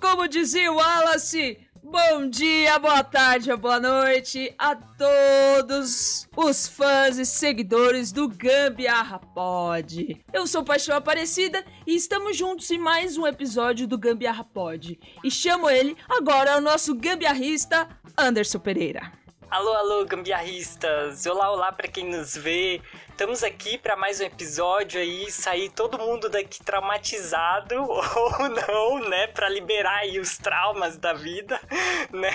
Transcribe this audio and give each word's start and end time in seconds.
Como 0.00 0.28
dizia 0.28 0.70
o 0.70 0.76
Wallace, 0.76 1.58
bom 1.82 2.28
dia, 2.28 2.78
boa 2.78 3.02
tarde, 3.02 3.54
boa 3.56 3.80
noite 3.80 4.54
a 4.58 4.74
todos 4.76 6.28
os 6.36 6.68
fãs 6.68 7.18
e 7.18 7.24
seguidores 7.24 8.12
do 8.12 8.28
Gambiarra 8.28 9.18
Pod. 9.18 10.22
Eu 10.32 10.46
sou 10.46 10.62
Paixão 10.62 10.96
Aparecida 10.96 11.64
e 11.86 11.94
estamos 11.94 12.36
juntos 12.36 12.70
em 12.70 12.78
mais 12.78 13.16
um 13.16 13.26
episódio 13.26 13.86
do 13.86 13.98
Gambiarra 13.98 14.44
Pod. 14.44 14.98
E 15.24 15.30
chamo 15.30 15.68
ele 15.68 15.96
agora 16.08 16.58
o 16.58 16.60
nosso 16.60 16.94
gambiarrista 16.94 17.88
Anderson 18.16 18.58
Pereira. 18.58 19.12
Alô, 19.48 19.72
alô, 19.74 20.04
gambiarristas! 20.04 21.24
Olá, 21.24 21.52
olá 21.52 21.70
para 21.72 21.86
quem 21.86 22.10
nos 22.10 22.36
vê. 22.36 22.82
Estamos 23.16 23.42
aqui 23.42 23.78
para 23.78 23.96
mais 23.96 24.20
um 24.20 24.24
episódio 24.24 25.00
aí, 25.00 25.30
sair 25.32 25.70
todo 25.70 25.98
mundo 25.98 26.28
daqui 26.28 26.62
traumatizado 26.62 27.74
ou 27.82 28.48
não, 28.50 29.08
né, 29.08 29.26
para 29.28 29.48
liberar 29.48 30.00
aí 30.00 30.20
os 30.20 30.36
traumas 30.36 30.98
da 30.98 31.14
vida, 31.14 31.58
né? 32.12 32.30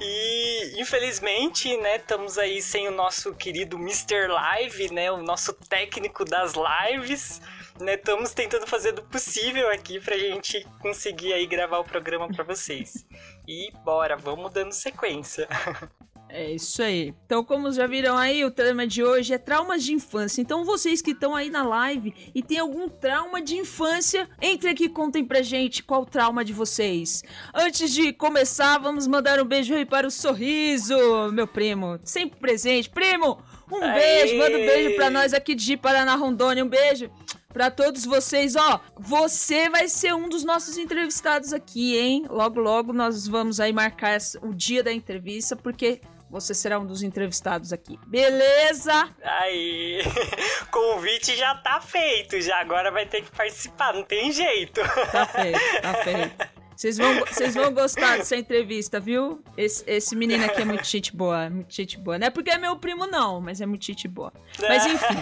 E 0.00 0.80
infelizmente, 0.80 1.76
né, 1.78 1.96
estamos 1.96 2.38
aí 2.38 2.62
sem 2.62 2.86
o 2.86 2.92
nosso 2.92 3.34
querido 3.34 3.76
Mr. 3.76 4.28
Live, 4.28 4.94
né, 4.94 5.10
o 5.10 5.20
nosso 5.20 5.52
técnico 5.52 6.24
das 6.24 6.52
lives. 6.54 7.42
Né, 7.80 7.94
estamos 7.94 8.32
tentando 8.32 8.68
fazer 8.68 8.92
do 8.92 9.02
possível 9.02 9.68
aqui 9.68 9.98
pra 9.98 10.16
gente 10.16 10.64
conseguir 10.80 11.32
aí 11.32 11.44
gravar 11.44 11.78
o 11.78 11.84
programa 11.84 12.28
para 12.28 12.44
vocês. 12.44 13.04
E 13.48 13.72
bora, 13.84 14.16
vamos 14.16 14.52
dando 14.52 14.72
sequência. 14.72 15.48
É 16.30 16.52
isso 16.52 16.82
aí. 16.82 17.14
Então, 17.24 17.42
como 17.42 17.72
já 17.72 17.86
viram 17.86 18.16
aí, 18.16 18.44
o 18.44 18.50
tema 18.50 18.86
de 18.86 19.02
hoje 19.02 19.32
é 19.32 19.38
traumas 19.38 19.82
de 19.82 19.94
infância. 19.94 20.42
Então, 20.42 20.64
vocês 20.64 21.00
que 21.00 21.12
estão 21.12 21.34
aí 21.34 21.48
na 21.48 21.62
live 21.62 22.14
e 22.34 22.42
tem 22.42 22.58
algum 22.58 22.88
trauma 22.88 23.40
de 23.40 23.56
infância, 23.56 24.28
entre 24.40 24.68
aqui 24.68 24.84
e 24.84 24.88
contem 24.88 25.24
pra 25.24 25.40
gente 25.40 25.82
qual 25.82 26.04
trauma 26.04 26.44
de 26.44 26.52
vocês. 26.52 27.22
Antes 27.54 27.92
de 27.92 28.12
começar, 28.12 28.78
vamos 28.78 29.06
mandar 29.06 29.40
um 29.40 29.44
beijo 29.44 29.74
aí 29.74 29.86
para 29.86 30.06
o 30.06 30.10
Sorriso, 30.10 30.96
meu 31.32 31.46
primo. 31.46 31.98
Sempre 32.04 32.38
presente. 32.38 32.90
Primo, 32.90 33.42
um 33.72 33.82
Aê! 33.82 33.94
beijo. 33.94 34.36
Manda 34.36 34.58
um 34.58 34.66
beijo 34.66 34.96
pra 34.96 35.08
nós 35.08 35.32
aqui 35.32 35.54
de 35.54 35.76
Paraná, 35.78 36.14
Rondônia. 36.14 36.64
Um 36.64 36.68
beijo. 36.68 37.10
Pra 37.52 37.70
todos 37.70 38.04
vocês, 38.04 38.54
ó, 38.54 38.80
você 38.98 39.70
vai 39.70 39.88
ser 39.88 40.14
um 40.14 40.28
dos 40.28 40.44
nossos 40.44 40.76
entrevistados 40.76 41.54
aqui, 41.54 41.96
hein? 41.96 42.26
Logo, 42.28 42.60
logo 42.60 42.92
nós 42.92 43.26
vamos 43.26 43.58
aí 43.58 43.72
marcar 43.72 44.18
o 44.42 44.52
dia 44.54 44.82
da 44.82 44.92
entrevista, 44.92 45.56
porque 45.56 46.02
você 46.30 46.54
será 46.54 46.78
um 46.78 46.86
dos 46.86 47.02
entrevistados 47.02 47.72
aqui. 47.72 47.98
Beleza? 48.06 49.08
Aí, 49.22 50.00
convite 50.70 51.36
já 51.36 51.54
tá 51.56 51.80
feito, 51.80 52.40
já 52.40 52.60
agora 52.60 52.90
vai 52.90 53.06
ter 53.06 53.22
que 53.22 53.30
participar, 53.30 53.94
não 53.94 54.02
tem 54.02 54.32
jeito. 54.32 54.80
Tá 55.12 55.26
feito, 55.26 55.60
tá 55.82 55.94
feito. 56.04 56.58
Vocês 56.76 56.96
vão, 56.96 57.18
vocês 57.20 57.54
vão 57.54 57.74
gostar 57.74 58.18
dessa 58.18 58.36
entrevista, 58.36 59.00
viu? 59.00 59.42
Esse, 59.56 59.82
esse 59.86 60.14
menino 60.14 60.44
aqui 60.44 60.62
é 60.62 60.64
muito 60.64 60.86
gente 60.86 61.14
boa, 61.16 61.46
é 61.46 61.50
muito 61.50 61.74
gente 61.74 61.98
boa. 61.98 62.18
Não 62.18 62.28
é 62.28 62.30
porque 62.30 62.50
é 62.50 62.58
meu 62.58 62.76
primo, 62.76 63.04
não, 63.06 63.40
mas 63.40 63.60
é 63.60 63.66
muito 63.66 63.84
gente 63.84 64.06
boa. 64.06 64.32
Mas 64.60 64.86
enfim. 64.86 65.18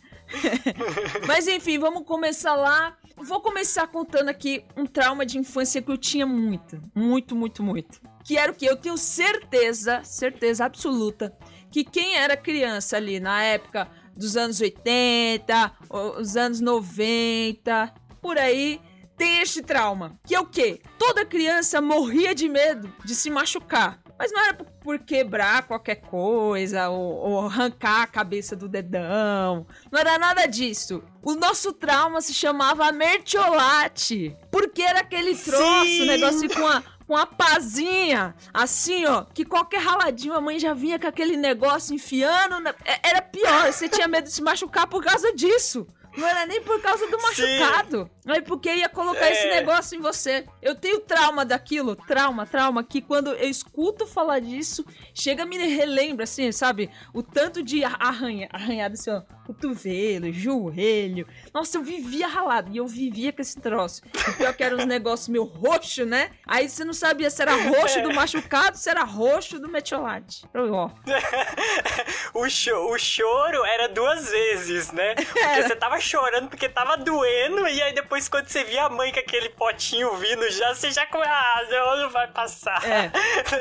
Mas 1.26 1.46
enfim, 1.46 1.78
vamos 1.78 2.04
começar 2.04 2.54
lá. 2.54 2.96
Vou 3.22 3.40
começar 3.40 3.86
contando 3.86 4.30
aqui 4.30 4.64
um 4.74 4.86
trauma 4.86 5.26
de 5.26 5.38
infância 5.38 5.82
que 5.82 5.90
eu 5.90 5.98
tinha 5.98 6.26
muito, 6.26 6.80
muito, 6.94 7.36
muito, 7.36 7.62
muito. 7.62 8.00
Que 8.24 8.38
era 8.38 8.50
o 8.50 8.54
que? 8.54 8.64
Eu 8.64 8.76
tenho 8.76 8.96
certeza, 8.96 10.02
certeza 10.02 10.64
absoluta, 10.64 11.36
que 11.70 11.84
quem 11.84 12.16
era 12.16 12.34
criança 12.36 12.96
ali 12.96 13.20
na 13.20 13.42
época 13.42 13.88
dos 14.16 14.36
anos 14.38 14.60
80, 14.60 15.72
os 15.90 16.36
anos 16.36 16.60
90, 16.60 17.94
por 18.22 18.38
aí, 18.38 18.80
tem 19.18 19.40
este 19.40 19.60
trauma. 19.60 20.18
Que 20.26 20.34
é 20.34 20.40
o 20.40 20.46
quê? 20.46 20.80
Toda 20.98 21.26
criança 21.26 21.80
morria 21.80 22.34
de 22.34 22.48
medo 22.48 22.90
de 23.04 23.14
se 23.14 23.30
machucar. 23.30 23.99
Mas 24.22 24.30
não 24.32 24.40
era 24.44 24.52
por- 24.54 24.98
quebrar 24.98 25.62
qualquer 25.66 25.94
coisa 25.94 26.90
ou, 26.90 27.00
ou 27.30 27.46
arrancar 27.46 28.02
a 28.02 28.06
cabeça 28.06 28.54
do 28.54 28.68
dedão. 28.68 29.66
Não 29.90 29.98
era 29.98 30.18
nada 30.18 30.44
disso. 30.44 31.02
O 31.22 31.32
nosso 31.34 31.72
trauma 31.72 32.20
se 32.20 32.34
chamava 32.34 32.92
mertiolate. 32.92 34.36
Porque 34.50 34.82
era 34.82 35.00
aquele 35.00 35.34
troço, 35.34 35.86
Sim! 35.86 36.06
negócio 36.06 36.54
com 36.54 36.66
a, 36.66 36.82
com 37.06 37.16
a 37.16 37.24
pazinha, 37.26 38.34
assim, 38.52 39.06
ó, 39.06 39.22
que 39.24 39.42
qualquer 39.44 39.80
raladinho 39.80 40.34
a 40.34 40.40
mãe 40.40 40.58
já 40.58 40.74
vinha 40.74 40.98
com 40.98 41.06
aquele 41.06 41.36
negócio 41.38 41.94
enfiando. 41.94 42.60
na- 42.60 42.74
é- 42.84 43.08
Era 43.08 43.22
pior, 43.22 43.72
você 43.72 43.88
tinha 43.88 44.06
medo 44.06 44.24
de 44.24 44.32
se 44.32 44.42
machucar 44.42 44.86
por 44.86 45.02
causa 45.02 45.32
disso. 45.34 45.86
Não 46.16 46.26
era 46.26 46.46
nem 46.46 46.60
por 46.62 46.80
causa 46.80 47.06
do 47.06 47.18
Sim. 47.34 47.58
machucado. 47.58 48.10
É 48.26 48.40
porque 48.40 48.72
ia 48.74 48.88
colocar 48.88 49.26
É. 49.26 49.32
esse 49.32 49.46
negócio 49.48 49.96
em 49.98 50.00
você. 50.00 50.46
Eu 50.62 50.74
tenho 50.74 51.00
trauma 51.00 51.44
daquilo, 51.44 51.96
trauma, 51.96 52.46
trauma, 52.46 52.84
que 52.84 53.00
quando 53.00 53.32
eu 53.32 53.48
escuto 53.48 54.06
falar 54.06 54.40
disso, 54.40 54.84
chega 55.14 55.44
me 55.44 55.56
relembra, 55.58 56.24
assim, 56.24 56.50
sabe? 56.52 56.90
O 57.14 57.22
tanto 57.22 57.62
de 57.62 57.82
arranha, 57.84 58.48
arranhado 58.52 58.94
assim, 58.94 59.10
ó, 59.10 59.22
cotovelo, 59.46 60.32
joelho. 60.32 61.26
Nossa, 61.52 61.78
eu 61.78 61.82
vivia 61.82 62.28
ralado 62.28 62.70
e 62.72 62.76
eu 62.76 62.86
vivia 62.86 63.32
com 63.32 63.42
esse 63.42 63.58
troço. 63.60 64.02
O 64.28 64.32
pior 64.36 64.54
que 64.54 64.62
era 64.62 64.76
uns 64.76 64.84
negócios 64.86 65.28
meio 65.28 65.44
roxo, 65.44 66.04
né? 66.04 66.30
Aí 66.46 66.68
você 66.68 66.84
não 66.84 66.92
sabia 66.92 67.30
se 67.30 67.42
era 67.42 67.54
roxo 67.56 68.00
do 68.02 68.12
machucado, 68.14 68.76
se 68.76 68.88
era 68.88 69.02
roxo 69.02 69.58
do 69.58 69.68
metiolate. 69.68 70.44
Ó, 70.54 70.90
o, 72.34 72.48
cho- 72.48 72.90
o 72.92 72.98
choro 72.98 73.64
era 73.64 73.88
duas 73.88 74.28
vezes, 74.30 74.92
né? 74.92 75.14
Porque 75.14 75.38
Era. 75.38 75.66
você 75.68 75.76
tava 75.76 75.99
chorando 76.00 76.48
porque 76.48 76.68
tava 76.68 76.96
doendo, 76.96 77.68
e 77.68 77.82
aí 77.82 77.94
depois 77.94 78.28
quando 78.28 78.48
você 78.48 78.64
via 78.64 78.84
a 78.84 78.90
mãe 78.90 79.12
com 79.12 79.20
aquele 79.20 79.50
potinho 79.50 80.16
vindo 80.16 80.50
já, 80.50 80.74
você 80.74 80.90
já 80.90 81.06
com 81.06 81.18
ah, 81.18 81.62
não, 81.70 82.10
vai 82.10 82.28
passar. 82.28 82.82
É. 82.84 83.10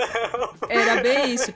Era 0.70 1.02
bem 1.02 1.34
isso. 1.34 1.54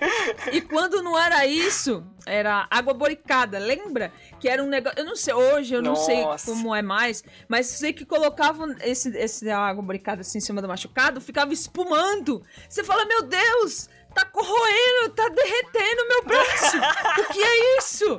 E 0.51 0.61
quando 0.61 1.01
não 1.01 1.17
era 1.17 1.45
isso, 1.45 2.03
era 2.25 2.67
água 2.69 2.94
boricada, 2.94 3.59
lembra? 3.59 4.11
Que 4.39 4.49
era 4.49 4.63
um 4.63 4.67
negócio. 4.67 4.99
Eu 4.99 5.05
não 5.05 5.16
sei, 5.16 5.33
hoje 5.33 5.73
eu 5.73 5.81
não 5.81 5.95
sei 5.95 6.21
Nossa. 6.21 6.51
como 6.51 6.73
é 6.73 6.81
mais, 6.81 7.23
mas 7.47 7.67
sei 7.67 7.94
que 7.94 8.05
colocavam 8.05 8.75
esse, 8.81 9.15
esse 9.17 9.50
água 9.50 9.83
boricada 9.83 10.21
assim 10.21 10.39
em 10.39 10.41
cima 10.41 10.61
do 10.61 10.67
machucado, 10.67 11.21
ficava 11.21 11.53
espumando. 11.53 12.44
Você 12.67 12.83
fala, 12.83 13.05
meu 13.05 13.23
Deus! 13.23 13.89
Tá 14.13 14.25
corroendo, 14.25 15.09
tá 15.16 15.28
derretendo 15.29 16.07
meu 16.07 16.24
braço! 16.24 16.78
o 17.22 17.34
que 17.34 17.44
é 17.44 17.78
isso? 17.78 18.18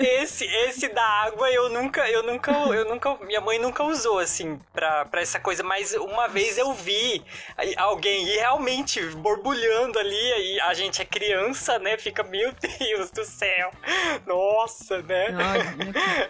Esse, 0.00 0.44
esse 0.44 0.88
da 0.88 1.02
água 1.02 1.50
eu 1.50 1.68
nunca, 1.68 2.08
eu 2.10 2.22
nunca, 2.22 2.50
eu 2.52 2.84
nunca, 2.88 3.16
minha 3.24 3.40
mãe 3.40 3.58
nunca 3.58 3.84
usou 3.84 4.18
assim 4.18 4.58
pra, 4.72 5.04
pra 5.04 5.20
essa 5.20 5.38
coisa, 5.38 5.62
mas 5.62 5.92
uma 5.94 6.28
vez 6.28 6.58
eu 6.58 6.72
vi 6.72 7.22
alguém 7.76 8.28
e 8.28 8.36
realmente 8.36 9.00
borbulhando 9.16 9.98
ali, 9.98 10.32
aí 10.32 10.60
a 10.60 10.74
gente 10.74 11.02
é 11.02 11.04
criança, 11.04 11.78
né? 11.78 11.96
Fica, 11.98 12.22
meu 12.22 12.52
Deus 12.52 13.10
do 13.10 13.24
céu, 13.24 13.70
nossa, 14.26 15.02
né? 15.02 15.28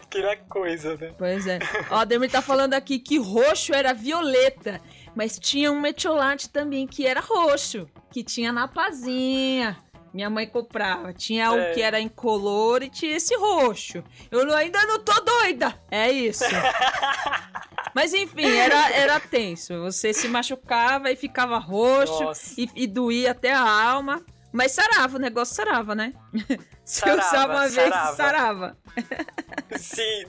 Aquela 0.02 0.36
coisa, 0.48 0.96
né? 0.96 1.14
Pois 1.18 1.46
é. 1.46 1.58
Ó, 1.90 1.96
a 1.96 2.04
Demir 2.04 2.30
tá 2.30 2.42
falando 2.42 2.74
aqui 2.74 2.98
que 2.98 3.18
roxo 3.18 3.74
era 3.74 3.92
violeta, 3.92 4.80
mas 5.16 5.38
tinha 5.38 5.72
um 5.72 5.80
metiolate 5.80 6.48
também 6.50 6.86
que 6.86 7.06
era 7.06 7.20
roxo, 7.20 7.88
que 8.10 8.22
tinha 8.22 8.52
na 8.52 8.68
pazinha. 8.68 9.76
Minha 10.12 10.30
mãe 10.30 10.46
comprava. 10.46 11.12
Tinha 11.12 11.46
É. 11.46 11.50
o 11.50 11.74
que 11.74 11.82
era 11.82 11.98
incolor 12.00 12.82
e 12.82 12.88
tinha 12.88 13.16
esse 13.16 13.34
roxo. 13.36 14.04
Eu 14.30 14.54
ainda 14.54 14.82
não 14.86 14.98
tô 15.02 15.12
doida. 15.20 15.78
É 15.90 16.10
isso. 16.12 16.44
Mas 17.94 18.12
enfim, 18.14 18.46
era, 18.46 18.90
era 18.92 19.18
tenso. 19.20 19.78
Você 19.82 20.12
se 20.12 20.28
machucava 20.28 21.10
e 21.10 21.16
ficava 21.16 21.58
roxo 21.58 22.24
Nossa. 22.24 22.54
e, 22.58 22.68
e 22.74 22.86
doía 22.86 23.32
até 23.32 23.52
a 23.52 23.60
alma. 23.60 24.22
Mas 24.52 24.72
sarava, 24.72 25.16
o 25.16 25.20
negócio 25.20 25.54
sarava, 25.54 25.94
né? 25.94 26.12
Você 26.86 27.00
Sarava, 27.00 27.26
usava 27.26 27.52
uma 27.52 27.68
vez 27.68 27.74
sarava. 27.74 28.16
sarava. 28.16 28.76
Sim. 29.76 30.24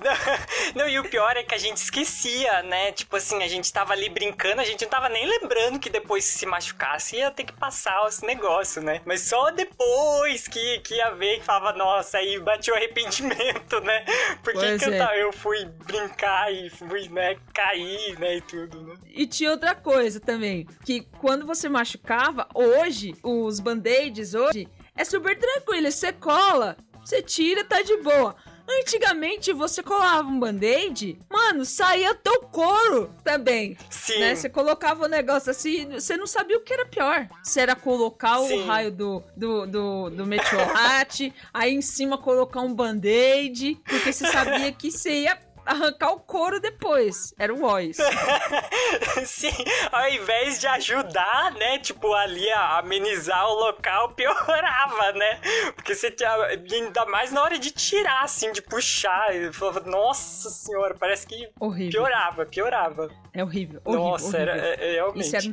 Não, 0.74 0.74
não, 0.83 0.89
e 0.89 1.00
o 1.00 1.04
pior 1.07 1.38
é 1.38 1.44
que 1.44 1.54
a 1.54 1.57
gente 1.57 1.77
esquecia, 1.77 2.63
né? 2.63 2.92
Tipo 2.94 3.15
assim, 3.15 3.44
a 3.44 3.48
gente 3.48 3.71
tava 3.71 3.94
ali 3.94 4.09
brincando, 4.09 4.59
a 4.59 4.65
gente 4.65 4.81
não 4.81 4.89
tava 4.89 5.07
nem 5.07 5.27
lembrando 5.27 5.77
que 5.80 5.88
depois 5.88 6.25
se 6.25 6.48
machucasse 6.48 7.18
ia 7.18 7.30
ter 7.30 7.44
que 7.44 7.54
passar 7.54 8.04
esse 8.07 8.25
negócio, 8.25 8.81
né? 8.81 9.01
Mas 9.06 9.21
só 9.21 9.51
depois 9.51 10.48
que, 10.48 10.80
que 10.80 10.95
ia 10.95 11.12
ver 11.12 11.38
e 11.38 11.44
falava, 11.44 11.77
nossa, 11.77 12.18
aí 12.18 12.39
bateu 12.39 12.74
arrependimento, 12.74 13.80
né? 13.81 14.04
Por 14.44 14.54
que, 14.54 14.59
Pois 14.59 14.83
que 14.83 14.89
eu, 14.89 14.94
é. 14.94 15.24
eu 15.24 15.31
fui 15.31 15.63
brincar 15.63 16.51
e 16.51 16.71
fui, 16.71 17.07
né, 17.09 17.38
cair, 17.54 18.18
né, 18.18 18.38
e 18.38 18.42
tudo, 18.42 18.81
né? 18.81 18.95
E 19.13 19.27
tinha 19.27 19.51
outra 19.51 19.75
coisa 19.75 20.19
também, 20.19 20.65
que 20.83 21.01
quando 21.19 21.45
você 21.45 21.69
machucava, 21.69 22.48
hoje, 22.56 23.13
os 23.21 23.59
band-aids 23.59 24.33
hoje, 24.33 24.68
é 24.98 25.06
super 25.06 25.38
tranquilo, 25.38 25.92
você 25.92 26.12
cola, 26.12 26.76
você 27.06 27.22
tira, 27.22 27.64
tá 27.64 27.82
de 27.82 27.96
boa. 27.98 28.36
Antigamente, 28.70 29.54
você 29.54 29.82
colava 29.82 30.28
um 30.28 30.38
band-aid, 30.38 31.18
mano, 31.32 31.64
saía 31.64 32.14
teu 32.14 32.42
couro 32.42 33.16
também, 33.24 33.78
Sim. 33.90 34.20
né? 34.20 34.36
Você 34.36 34.50
colocava 34.50 35.06
o 35.06 35.08
negócio 35.08 35.50
assim, 35.52 35.90
você 35.92 36.18
não 36.18 36.28
sabia 36.28 36.58
o 36.58 36.62
que 36.62 36.74
era 36.74 36.86
pior. 36.86 37.30
Se 37.42 37.62
era 37.62 37.78
colocar 37.78 38.40
Sim. 38.40 38.64
o 38.64 38.66
raio 38.66 38.92
do, 38.92 39.24
do, 39.38 39.66
do, 39.66 40.10
do 40.10 40.26
metiolate, 40.26 41.34
aí 41.54 41.74
em 41.74 41.82
cima 41.82 42.18
colocar 42.18 42.60
um 42.60 42.74
band-aid, 42.74 43.80
porque 43.86 44.12
você 44.12 44.28
sabia 44.28 44.70
que 44.74 44.92
você 44.92 45.22
ia 45.22 45.47
arrancar 45.68 46.12
o 46.12 46.19
couro 46.19 46.60
depois. 46.60 47.34
Era 47.38 47.54
o 47.54 47.64
Ois. 47.64 47.98
Sim, 49.25 49.52
ao 49.92 50.10
invés 50.10 50.60
de 50.60 50.68
ajudar, 50.68 51.52
né, 51.54 51.80
tipo, 51.80 52.14
ali 52.14 52.50
a 52.52 52.80
amenizar 52.80 53.48
o 53.50 53.54
local, 53.54 54.10
piorava, 54.16 55.12
né? 55.14 55.40
Porque 55.75 55.94
você 55.96 56.10
tinha, 56.12 56.34
ainda 56.46 57.06
mais 57.06 57.31
na 57.31 57.42
hora 57.44 57.58
de 57.60 57.72
tirar, 57.72 58.24
assim, 58.24 58.52
de 58.52 58.62
puxar, 58.62 59.36
eu 59.36 59.54
falava, 59.54 59.81
nossa 59.81 60.50
senhora, 60.50 60.96
parece 61.00 61.28
que 61.28 61.50
Horrível. 61.60 61.92
piorava, 62.04 62.46
piorava. 62.46 63.10
É 63.34 63.44
horrível. 63.44 63.81
horrível 63.86 64.06
nossa, 64.10 64.25
horrível. 64.38 64.42
era 64.54 64.68
é- 64.68 64.90
é 64.90 64.94
realmente. 64.94 65.25
Isso 65.25 65.36
era 65.36 65.48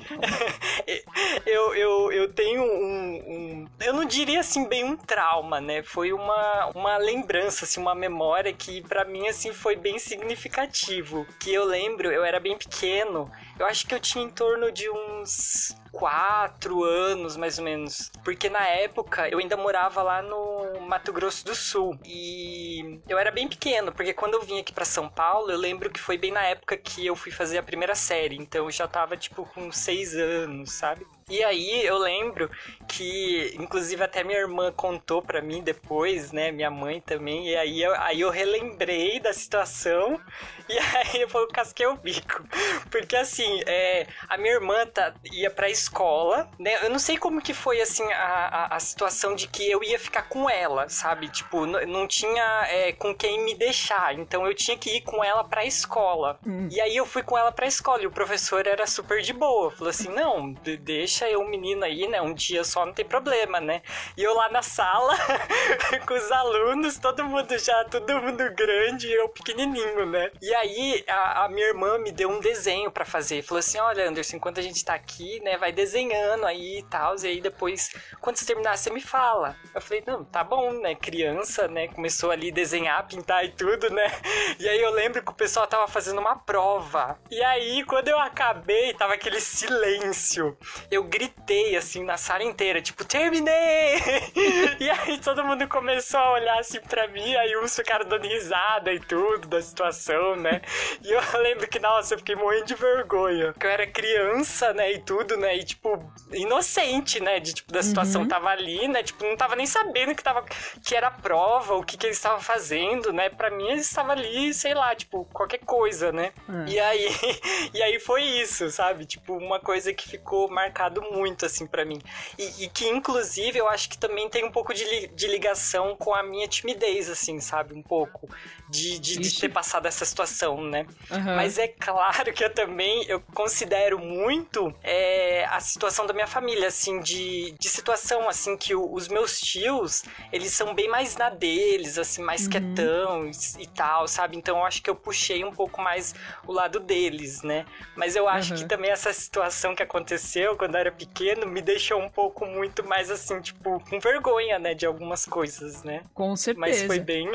eu, 1.47 1.75
eu, 1.75 2.13
eu 2.13 2.33
tenho 2.33 2.63
um, 2.63 3.15
um- 3.27 3.69
Eu 3.81 3.93
não 3.93 4.05
diria 4.05 4.41
assim 4.41 4.67
bem 4.69 4.85
um 4.85 4.97
trauma, 4.97 5.61
né? 5.61 5.83
Foi 5.83 6.13
uma, 6.13 6.71
uma 6.75 6.97
lembrança, 6.97 7.65
assim, 7.65 7.81
uma 7.81 7.95
memória 7.95 8.53
que 8.53 8.81
pra 8.83 9.05
mim, 9.05 9.29
assim, 9.29 9.53
foi 9.53 9.77
bem 9.77 9.99
significativo. 10.05 11.27
Que 11.41 11.53
eu 11.53 11.65
lembro, 11.65 12.11
eu 12.11 12.25
era 12.25 12.39
bem 12.39 12.57
pequeno. 12.57 13.31
Eu 13.59 13.67
acho 13.67 13.87
que 13.87 13.95
eu 13.95 14.01
tinha 14.01 14.25
em 14.25 14.31
torno 14.31 14.71
de 14.73 14.89
uns 14.91 15.77
quatro 15.95 16.83
anos, 16.83 17.37
mais 17.37 17.59
ou 17.59 17.65
menos. 17.65 18.11
Porque 18.25 18.51
na 18.51 18.67
época 18.67 19.29
eu 19.29 19.39
ainda 19.39 19.57
morava 19.57 20.03
lá 20.03 20.21
no 20.21 20.81
Mato 20.81 21.13
Grosso 21.13 21.45
do 21.45 21.55
Sul. 21.55 21.99
E 22.05 23.01
eu 23.09 23.17
era 23.17 23.31
bem 23.31 23.49
pequeno, 23.49 23.93
porque 23.93 24.13
quando 24.13 24.35
eu 24.35 24.43
vim 24.43 24.59
aqui 24.59 24.73
pra 24.73 24.85
São 24.85 25.09
Paulo, 25.09 25.51
eu 25.51 25.59
lembro 25.59 25.91
que 25.91 26.01
foi 26.01 26.19
bem 26.19 26.33
na 26.33 26.43
época 26.43 26.77
que 26.77 27.07
eu 27.07 27.15
fui 27.15 27.31
fazer 27.31 27.59
a 27.59 27.63
primeira 27.63 27.95
série. 27.95 28.37
Então 28.37 28.65
eu 28.65 28.71
já 28.71 28.89
tava, 28.89 29.17
tipo, 29.17 29.47
com 29.47 29.71
seis 29.71 30.15
anos, 30.17 30.73
sabe? 30.73 31.07
E 31.31 31.43
aí 31.43 31.87
eu 31.87 31.97
lembro 31.97 32.51
que, 32.87 33.55
inclusive, 33.59 34.03
até 34.03 34.23
minha 34.23 34.39
irmã 34.39 34.71
contou 34.71 35.23
pra 35.23 35.41
mim 35.41 35.63
depois, 35.63 36.33
né? 36.33 36.53
Minha 36.53 36.71
mãe 36.71 37.01
também. 37.01 37.49
E 37.49 37.57
aí 37.57 37.83
eu, 37.83 37.95
aí 37.95 38.21
eu 38.21 38.31
relembrei 38.31 39.21
da 39.21 39.33
situação. 39.33 40.21
E 40.67 40.79
aí 40.79 41.21
eu 41.21 41.49
casquei 41.49 41.87
o 41.87 41.97
bico. 41.97 42.43
Porque 42.91 43.15
assim, 43.17 43.44
é, 43.67 44.07
a 44.29 44.37
minha 44.37 44.55
irmã 44.55 44.87
tá, 44.87 45.15
ia 45.33 45.51
pra 45.51 45.69
escola, 45.71 46.49
né? 46.59 46.79
Eu 46.85 46.91
não 46.91 46.99
sei 46.99 47.17
como 47.17 47.41
que 47.43 47.55
foi 47.55 47.81
assim 47.81 48.05
a, 48.13 48.69
a, 48.71 48.77
a 48.77 48.81
situação 48.81 49.35
de 49.35 49.47
que 49.49 49.71
eu 49.71 49.83
ia 49.83 49.99
ficar 49.99 50.23
com 50.29 50.49
ela, 50.49 50.89
sabe? 50.89 51.29
Tipo, 51.29 51.67
não 51.67 52.07
tinha 52.07 52.67
é, 52.69 52.93
com 52.93 53.15
quem 53.15 53.43
me 53.45 53.55
deixar. 53.55 54.15
Então 54.19 54.47
eu 54.47 54.55
tinha 54.55 54.77
que 54.77 54.97
ir 54.97 55.01
com 55.03 55.23
ela 55.25 55.45
pra 55.45 55.65
escola. 55.65 56.39
Hum. 56.47 56.69
E 56.71 56.81
aí 56.81 56.97
eu 56.97 57.07
fui 57.07 57.23
com 57.23 57.37
ela 57.39 57.53
pra 57.53 57.67
escola 57.67 58.03
e 58.03 58.07
o 58.07 58.11
professor 58.11 58.67
era 58.67 58.87
super 58.87 59.21
de 59.23 59.33
boa. 59.33 59.71
Falou 59.71 59.91
assim: 59.91 60.09
não, 60.09 60.53
de- 60.53 60.77
deixa 60.77 61.29
eu, 61.29 61.45
menino 61.47 61.85
aí, 61.85 62.07
né? 62.09 62.21
Um 62.21 62.35
dia 62.35 62.65
só 62.65 62.85
não 62.87 62.93
tem 62.93 63.05
problema, 63.05 63.61
né? 63.61 63.83
E 64.17 64.23
eu 64.23 64.35
lá 64.35 64.49
na 64.49 64.63
sala, 64.63 65.15
com 66.07 66.15
os 66.15 66.31
alunos, 66.33 66.99
todo 66.99 67.25
mundo 67.25 67.59
já, 67.59 67.85
todo 67.85 68.21
mundo 68.21 68.45
grande 68.55 69.09
e 69.09 69.13
eu 69.15 69.29
pequenininho, 69.29 70.07
né? 70.07 70.31
E 70.41 70.55
aí 70.55 71.05
a, 71.09 71.45
a 71.45 71.49
minha 71.49 71.67
irmã 71.67 71.99
me 71.99 72.13
deu 72.13 72.29
um 72.31 72.41
desenho 72.41 72.91
pra 72.91 73.05
fazer. 73.05 73.34
Falou 73.43 73.59
assim: 73.59 73.79
olha, 73.79 74.09
Anderson, 74.09 74.37
enquanto 74.37 74.61
a 74.61 74.63
gente 74.63 74.85
tá 74.85 74.95
aqui, 74.95 75.41
né? 75.41 75.57
Vai 75.57 75.73
desenhando 75.73 76.47
aí 76.47 76.79
e 76.79 76.83
tal. 76.85 77.15
E 77.23 77.27
aí 77.27 77.41
depois, 77.41 77.91
quando 78.21 78.37
você 78.37 78.45
terminar, 78.45 78.77
você 78.77 78.91
me 78.91 79.01
fala. 79.01 79.57
Eu 79.75 79.81
falei: 79.81 80.03
não, 80.07 80.25
tá 80.25 80.43
bom, 80.43 80.73
né? 80.73 80.95
Criança, 80.95 81.69
né? 81.69 81.89
Começou 81.89 82.31
ali 82.31 82.51
desenhar, 82.51 83.07
pintar 83.07 83.45
e 83.45 83.51
tudo, 83.51 83.91
né? 83.91 84.11
E 84.59 84.69
aí 84.69 84.81
eu 84.81 84.91
lembro 84.91 85.23
que 85.23 85.31
o 85.31 85.35
pessoal 85.35 85.67
tava 85.67 85.89
fazendo 85.89 86.21
uma 86.21 86.37
prova. 86.37 87.19
E 87.31 87.43
aí, 87.43 87.85
quando 87.85 88.09
eu 88.09 88.19
acabei, 88.19 88.95
tava 88.95 89.15
aquele 89.15 89.41
silêncio. 89.41 90.57
Eu 90.91 91.05
gritei 91.05 91.77
assim 91.77 92.05
na 92.05 92.17
sala 92.17 92.45
inteira, 92.45 92.81
tipo, 92.81 93.05
terminei! 93.05 94.01
e 94.81 94.91
aí 94.91 95.19
todo 95.19 95.45
mundo 95.45 95.67
começou 95.69 96.21
a 96.21 96.33
olhar 96.33 96.59
assim 96.59 96.81
pra 96.81 97.09
mim, 97.09 97.35
aí 97.37 97.57
uns 97.57 97.75
ficaram 97.75 98.07
dando 98.07 98.27
risada 98.27 98.93
e 98.93 99.01
tudo 99.01 99.49
da 99.49 99.61
situação, 99.61 100.37
né? 100.37 100.61
E 101.03 101.11
eu 101.11 101.21
lembro 101.41 101.67
que, 101.69 101.79
nossa, 101.79 102.15
eu 102.15 102.19
fiquei 102.19 102.35
morrendo 102.35 102.67
de 102.67 102.75
vergonha. 102.75 103.24
Porque 103.53 103.67
eu 103.67 103.71
era 103.71 103.87
criança, 103.87 104.73
né? 104.73 104.93
E 104.93 104.99
tudo, 105.01 105.37
né? 105.37 105.57
E 105.57 105.65
tipo, 105.65 106.03
inocente, 106.33 107.21
né? 107.21 107.41
De 107.41 107.55
tipo, 107.55 107.73
da 107.73 107.83
situação 107.83 108.27
tava 108.29 108.49
ali, 108.49 108.87
né? 108.89 109.03
Tipo, 109.03 109.25
não 109.25 109.37
tava 109.37 109.57
nem 109.57 109.67
sabendo 109.67 110.15
que 110.15 110.23
tava. 110.23 110.45
que 110.85 110.95
era 110.95 111.11
prova, 111.11 111.75
o 111.75 111.85
que, 111.85 111.97
que 111.97 112.07
eles 112.07 112.17
estavam 112.17 112.41
fazendo, 112.41 113.13
né? 113.13 113.29
Pra 113.31 113.51
mim, 113.51 113.69
eles 113.69 113.87
estavam 113.87 114.13
ali, 114.13 114.53
sei 114.55 114.75
lá, 114.75 114.95
tipo, 114.95 115.25
qualquer 115.33 115.59
coisa, 115.59 116.13
né? 116.13 116.33
É. 116.67 116.71
E 116.71 116.79
aí, 116.81 117.09
e 117.75 117.83
aí 117.83 117.99
foi 118.01 118.23
isso, 118.23 118.71
sabe? 118.71 119.05
Tipo, 119.07 119.37
uma 119.37 119.61
coisa 119.61 119.93
que 119.93 120.09
ficou 120.09 120.49
marcado 120.51 121.03
muito, 121.03 121.47
assim, 121.47 121.67
pra 121.67 121.85
mim. 121.85 122.01
E, 122.39 122.65
e 122.65 122.69
que, 122.69 122.87
inclusive, 122.89 123.59
eu 123.59 123.69
acho 123.69 123.89
que 123.89 123.99
também 123.99 124.29
tem 124.29 124.45
um 124.45 124.51
pouco 124.51 124.73
de, 124.75 124.85
li- 124.85 125.07
de 125.09 125.27
ligação 125.27 125.97
com 125.97 126.15
a 126.15 126.23
minha 126.23 126.47
timidez, 126.49 127.09
assim, 127.11 127.41
sabe? 127.41 127.75
Um 127.75 127.83
pouco. 127.83 128.29
De, 128.75 128.99
de, 128.99 129.19
de 129.19 129.41
ter 129.41 129.49
passado 129.51 129.87
essa 129.87 130.05
situação, 130.05 130.61
né? 130.63 130.87
Aham. 131.11 131.37
Mas 131.37 131.59
é 131.59 131.69
claro 131.69 132.33
que 132.33 132.43
eu 132.45 132.51
também 132.53 133.05
eu 133.09 133.21
considero 133.33 133.99
muito 133.99 134.75
é, 134.83 135.45
a 135.51 135.61
situação 135.61 136.07
da 136.07 136.13
minha 136.13 136.27
família, 136.27 136.67
assim, 136.69 137.01
de, 137.01 137.53
de 137.59 137.69
situação, 137.69 138.29
assim, 138.29 138.57
que 138.57 138.75
o- 138.75 138.93
os 138.93 139.07
meus 139.09 139.41
tios, 139.41 140.03
eles 140.33 140.53
são 140.53 140.75
bem 140.75 140.89
mais 140.89 141.17
na 141.17 141.31
deles, 141.31 141.99
assim, 141.99 142.23
mais 142.23 142.45
Uhum. 142.45 142.51
quietão 142.51 143.27
e, 143.27 143.63
e 143.63 143.67
tal, 143.69 144.09
sabe? 144.09 144.37
Então 144.37 144.59
eu 144.59 144.65
acho 144.65 144.83
que 144.83 144.91
eu 144.91 144.97
puxei 144.97 145.45
um 145.45 145.53
pouco 145.53 145.81
mais 145.81 146.15
o 146.47 146.53
lado 146.53 146.81
deles, 146.81 147.43
né? 147.43 147.65
Mas 147.95 148.17
eu 148.17 148.29
acho 148.29 148.53
Uhum. 148.55 148.59
que 148.61 148.65
também 148.67 148.91
essa 148.91 149.13
situação 149.13 149.75
que 149.75 149.83
aconteceu 149.83 150.57
quando 150.57 150.75
eu 150.75 150.81
era 150.81 150.93
pequeno 150.93 151.47
me 151.47 151.63
deixou 151.63 152.01
um 152.01 152.09
pouco 152.09 152.45
muito 152.45 152.83
mais, 152.85 153.11
assim, 153.11 153.41
tipo, 153.41 153.79
com 153.89 154.01
vergonha, 154.01 154.59
né, 154.59 154.75
de 154.75 154.85
algumas 154.87 155.25
coisas, 155.27 155.83
né? 155.85 156.03
Com 156.13 156.35
certeza. 156.37 156.61
Mas 156.61 156.83
foi 156.83 156.99
bem. 157.01 157.29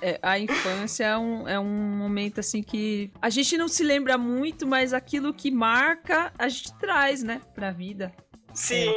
É, 0.00 0.18
a 0.22 0.38
infância 0.38 0.71
é 1.02 1.18
um, 1.18 1.48
é 1.48 1.58
um 1.58 1.96
momento 1.96 2.40
assim 2.40 2.62
que 2.62 3.10
a 3.20 3.30
gente 3.30 3.56
não 3.56 3.68
se 3.68 3.82
lembra 3.82 4.16
muito, 4.18 4.66
mas 4.66 4.92
aquilo 4.92 5.32
que 5.32 5.50
marca 5.50 6.32
a 6.38 6.48
gente 6.48 6.72
traz, 6.74 7.22
né, 7.22 7.40
pra 7.54 7.70
vida. 7.70 8.12
Sim. 8.54 8.92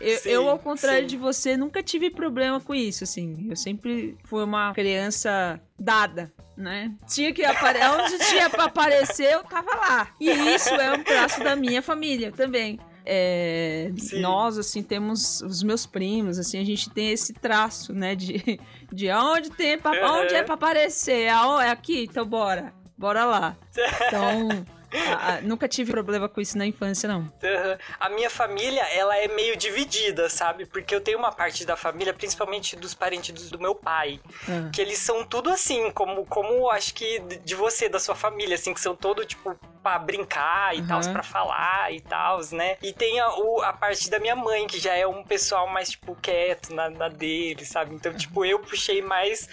Eu, 0.00 0.18
Sim, 0.18 0.28
eu, 0.28 0.48
ao 0.48 0.58
contrário 0.58 1.02
sim. 1.02 1.06
de 1.06 1.16
você, 1.16 1.56
nunca 1.56 1.82
tive 1.82 2.10
problema 2.10 2.60
com 2.60 2.74
isso, 2.74 3.04
assim. 3.04 3.48
Eu 3.50 3.56
sempre 3.56 4.16
fui 4.24 4.44
uma 4.44 4.72
criança 4.72 5.60
dada, 5.78 6.32
né? 6.56 6.94
Tinha 7.06 7.32
que 7.32 7.44
aparecer. 7.44 7.90
Onde 7.90 8.18
tinha 8.26 8.48
pra 8.48 8.64
aparecer, 8.64 9.32
eu 9.32 9.42
tava 9.42 9.74
lá. 9.74 10.08
E 10.20 10.30
isso 10.30 10.68
é 10.70 10.92
um 10.92 11.02
traço 11.02 11.42
da 11.42 11.56
minha 11.56 11.82
família 11.82 12.30
também. 12.30 12.78
É, 13.10 13.90
nós, 14.20 14.58
assim, 14.58 14.82
temos 14.82 15.40
os 15.40 15.62
meus 15.62 15.86
primos, 15.86 16.38
assim, 16.38 16.58
a 16.60 16.64
gente 16.64 16.90
tem 16.90 17.10
esse 17.10 17.32
traço, 17.32 17.92
né? 17.94 18.14
De, 18.14 18.60
de 18.92 19.10
onde 19.10 19.48
tem 19.50 19.78
pra, 19.78 19.92
Uhum. 19.92 20.22
onde 20.24 20.34
é 20.34 20.42
pra 20.42 20.54
aparecer? 20.54 21.22
É 21.22 21.30
É 21.60 21.70
aqui? 21.70 22.04
Então 22.04 22.26
bora. 22.26 22.74
Bora 22.98 23.24
lá. 23.24 23.56
Então, 24.08 24.64
a- 24.92 25.34
a- 25.36 25.40
nunca 25.42 25.68
tive 25.68 25.90
problema 25.92 26.28
com 26.28 26.40
isso 26.40 26.56
na 26.56 26.66
infância, 26.66 27.08
não. 27.08 27.30
Aham. 27.42 27.78
A 28.00 28.08
minha 28.08 28.30
família, 28.30 28.82
ela 28.94 29.16
é 29.16 29.28
meio 29.28 29.56
dividida, 29.56 30.28
sabe? 30.28 30.66
Porque 30.66 30.94
eu 30.94 31.00
tenho 31.00 31.18
uma 31.18 31.32
parte 31.32 31.64
da 31.64 31.76
família, 31.76 32.12
principalmente 32.14 32.76
dos 32.76 32.94
parentes 32.94 33.50
do, 33.50 33.58
meu 33.58 33.74
pai, 33.74 34.20
Ah. 34.48 34.70
que 34.72 34.80
eles 34.80 34.98
são 34.98 35.24
tudo 35.24 35.50
assim, 35.50 35.90
como, 35.90 36.24
como 36.26 36.70
acho 36.70 36.94
que 36.94 37.18
de 37.20 37.54
você, 37.54 37.88
da 37.88 37.98
sua 38.00 38.14
família, 38.14 38.54
assim, 38.54 38.72
que 38.74 38.80
são 38.80 38.94
todo, 38.94 39.24
tipo, 39.24 39.58
pra 39.82 39.98
brincar 39.98 40.74
e 40.76 40.80
Uhum. 40.80 40.86
tal, 40.86 41.00
pra 41.12 41.22
falar 41.22 41.92
e 41.92 42.00
tal, 42.00 42.40
né? 42.52 42.76
E 42.82 42.92
tem 42.92 43.20
a, 43.20 43.30
o- 43.34 43.62
a 43.62 43.72
parte 43.72 44.10
da 44.10 44.18
minha 44.18 44.34
mãe, 44.36 44.66
que 44.66 44.78
já 44.78 44.94
é 44.94 45.06
um 45.06 45.22
pessoal 45.22 45.66
mais, 45.68 45.90
tipo, 45.90 46.14
quieto 46.16 46.74
na, 46.74 46.90
na 46.90 47.08
dele, 47.08 47.64
sabe? 47.64 47.94
Então, 47.94 48.12
tipo, 48.14 48.44
eu 48.44 48.58
puxei 48.58 49.00
mais 49.02 49.48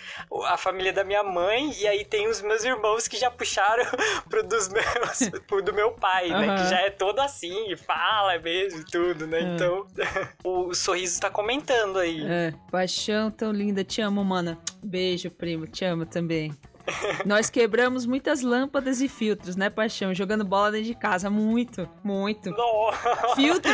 a 0.45 0.57
família 0.57 0.91
da 0.91 1.03
minha 1.03 1.23
mãe, 1.23 1.71
e 1.79 1.87
aí 1.87 2.03
tem 2.03 2.27
os 2.27 2.41
meus 2.41 2.63
irmãos 2.63 3.07
que 3.07 3.17
já 3.17 3.29
puxaram 3.29 3.85
pro 4.29 4.43
dos 4.43 4.67
meus, 4.69 5.24
do 5.29 5.73
meu 5.73 5.91
pai, 5.91 6.29
né? 6.29 6.47
Aham. 6.47 6.55
Que 6.55 6.69
já 6.69 6.79
é 6.81 6.89
todo 6.89 7.19
assim, 7.19 7.71
e 7.71 7.75
fala 7.75 8.37
mesmo 8.39 8.81
e 8.81 8.85
tudo, 8.85 9.27
né? 9.27 9.39
É. 9.39 9.55
Então, 9.55 9.87
o 10.43 10.73
sorriso 10.73 11.19
tá 11.19 11.29
comentando 11.29 11.99
aí. 11.99 12.23
É, 12.25 12.53
paixão 12.71 13.31
tão 13.31 13.51
linda, 13.51 13.83
te 13.83 14.01
amo, 14.01 14.23
mana. 14.23 14.57
Beijo, 14.83 15.29
primo, 15.31 15.67
te 15.67 15.85
amo 15.85 16.05
também. 16.05 16.53
Nós 17.25 17.49
quebramos 17.49 18.05
muitas 18.05 18.41
lâmpadas 18.41 19.01
e 19.01 19.07
filtros, 19.07 19.55
né, 19.55 19.69
paixão? 19.69 20.13
Jogando 20.13 20.43
bola 20.43 20.71
dentro 20.71 20.87
de 20.87 20.95
casa. 20.95 21.29
Muito, 21.29 21.87
muito. 22.03 22.51
Nossa. 22.51 23.35
Filtro, 23.35 23.71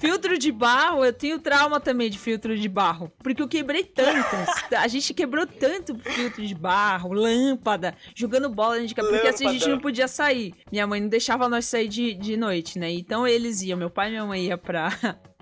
filtro 0.00 0.38
de 0.38 0.50
barro, 0.52 1.04
eu 1.04 1.12
tenho 1.12 1.38
trauma 1.38 1.80
também 1.80 2.10
de 2.10 2.18
filtro 2.18 2.56
de 2.56 2.68
barro. 2.68 3.12
Porque 3.22 3.42
eu 3.42 3.48
quebrei 3.48 3.84
tantas. 3.84 4.48
A 4.76 4.88
gente 4.88 5.14
quebrou 5.14 5.46
tanto 5.46 5.98
filtro 5.98 6.44
de 6.46 6.54
barro, 6.54 7.12
lâmpada, 7.12 7.94
jogando 8.14 8.48
bola 8.48 8.74
dentro 8.74 8.88
de 8.88 8.94
casa. 8.94 9.08
Porque 9.08 9.28
assim 9.28 9.46
a 9.46 9.52
gente 9.52 9.68
não 9.68 9.78
podia 9.78 10.08
sair. 10.08 10.54
Minha 10.70 10.86
mãe 10.86 11.00
não 11.00 11.08
deixava 11.08 11.48
nós 11.48 11.66
sair 11.66 11.88
de, 11.88 12.14
de 12.14 12.36
noite, 12.36 12.78
né? 12.78 12.90
Então 12.90 13.26
eles 13.26 13.62
iam, 13.62 13.78
meu 13.78 13.90
pai 13.90 14.08
e 14.08 14.10
minha 14.10 14.26
mãe 14.26 14.44
iam 14.46 14.58
pra. 14.58 14.88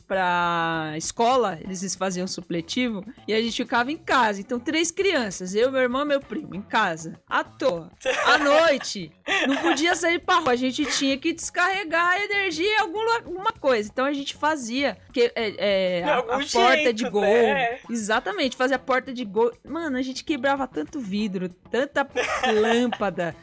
Pra 0.06 0.92
escola, 0.96 1.58
eles 1.62 1.96
faziam 1.96 2.28
supletivo 2.28 3.04
e 3.26 3.34
a 3.34 3.40
gente 3.42 3.56
ficava 3.56 3.90
em 3.90 3.96
casa. 3.96 4.40
Então, 4.40 4.60
três 4.60 4.92
crianças, 4.92 5.52
eu, 5.52 5.70
meu 5.72 5.80
irmão 5.80 6.02
e 6.02 6.04
meu 6.04 6.20
primo, 6.20 6.54
em 6.54 6.62
casa, 6.62 7.18
à 7.28 7.42
toa. 7.42 7.90
À 8.24 8.38
noite, 8.38 9.10
não 9.48 9.56
podia 9.56 9.96
sair 9.96 10.20
pra 10.20 10.36
rua, 10.38 10.52
a 10.52 10.56
gente 10.56 10.84
tinha 10.86 11.18
que 11.18 11.32
descarregar 11.32 12.12
a 12.12 12.24
energia 12.24 12.68
em 12.76 12.78
algum 12.80 13.00
lu- 13.00 13.10
alguma 13.16 13.52
coisa. 13.52 13.88
Então 13.92 14.04
a 14.04 14.12
gente 14.12 14.34
fazia 14.36 14.96
que, 15.12 15.32
é, 15.34 15.98
é, 15.98 16.04
a, 16.04 16.18
a 16.18 16.22
porta 16.24 16.48
jeito, 16.50 16.92
de 16.92 17.10
gol. 17.10 17.22
né? 17.22 17.80
Exatamente, 17.90 18.56
fazia 18.56 18.76
a 18.76 18.78
porta 18.78 19.12
de 19.12 19.24
gol. 19.24 19.52
Mano, 19.64 19.96
a 19.98 20.02
gente 20.02 20.22
quebrava 20.22 20.68
tanto 20.68 21.00
vidro, 21.00 21.48
tanta 21.48 22.08
lâmpada, 22.62 23.34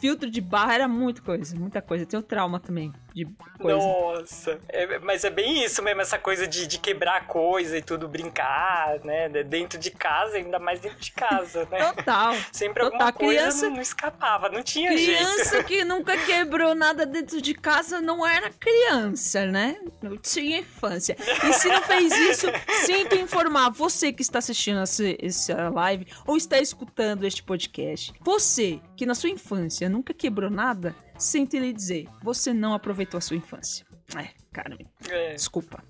filtro 0.00 0.28
de 0.28 0.40
barra, 0.40 0.74
era 0.74 0.88
muita 0.88 1.22
coisa, 1.22 1.54
muita 1.56 1.80
coisa. 1.80 2.02
Eu 2.02 2.08
tenho 2.08 2.22
trauma 2.24 2.58
também 2.58 2.92
de 3.24 3.24
coisa. 3.58 3.78
Nossa. 3.78 4.60
É, 4.68 4.98
mas 4.98 5.24
é 5.24 5.30
bem 5.30 5.64
isso 5.64 5.82
mesmo, 5.82 6.02
essa 6.02 6.18
coisa 6.18 6.46
de, 6.46 6.66
de 6.66 6.78
quebrar 6.78 7.26
coisa 7.26 7.78
e 7.78 7.82
tudo, 7.82 8.06
brincar, 8.06 9.00
né? 9.04 9.28
de- 9.30 9.42
Dentro 9.44 9.78
de 9.78 9.90
casa, 9.90 10.36
ainda 10.36 10.58
mais 10.58 10.80
dentro 10.80 10.98
de 11.00 11.12
casa, 11.12 11.66
né? 11.70 11.92
Total. 11.94 12.34
Sempre 12.52 12.82
total. 12.82 12.92
alguma 13.00 13.12
coisa 13.14 13.40
Criança- 13.40 13.66
não, 13.68 13.74
não 13.76 13.80
escapava, 13.80 14.48
não 14.50 14.62
tinha 14.62 14.94
jeito. 14.96 15.16
Criança 15.16 15.64
que 15.64 15.82
nunca 15.86 16.16
quebrou 16.26 16.74
nada 16.74 17.06
dentro 17.06 17.40
de 17.40 17.54
casa 17.54 18.00
não 18.02 18.26
era 18.26 18.50
criança, 18.50 19.46
né? 19.46 19.78
Não 20.02 20.18
tinha 20.18 20.58
infância. 20.58 21.16
E 21.48 21.52
se 21.54 21.68
não 21.68 21.82
fez 21.82 22.12
isso, 22.12 22.46
sinto 22.84 23.14
informar 23.14 23.70
você 23.70 24.12
que 24.12 24.20
está 24.20 24.40
assistindo 24.40 24.80
essa 24.80 25.70
live 25.70 26.06
ou 26.26 26.36
está 26.36 26.58
escutando 26.58 27.24
este 27.24 27.42
podcast. 27.42 28.12
Você 28.20 28.78
que 28.94 29.06
na 29.06 29.14
sua 29.14 29.30
infância 29.30 29.88
nunca 29.88 30.12
quebrou 30.12 30.50
nada, 30.50 30.94
sinto 31.18 31.56
lhe 31.56 31.72
dizer, 31.72 32.06
você 32.22 32.52
não 32.52 32.74
aproveitou 32.74 33.18
a 33.18 33.20
sua 33.20 33.36
infância. 33.36 33.86
É, 34.14 34.28
cara, 34.52 34.76
É. 35.08 35.34
Desculpa. 35.34 35.82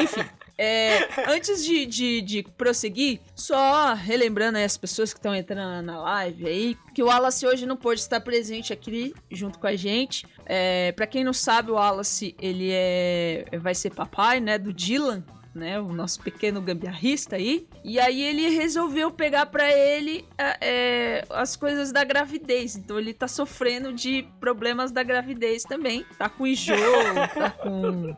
Enfim. 0.00 0.24
é, 0.56 1.08
antes 1.28 1.64
de, 1.64 1.86
de, 1.86 2.20
de 2.20 2.42
prosseguir, 2.56 3.20
só 3.34 3.94
relembrando 3.94 4.58
aí 4.58 4.64
as 4.64 4.76
pessoas 4.76 5.12
que 5.12 5.18
estão 5.18 5.34
entrando 5.34 5.84
na 5.84 6.00
live 6.00 6.46
aí, 6.46 6.78
que 6.94 7.02
o 7.02 7.06
Wallace 7.06 7.46
hoje 7.46 7.66
não 7.66 7.76
pôde 7.76 8.00
estar 8.00 8.20
presente 8.20 8.72
aqui 8.72 9.12
junto 9.30 9.58
com 9.58 9.66
a 9.66 9.74
gente. 9.74 10.26
É, 10.46 10.92
para 10.92 11.06
quem 11.06 11.24
não 11.24 11.32
sabe, 11.32 11.70
o 11.70 11.74
Wallace, 11.74 12.36
ele 12.40 12.70
é 12.72 13.44
vai 13.58 13.74
ser 13.74 13.90
papai, 13.90 14.38
né, 14.40 14.56
do 14.58 14.72
Dylan, 14.72 15.24
né, 15.54 15.78
o 15.80 15.92
nosso 15.92 16.20
pequeno 16.20 16.60
gambiarrista 16.60 17.36
aí. 17.36 17.68
E 17.84 18.00
aí 18.00 18.22
ele 18.22 18.48
resolveu 18.48 19.10
pegar 19.10 19.46
pra 19.46 19.70
ele 19.72 20.24
é, 20.38 21.24
as 21.30 21.54
coisas 21.54 21.92
da 21.92 22.02
gravidez. 22.02 22.76
Então 22.76 22.98
ele 22.98 23.14
tá 23.14 23.28
sofrendo 23.28 23.92
de 23.92 24.26
problemas 24.40 24.90
da 24.90 25.02
gravidez 25.02 25.62
também. 25.62 26.04
Tá 26.18 26.28
com 26.28 26.46
enjoo, 26.46 26.76
tá 27.34 27.50
com, 27.50 28.16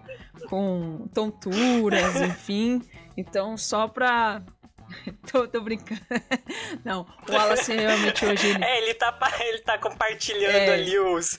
com 0.49 1.09
tonturas, 1.12 2.16
enfim. 2.23 2.81
Então 3.16 3.57
só 3.57 3.87
pra... 3.88 4.43
tô, 5.31 5.47
tô 5.49 5.61
brincando. 5.61 6.00
Não, 6.85 7.07
o 7.28 7.33
Wallace 7.33 7.73
realmente 7.75 8.25
hoje... 8.25 8.49
Ele... 8.49 8.64
É, 8.64 8.83
ele 8.83 8.95
tá, 8.95 9.19
ele 9.40 9.59
tá 9.61 9.78
compartilhando 9.78 10.55
É. 10.55 10.75
ali 10.75 10.99
os, 10.99 11.38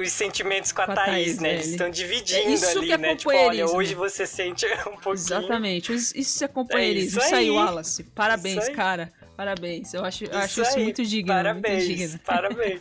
os 0.00 0.10
sentimentos 0.12 0.72
com 0.72 0.82
a, 0.82 0.86
Com 0.86 0.92
a 0.92 0.94
Thaís, 0.96 1.24
Thaís, 1.36 1.38
né? 1.38 1.48
é, 1.48 1.52
Eles 1.54 1.64
ele- 1.66 1.72
estão 1.74 1.90
dividindo 1.90 2.40
É 2.40 2.50
isso 2.52 2.78
ali, 2.78 2.86
que 2.86 2.92
é 2.92 2.98
né? 2.98 3.16
Tipo, 3.16 3.30
olha, 3.34 3.66
hoje 3.66 3.94
você 3.94 4.26
sente 4.26 4.66
um 4.88 4.96
pouquinho. 4.96 5.12
Exatamente, 5.14 5.92
isso 5.94 6.44
é 6.44 6.48
companheirismo. 6.48 7.20
É 7.20 7.24
isso 7.24 7.26
isso 7.26 7.34
aí, 7.34 7.44
aí. 7.44 7.50
Wallace. 7.50 8.04
Parabéns, 8.04 8.68
aí. 8.68 8.74
cara. 8.74 9.12
Parabéns. 9.36 9.92
Eu 9.94 10.04
acho, 10.04 10.24
Isso 10.24 10.36
acho 10.36 10.62
isso 10.62 10.76
aí. 10.76 10.84
muito 10.84 11.02
digno. 11.04 11.32
Parabéns, 11.32 11.86
Muito 11.86 11.98
digno. 11.98 12.18
parabéns. 12.20 12.80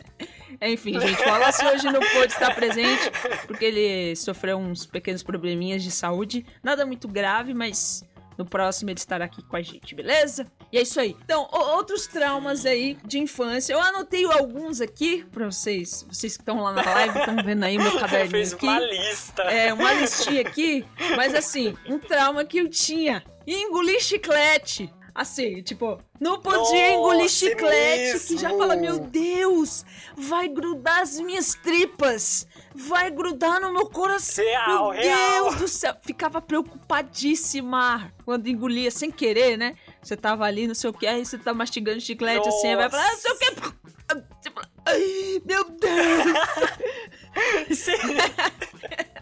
Enfim, 0.62 1.00
gente, 1.00 1.22
o 1.22 1.26
Wallace 1.30 1.66
hoje 1.66 1.86
não 1.86 2.02
pôde 2.02 2.34
estar 2.34 2.54
presente 2.54 3.10
porque 3.48 3.66
ele 3.66 4.16
sofreu 4.18 4.58
uns 4.58 4.86
pequenos 4.86 5.24
probleminhas 5.24 5.82
de 5.82 5.90
saúde. 5.90 6.46
Nada 6.62 6.86
muito 6.86 7.08
grave, 7.08 7.54
mas 7.54 8.04
no 8.38 8.46
próximo 8.46 8.90
ele 8.90 9.00
estará 9.00 9.26
aqui 9.26 9.42
com 9.44 9.56
a 9.56 9.62
gente, 9.62 9.94
beleza? 9.94 10.48
E 10.72 10.78
é 10.78 10.82
isso 10.82 11.00
aí. 11.00 11.16
Então, 11.24 11.48
outros 11.52 12.08
traumas 12.08 12.66
aí 12.66 12.98
de 13.06 13.20
infância. 13.20 13.74
Eu 13.74 13.80
anotei 13.82 14.26
alguns 14.26 14.82
aqui 14.82 15.26
pra 15.32 15.46
vocês. 15.46 16.06
Vocês 16.10 16.38
que 16.38 16.42
estão 16.42 16.62
lá 16.62 16.72
na 16.72 16.84
live, 16.84 17.20
estão 17.20 17.36
vendo 17.44 17.64
aí 17.64 17.78
meu 17.78 17.92
caderninho 18.00 18.32
Fez 18.32 18.54
aqui. 18.54 18.66
uma 18.66 18.80
lista. 18.80 19.42
É, 19.44 19.74
uma 19.74 19.94
listinha 19.94 20.42
aqui, 20.42 20.86
mas 21.16 21.36
assim, 21.36 21.76
um 21.88 22.00
trauma 22.00 22.46
que 22.46 22.58
eu 22.58 22.70
tinha. 22.70 23.24
Engolir 23.46 24.00
chiclete. 24.02 24.92
Assim, 25.14 25.62
tipo, 25.62 26.02
não 26.22 26.40
podia 26.40 26.58
Nossa, 26.62 26.78
engolir 26.78 27.28
chiclete, 27.30 28.28
que 28.28 28.38
já 28.38 28.48
mesmo. 28.48 28.60
fala, 28.62 28.78
meu 28.78 28.98
Deus, 28.98 29.86
vai 30.16 30.48
grudar 30.48 31.02
as 31.02 31.20
minhas 31.20 31.54
tripas, 31.54 32.48
vai 32.76 33.12
grudar 33.12 33.60
no 33.60 33.72
meu 33.72 33.88
coração. 33.88 34.44
Real, 34.44 34.92
meu 34.92 35.02
real. 35.02 35.44
Deus 35.44 35.56
do 35.56 35.68
céu, 35.68 35.96
ficava 36.02 36.42
preocupadíssima 36.42 38.12
quando 38.26 38.48
engolia 38.48 38.92
sem 38.92 39.12
querer, 39.12 39.58
né? 39.58 39.76
Você 40.02 40.16
tava 40.16 40.46
ali, 40.46 40.68
não 40.68 40.76
sei 40.76 40.90
o 40.90 40.94
que, 40.94 41.08
aí 41.08 41.26
você 41.26 41.38
tá 41.38 41.54
mastigando 41.54 42.00
chiclete 42.02 42.48
assim, 42.48 42.70
aí 42.70 42.76
vai 42.76 42.90
falar, 42.90 43.08
ah, 43.08 43.12
não 43.12 43.20
sei 43.20 43.32
o 43.32 43.38
que. 43.38 43.46
Você 43.56 44.52
fala, 44.52 44.68
Ai, 44.86 45.42
meu 45.46 45.70
Deus! 45.70 45.92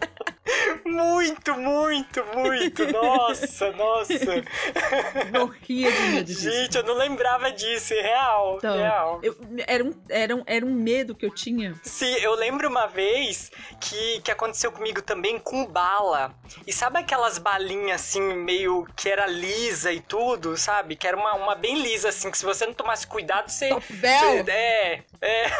Sim. 0.50 0.90
Muito, 0.90 1.54
muito, 1.56 2.24
muito. 2.34 2.92
Nossa, 2.92 3.70
nossa. 3.72 4.14
Morria 5.32 5.92
de 5.92 6.00
medo 6.02 6.24
disso. 6.26 6.50
Gente, 6.50 6.76
eu 6.76 6.82
não 6.84 6.94
lembrava 6.94 7.50
disso. 7.52 7.94
é 7.94 8.00
Real, 8.02 8.56
Então, 8.58 8.76
real. 8.76 9.20
eu- 9.22 9.36
era, 9.66 9.84
um, 9.84 9.94
era, 10.08 10.36
um, 10.36 10.42
era 10.46 10.66
um 10.66 10.74
medo 10.74 11.14
que 11.14 11.24
eu 11.26 11.34
tinha. 11.34 11.74
Sim, 11.82 12.12
eu 12.16 12.34
lembro 12.34 12.68
uma 12.68 12.86
vez 12.86 13.50
que, 13.80 14.20
que 14.20 14.30
aconteceu 14.30 14.72
comigo 14.72 15.00
também 15.02 15.38
com 15.38 15.64
bala. 15.66 16.34
E 16.66 16.72
sabe 16.72 16.98
aquelas 16.98 17.38
balinhas 17.38 18.00
assim, 18.00 18.20
meio 18.34 18.86
que 18.96 19.08
era 19.08 19.26
lisa 19.26 19.92
e 19.92 20.00
tudo, 20.00 20.56
sabe? 20.56 20.96
Que 20.96 21.06
era 21.06 21.16
uma, 21.16 21.34
uma 21.34 21.54
bem 21.54 21.80
lisa, 21.80 22.08
assim, 22.08 22.30
que 22.30 22.38
se 22.38 22.44
você 22.44 22.66
não 22.66 22.74
tomasse 22.74 23.06
cuidado, 23.06 23.48
você. 23.50 23.68
Top 23.68 23.92
Bell? 23.92 24.44
você- 24.44 24.50
é, 24.50 25.02
é. 25.20 25.50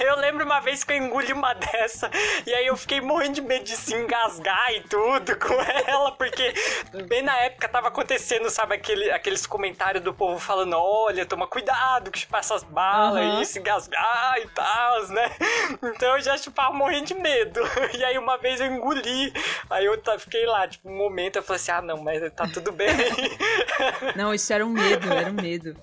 Eu 0.00 0.16
lembro 0.16 0.44
uma 0.44 0.60
vez 0.60 0.82
que 0.82 0.92
eu 0.92 0.96
engoli 0.96 1.32
uma 1.32 1.52
dessa 1.54 2.10
e 2.46 2.52
aí 2.54 2.66
eu 2.66 2.76
fiquei 2.76 3.00
morrendo 3.00 3.34
de 3.34 3.42
medo 3.42 3.64
de 3.64 3.76
se 3.76 3.94
engasgar 4.00 4.72
e 4.74 4.80
tudo 4.82 5.36
com 5.38 5.54
ela, 5.86 6.12
porque 6.12 6.52
bem 7.08 7.22
na 7.22 7.36
época 7.38 7.68
tava 7.68 7.88
acontecendo, 7.88 8.50
sabe, 8.50 8.74
aquele, 8.74 9.10
aqueles 9.10 9.46
comentários 9.46 10.02
do 10.02 10.12
povo 10.12 10.38
falando: 10.38 10.74
olha, 10.76 11.24
toma 11.26 11.46
cuidado 11.46 12.10
que 12.10 12.26
passa 12.26 12.54
as 12.54 12.62
balas 12.62 13.22
Aham. 13.24 13.42
e 13.42 13.46
se 13.46 13.58
engasgar 13.58 14.38
e 14.38 14.48
tal, 14.48 15.08
né? 15.08 15.30
Então 15.82 16.16
eu 16.16 16.20
já, 16.22 16.36
tipo, 16.36 16.54
tava 16.56 16.74
morrendo 16.74 17.06
de 17.06 17.14
medo. 17.14 17.60
E 18.00 18.04
aí 18.04 18.16
uma 18.16 18.38
vez 18.38 18.60
eu 18.60 18.66
engoli. 18.66 19.32
Aí 19.68 19.84
eu 19.84 20.00
fiquei 20.18 20.46
lá, 20.46 20.66
tipo, 20.66 20.88
um 20.88 20.96
momento 20.96 21.36
eu 21.36 21.42
falei 21.42 21.60
assim: 21.60 21.72
ah, 21.72 21.82
não, 21.82 22.02
mas 22.02 22.32
tá 22.32 22.46
tudo 22.46 22.72
bem. 22.72 22.88
Não, 24.16 24.32
isso 24.34 24.52
era 24.52 24.64
um 24.64 24.70
medo, 24.70 25.12
era 25.12 25.30
um 25.30 25.34
medo. 25.34 25.76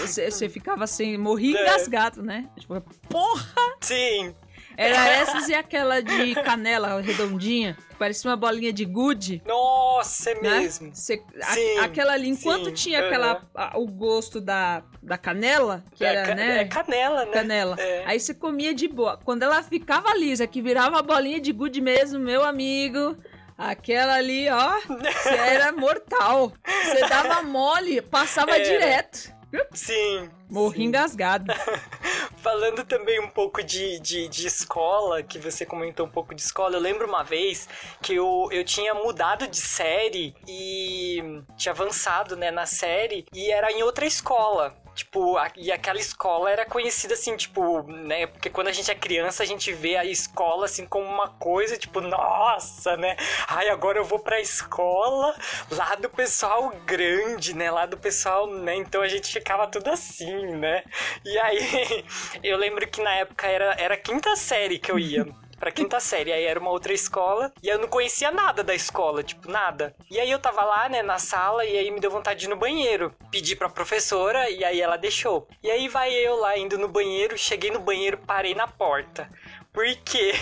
Você, 0.00 0.30
você 0.30 0.48
ficava 0.48 0.84
assim, 0.84 1.16
morria 1.16 1.58
É. 1.58 1.62
engasgado, 1.62 2.22
né? 2.22 2.48
Tipo, 2.58 2.80
porra! 3.08 3.44
Sim. 3.80 4.34
Era 4.76 5.08
essas 5.08 5.48
e 5.48 5.54
aquela 5.54 6.00
de 6.02 6.34
canela 6.36 7.00
redondinha, 7.00 7.76
que 7.90 7.96
parecia 7.96 8.30
uma 8.30 8.36
bolinha 8.36 8.72
de 8.72 8.84
gude. 8.84 9.42
Nossa, 9.46 10.30
é 10.30 10.34
Né? 10.40 10.58
mesmo. 10.60 10.94
Você- 10.94 11.22
a- 11.42 11.46
Sim, 11.54 11.78
aquela 11.78 12.12
ali, 12.12 12.28
enquanto 12.28 12.66
sim, 12.66 12.72
tinha 12.74 13.06
aquela, 13.06 13.42
a- 13.54 13.78
o 13.78 13.86
gosto 13.86 14.40
da, 14.40 14.82
da 15.02 15.16
canela, 15.16 15.84
que 15.94 16.04
é, 16.04 16.08
era, 16.08 16.26
ca- 16.26 16.34
né? 16.34 16.60
é 16.60 16.64
canela, 16.64 17.24
né? 17.26 17.30
Canela. 17.32 17.76
É. 17.78 18.02
Aí 18.06 18.18
você 18.18 18.34
comia 18.34 18.74
de 18.74 18.88
boa. 18.88 19.18
Quando 19.24 19.42
ela 19.44 19.62
ficava 19.62 20.12
lisa, 20.16 20.46
que 20.46 20.60
virava 20.60 20.98
a 20.98 21.02
bolinha 21.02 21.40
de 21.40 21.52
gude 21.52 21.80
mesmo, 21.80 22.18
meu 22.18 22.44
amigo. 22.44 23.16
Aquela 23.56 24.14
ali, 24.14 24.48
ó, 24.48 24.72
você 24.88 25.28
era 25.28 25.70
mortal. 25.70 26.52
Você 26.86 27.06
dava 27.08 27.40
mole, 27.44 28.02
passava 28.02 28.56
Era. 28.56 28.64
direto. 28.64 29.32
Sim. 29.72 30.30
Morri 30.48 30.78
sim. 30.78 30.84
engasgado. 30.84 31.52
Falando 32.36 32.84
também 32.84 33.20
um 33.20 33.28
pouco 33.28 33.62
de, 33.62 33.98
de, 34.00 34.28
de 34.28 34.46
escola, 34.46 35.22
que 35.22 35.38
você 35.38 35.64
comentou 35.64 36.06
um 36.06 36.10
pouco 36.10 36.34
de 36.34 36.42
escola, 36.42 36.76
eu 36.76 36.80
lembro 36.80 37.06
uma 37.06 37.22
vez 37.22 37.68
que 38.02 38.14
eu, 38.14 38.48
eu 38.52 38.64
tinha 38.64 38.94
mudado 38.94 39.46
de 39.48 39.56
série 39.56 40.34
e 40.46 41.42
tinha 41.56 41.72
avançado, 41.72 42.36
né, 42.36 42.50
na 42.50 42.66
série, 42.66 43.24
e 43.32 43.50
era 43.50 43.72
em 43.72 43.82
outra 43.82 44.06
escola. 44.06 44.76
Tipo, 44.94 45.36
a- 45.36 45.50
e 45.56 45.72
aquela 45.72 45.98
escola 45.98 46.50
era 46.50 46.64
conhecida 46.64 47.14
assim, 47.14 47.36
tipo, 47.36 47.82
né? 47.82 48.26
Porque 48.28 48.48
quando 48.50 48.68
a 48.68 48.72
gente 48.72 48.90
é 48.90 48.94
criança, 48.94 49.42
a 49.42 49.46
gente 49.46 49.72
vê 49.72 49.96
a 49.96 50.04
escola 50.04 50.66
assim 50.66 50.86
como 50.86 51.04
uma 51.06 51.28
coisa, 51.30 51.76
tipo, 51.76 52.00
nossa, 52.00 52.96
né? 52.96 53.16
Ai, 53.48 53.68
agora 53.68 53.98
eu 53.98 54.04
vou 54.04 54.18
pra 54.20 54.40
escola 54.40 55.34
lá 55.70 55.94
do 55.96 56.08
pessoal 56.08 56.70
grande, 56.86 57.54
né? 57.54 57.70
Lá 57.70 57.86
do 57.86 57.96
pessoal, 57.96 58.46
né? 58.46 58.76
Então 58.76 59.02
a 59.02 59.08
gente 59.08 59.32
ficava 59.32 59.66
tudo 59.66 59.88
assim, 59.90 60.46
né? 60.56 60.84
E 61.24 61.38
aí, 61.38 61.58
eu 62.42 62.56
lembro 62.56 62.86
que 62.88 63.02
na 63.02 63.14
época 63.16 63.46
era, 63.46 63.74
era 63.78 63.94
a 63.94 63.98
quinta 63.98 64.36
série 64.36 64.78
que 64.78 64.90
eu 64.90 64.98
ia. 64.98 65.26
Pra 65.58 65.70
quinta 65.70 66.00
série, 66.00 66.32
aí 66.32 66.44
era 66.44 66.60
uma 66.60 66.70
outra 66.70 66.92
escola 66.92 67.52
e 67.62 67.68
eu 67.68 67.78
não 67.78 67.88
conhecia 67.88 68.30
nada 68.30 68.62
da 68.62 68.74
escola, 68.74 69.22
tipo, 69.22 69.50
nada. 69.50 69.94
E 70.10 70.18
aí 70.20 70.30
eu 70.30 70.38
tava 70.38 70.64
lá, 70.64 70.88
né, 70.88 71.02
na 71.02 71.18
sala, 71.18 71.64
e 71.64 71.76
aí 71.76 71.90
me 71.90 72.00
deu 72.00 72.10
vontade 72.10 72.40
de 72.40 72.46
ir 72.46 72.48
no 72.48 72.56
banheiro. 72.56 73.14
Pedi 73.30 73.56
pra 73.56 73.68
professora 73.68 74.50
e 74.50 74.64
aí 74.64 74.80
ela 74.80 74.96
deixou. 74.96 75.48
E 75.62 75.70
aí 75.70 75.88
vai 75.88 76.12
eu 76.12 76.36
lá 76.36 76.56
indo 76.58 76.78
no 76.78 76.88
banheiro, 76.88 77.38
cheguei 77.38 77.70
no 77.70 77.80
banheiro, 77.80 78.18
parei 78.18 78.54
na 78.54 78.66
porta. 78.66 79.30
Porque 79.74 80.32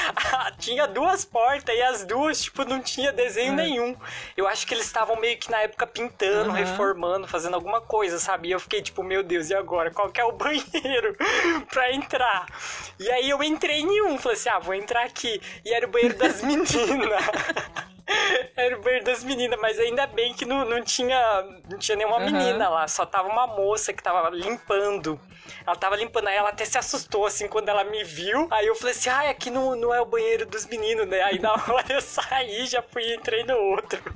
tinha 0.58 0.86
duas 0.86 1.22
portas 1.22 1.76
e 1.76 1.82
as 1.82 2.06
duas, 2.06 2.40
tipo, 2.40 2.64
não 2.64 2.80
tinha 2.80 3.12
desenho 3.12 3.52
nenhum. 3.52 3.94
Eu 4.34 4.48
acho 4.48 4.66
que 4.66 4.72
eles 4.72 4.86
estavam 4.86 5.14
meio 5.16 5.36
que 5.36 5.50
na 5.50 5.60
época 5.60 5.86
pintando, 5.86 6.48
Aham. 6.48 6.52
reformando, 6.52 7.28
fazendo 7.28 7.52
alguma 7.54 7.82
coisa, 7.82 8.18
sabe? 8.18 8.48
E 8.48 8.52
eu 8.52 8.58
fiquei 8.58 8.80
tipo, 8.80 9.02
meu 9.02 9.22
Deus, 9.22 9.50
e 9.50 9.54
agora? 9.54 9.90
Qual 9.90 10.10
que 10.10 10.18
é 10.18 10.24
o 10.24 10.32
banheiro 10.38 11.14
pra 11.70 11.92
entrar? 11.92 12.46
E 12.98 13.10
aí 13.10 13.28
eu 13.28 13.42
entrei 13.42 13.80
em 13.80 14.02
um, 14.06 14.16
falei 14.16 14.38
assim, 14.38 14.48
ah, 14.48 14.58
vou 14.58 14.72
entrar 14.74 15.04
aqui. 15.04 15.38
E 15.66 15.74
era 15.74 15.86
o 15.86 15.90
banheiro 15.90 16.16
das 16.16 16.40
meninas. 16.40 17.24
Era 18.56 18.78
o 18.78 18.80
banheiro 18.80 19.04
das 19.04 19.22
meninas, 19.22 19.58
mas 19.60 19.78
ainda 19.78 20.06
bem 20.06 20.32
que 20.32 20.46
não, 20.46 20.64
não 20.64 20.82
tinha 20.82 21.18
não 21.68 21.78
tinha 21.78 21.94
nenhuma 21.94 22.16
Aham. 22.16 22.24
menina 22.24 22.68
lá, 22.70 22.88
só 22.88 23.04
tava 23.04 23.28
uma 23.28 23.46
moça 23.46 23.92
que 23.92 24.02
tava 24.02 24.30
limpando. 24.30 25.20
Ela 25.66 25.76
tava 25.76 25.96
limpando, 25.96 26.28
aí 26.28 26.36
ela 26.36 26.48
até 26.50 26.64
se 26.64 26.78
assustou, 26.78 27.26
assim, 27.26 27.48
quando 27.48 27.68
ela 27.68 27.84
me 27.84 28.02
viu. 28.04 28.48
Aí 28.50 28.66
eu 28.66 28.74
falei 28.78 28.92
assim, 28.94 29.08
ah, 29.10 29.30
aqui 29.30 29.50
não, 29.50 29.74
não 29.76 29.92
é 29.94 30.00
o 30.00 30.06
banheiro 30.06 30.46
dos 30.46 30.64
meninos, 30.66 31.06
né? 31.06 31.20
Aí 31.22 31.38
na 31.38 31.52
hora 31.68 31.84
eu 31.92 32.00
saí, 32.00 32.66
já 32.66 32.82
fui 32.82 33.02
e 33.02 33.14
entrei 33.16 33.44
no 33.44 33.54
outro. 33.56 34.00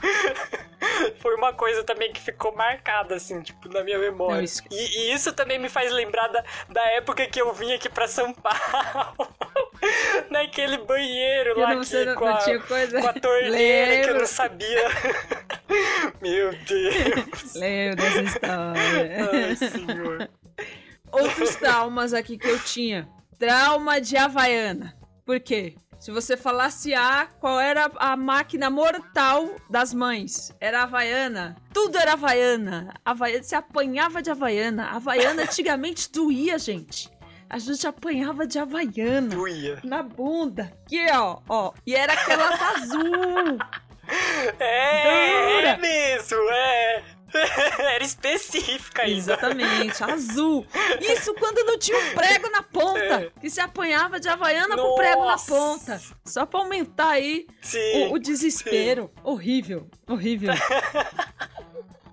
Foi 1.21 1.35
uma 1.37 1.53
coisa 1.53 1.85
também 1.85 2.13
que 2.13 2.21
ficou 2.21 2.55
marcada, 2.57 3.15
assim, 3.15 3.41
tipo, 3.41 3.69
na 3.69 3.85
minha 3.85 3.99
memória. 3.99 4.37
Não, 4.39 4.43
isso- 4.45 4.63
E, 4.71 4.77
e 5.11 5.13
isso 5.13 5.33
também 5.33 5.59
me 5.59 5.69
faz 5.69 5.93
lembrar 5.93 6.27
da, 6.29 6.45
da 6.69 6.85
época 6.93 7.25
que 7.27 7.41
eu 7.41 7.53
vim 7.53 7.73
aqui 7.73 7.89
pra 7.89 8.09
São 8.09 8.33
Paulo. 8.35 9.29
Naquele 10.31 10.79
banheiro 10.79 11.59
lá 11.61 11.75
não- 11.75 12.15
com, 12.17 12.27
a, 12.27 12.39
com 12.59 13.09
a 13.09 13.13
torneira 13.13 13.87
que 13.97 14.01
eu 14.03 14.07
Lembro. 14.07 14.19
não 14.21 14.27
sabia. 14.27 14.89
Meu 16.21 16.53
Deus. 16.53 17.55
Lembro 17.55 17.97
dessa 17.97 18.23
história. 18.23 19.29
Ai, 19.33 19.57
senhor. 19.57 20.29
Outros 21.13 21.57
traumas 21.57 22.13
aqui 22.15 22.37
que 22.39 22.49
eu 22.49 22.59
tinha. 22.61 23.09
Trauma 23.43 24.01
de 24.01 24.17
Havaiana. 24.17 24.95
Por 25.27 25.41
quê? 25.41 25.75
Se 25.99 26.13
você 26.13 26.37
falasse 26.37 26.95
A, 26.95 27.27
qual 27.41 27.59
era 27.59 27.91
a 27.97 28.17
máquina 28.17 28.71
mortal 28.71 29.57
das 29.69 29.93
mães? 29.93 30.55
Era 30.61 30.79
a 30.79 30.83
Havaiana. 30.85 31.57
Tudo 31.75 31.99
era 31.99 32.13
Havaiana. 32.13 32.95
Havaiana, 33.05 33.43
você 33.43 33.57
apanhava 33.57 34.23
de 34.23 34.31
Havaiana. 34.31 34.91
Havaiana 34.91 35.43
antigamente 35.51 36.09
doía, 36.13 36.57
gente. 36.57 37.11
A 37.51 37.59
gente 37.59 37.85
apanhava 37.85 38.47
de 38.47 38.61
Havaiana. 38.61 39.35
Doía. 39.35 39.81
Na 39.83 40.05
bunda. 40.05 40.73
Aqui, 40.87 41.05
ó, 41.13 41.41
ó. 41.49 41.73
E 41.85 41.97
era 41.97 42.13
aquela 42.13 42.49
azul. 42.49 43.59
É, 44.59 45.57
Dura. 45.57 45.69
é 45.69 45.77
mesmo, 45.79 46.37
é. 46.51 47.03
Era 47.79 48.05
específica 48.05 49.03
ainda. 49.03 49.19
Exatamente, 49.19 50.03
azul. 50.05 50.67
Isso 51.01 51.35
quando 51.35 51.65
não 51.65 51.79
tinha 51.79 51.99
um 51.99 52.15
prego 52.15 52.51
na 52.51 52.63
ponta. 52.63 53.01
É. 53.01 53.31
Que 53.41 53.49
se 53.49 53.61
apanhava 53.61 54.21
de 54.21 54.29
havaiana 54.29 54.77
com 54.77 54.95
prego 54.95 55.21
na 55.21 55.33
Nossa. 55.33 55.53
ponta. 55.53 56.01
Só 56.25 56.45
pra 56.47 56.61
aumentar 56.61 57.11
aí 57.11 57.47
Sim. 57.61 58.09
o, 58.09 58.15
o 58.15 58.19
desespero. 58.19 59.11
Horrível, 59.23 59.89
horrível. 60.07 60.53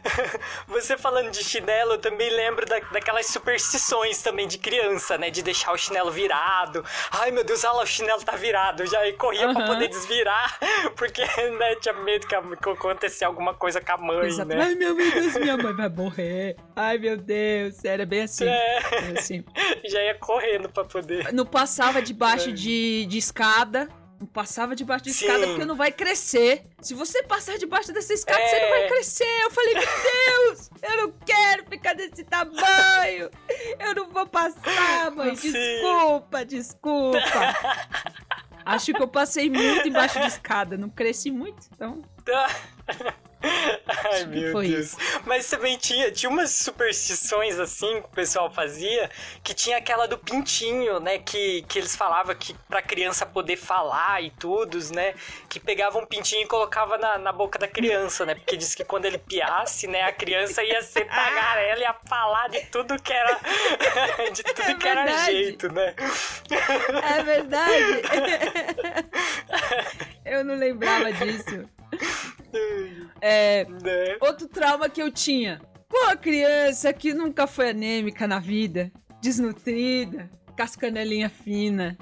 Você 0.68 0.98
falando 0.98 1.32
de 1.32 1.44
chinelo, 1.44 1.94
eu 1.94 1.98
também 1.98 2.30
lembro 2.30 2.66
da, 2.66 2.80
daquelas 2.80 3.28
superstições 3.28 4.22
também 4.22 4.48
de 4.48 4.58
criança, 4.58 5.18
né? 5.18 5.30
De 5.30 5.42
deixar 5.42 5.72
o 5.74 5.78
chinelo 5.78 6.12
virado. 6.12 6.84
Ai, 7.12 7.32
meu 7.32 7.44
Deus, 7.44 7.64
olha 7.64 7.74
lá, 7.74 7.84
o 7.84 7.88
chinelo 7.88 8.22
tá 8.24 8.36
virado. 8.36 8.84
Eu 8.84 8.88
já 8.88 9.00
corria 9.14 9.52
pra 9.54 9.64
Aham. 9.64 9.74
poder 9.74 9.88
desvirar, 9.90 10.58
porque 10.96 11.22
né, 11.22 11.76
tinha 11.76 11.94
medo 11.94 12.28
que, 12.28 12.36
acontecesse 12.36 13.26
alguma 13.26 13.54
coisa 13.54 13.82
com 13.82 13.92
a 13.92 13.98
mãe, 13.98 14.28
Exato. 14.28 14.48
né? 14.50 14.62
Ai, 14.62 14.76
meu 14.76 14.96
Deus, 14.96 15.36
minha 15.36 15.58
mãe 15.58 15.74
vai 15.74 15.90
morrer. 15.90 16.56
Ai, 16.76 16.98
meu 16.98 17.18
Deus. 17.18 17.84
Era 17.84 18.06
bem 18.06 18.24
assim. 18.24 18.48
É, 18.48 18.78
assim. 19.18 19.44
já 19.86 20.02
ia 20.02 20.16
correndo 20.16 20.70
pra 20.70 20.84
poder. 20.86 21.32
Não 21.34 21.46
passava 21.46 22.02
debaixo 22.02 22.50
É. 22.50 22.54
de, 22.54 23.06
de 23.06 23.18
escada. 23.18 23.90
Não 24.20 24.28
passava 24.28 24.76
debaixo 24.76 25.06
de 25.06 25.14
Sim. 25.14 25.26
escada 25.26 25.48
porque 25.48 25.64
não 25.66 25.76
vai 25.78 25.92
crescer. 25.94 26.66
Se 26.82 26.94
você 26.94 27.24
passar 27.24 27.58
debaixo 27.58 27.94
dessa 27.94 28.14
escada, 28.14 28.38
você 28.38 28.56
É. 28.58 28.62
não 28.64 28.70
vai 28.80 28.88
crescer. 28.90 29.42
Eu 29.44 29.52
falei, 29.52 29.74
meu 29.76 29.84
Deus, 29.84 30.70
eu 30.84 30.98
não 30.98 31.12
quero 31.26 31.66
ficar 31.70 31.94
desse 31.94 32.24
tamanho. 32.26 33.30
Eu 33.80 33.96
não 33.96 34.10
vou 34.10 34.28
passar, 34.28 35.10
mãe. 35.12 35.36
Sim. 35.38 35.54
Desculpa, 35.54 36.44
desculpa. 36.44 37.20
Acho 38.66 38.94
que 38.94 39.02
eu 39.02 39.08
passei 39.08 39.50
muito 39.50 39.88
embaixo 39.88 40.20
de 40.20 40.28
escada. 40.28 40.78
Não 40.78 40.90
cresci 40.90 41.32
muito, 41.32 41.66
então. 41.74 42.02
Ai, 43.42 44.26
meu 44.26 44.60
Deus. 44.62 44.96
Mas 45.26 45.50
também 45.50 45.78
tinha, 45.78 46.12
tinha 46.12 46.30
umas 46.30 46.52
superstições 46.52 47.58
assim 47.58 48.02
que 48.02 48.08
o 48.08 48.12
pessoal 48.12 48.52
fazia, 48.52 49.10
que 49.44 49.54
tinha 49.54 49.78
aquela 49.78 50.08
do 50.08 50.18
pintinho, 50.18 51.00
né? 51.00 51.20
Que, 51.20 51.62
que 51.64 51.80
eles 51.80 51.96
falavam 51.96 52.36
que 52.36 52.54
pra 52.68 52.82
criança 52.82 53.26
poder 53.26 53.56
falar 53.56 54.22
e 54.22 54.32
tudo, 54.32 54.78
né? 54.94 55.14
Que 55.48 55.60
pegava 55.60 55.98
um 55.98 56.06
pintinho 56.06 56.44
e 56.44 56.48
colocava 56.48 56.98
na, 56.98 57.18
na 57.18 57.32
boca 57.32 57.58
da 57.58 57.68
criança, 57.68 58.26
né? 58.26 58.36
Porque 58.36 58.58
diz 58.58 58.76
que 58.76 58.84
quando 58.84 59.06
ele 59.06 59.18
piasse, 59.18 59.88
né? 59.88 60.04
A 60.04 60.12
criança 60.12 60.64
ia 60.64 60.82
ser 60.82 61.06
tagarela, 61.10 61.80
ia 61.80 61.96
falar 62.08 62.50
de 62.50 62.60
tudo 62.68 63.02
que 63.02 63.14
era. 63.14 63.40
de 64.32 64.44
tudo 64.44 64.62
É 64.62 64.74
que 64.74 64.88
era 64.88 65.26
jeito, 65.26 65.72
né? 65.72 65.96
É 67.18 67.24
verdade. 67.24 68.02
eu 70.26 70.44
não 70.44 70.56
lembrava 70.56 71.12
disso. 71.14 71.79
É, 73.22 73.66
Né? 73.66 74.18
Outro 74.22 74.48
trauma 74.48 74.90
que 74.90 75.02
eu 75.02 75.12
tinha. 75.12 75.62
Pô, 75.88 76.18
criança 76.18 76.94
que 76.94 77.14
nunca 77.14 77.48
foi 77.48 77.70
anêmica 77.72 78.28
na 78.28 78.40
vida, 78.40 78.92
desnutrida, 79.22 80.30
com 80.56 80.64
as 80.64 80.76
canelinhas 80.76 81.32
finas. 81.32 81.96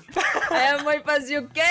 Aí 0.51 0.67
a 0.75 0.84
mãe 0.84 0.99
fazia 1.06 1.39
o 1.39 1.47
quê? 1.47 1.62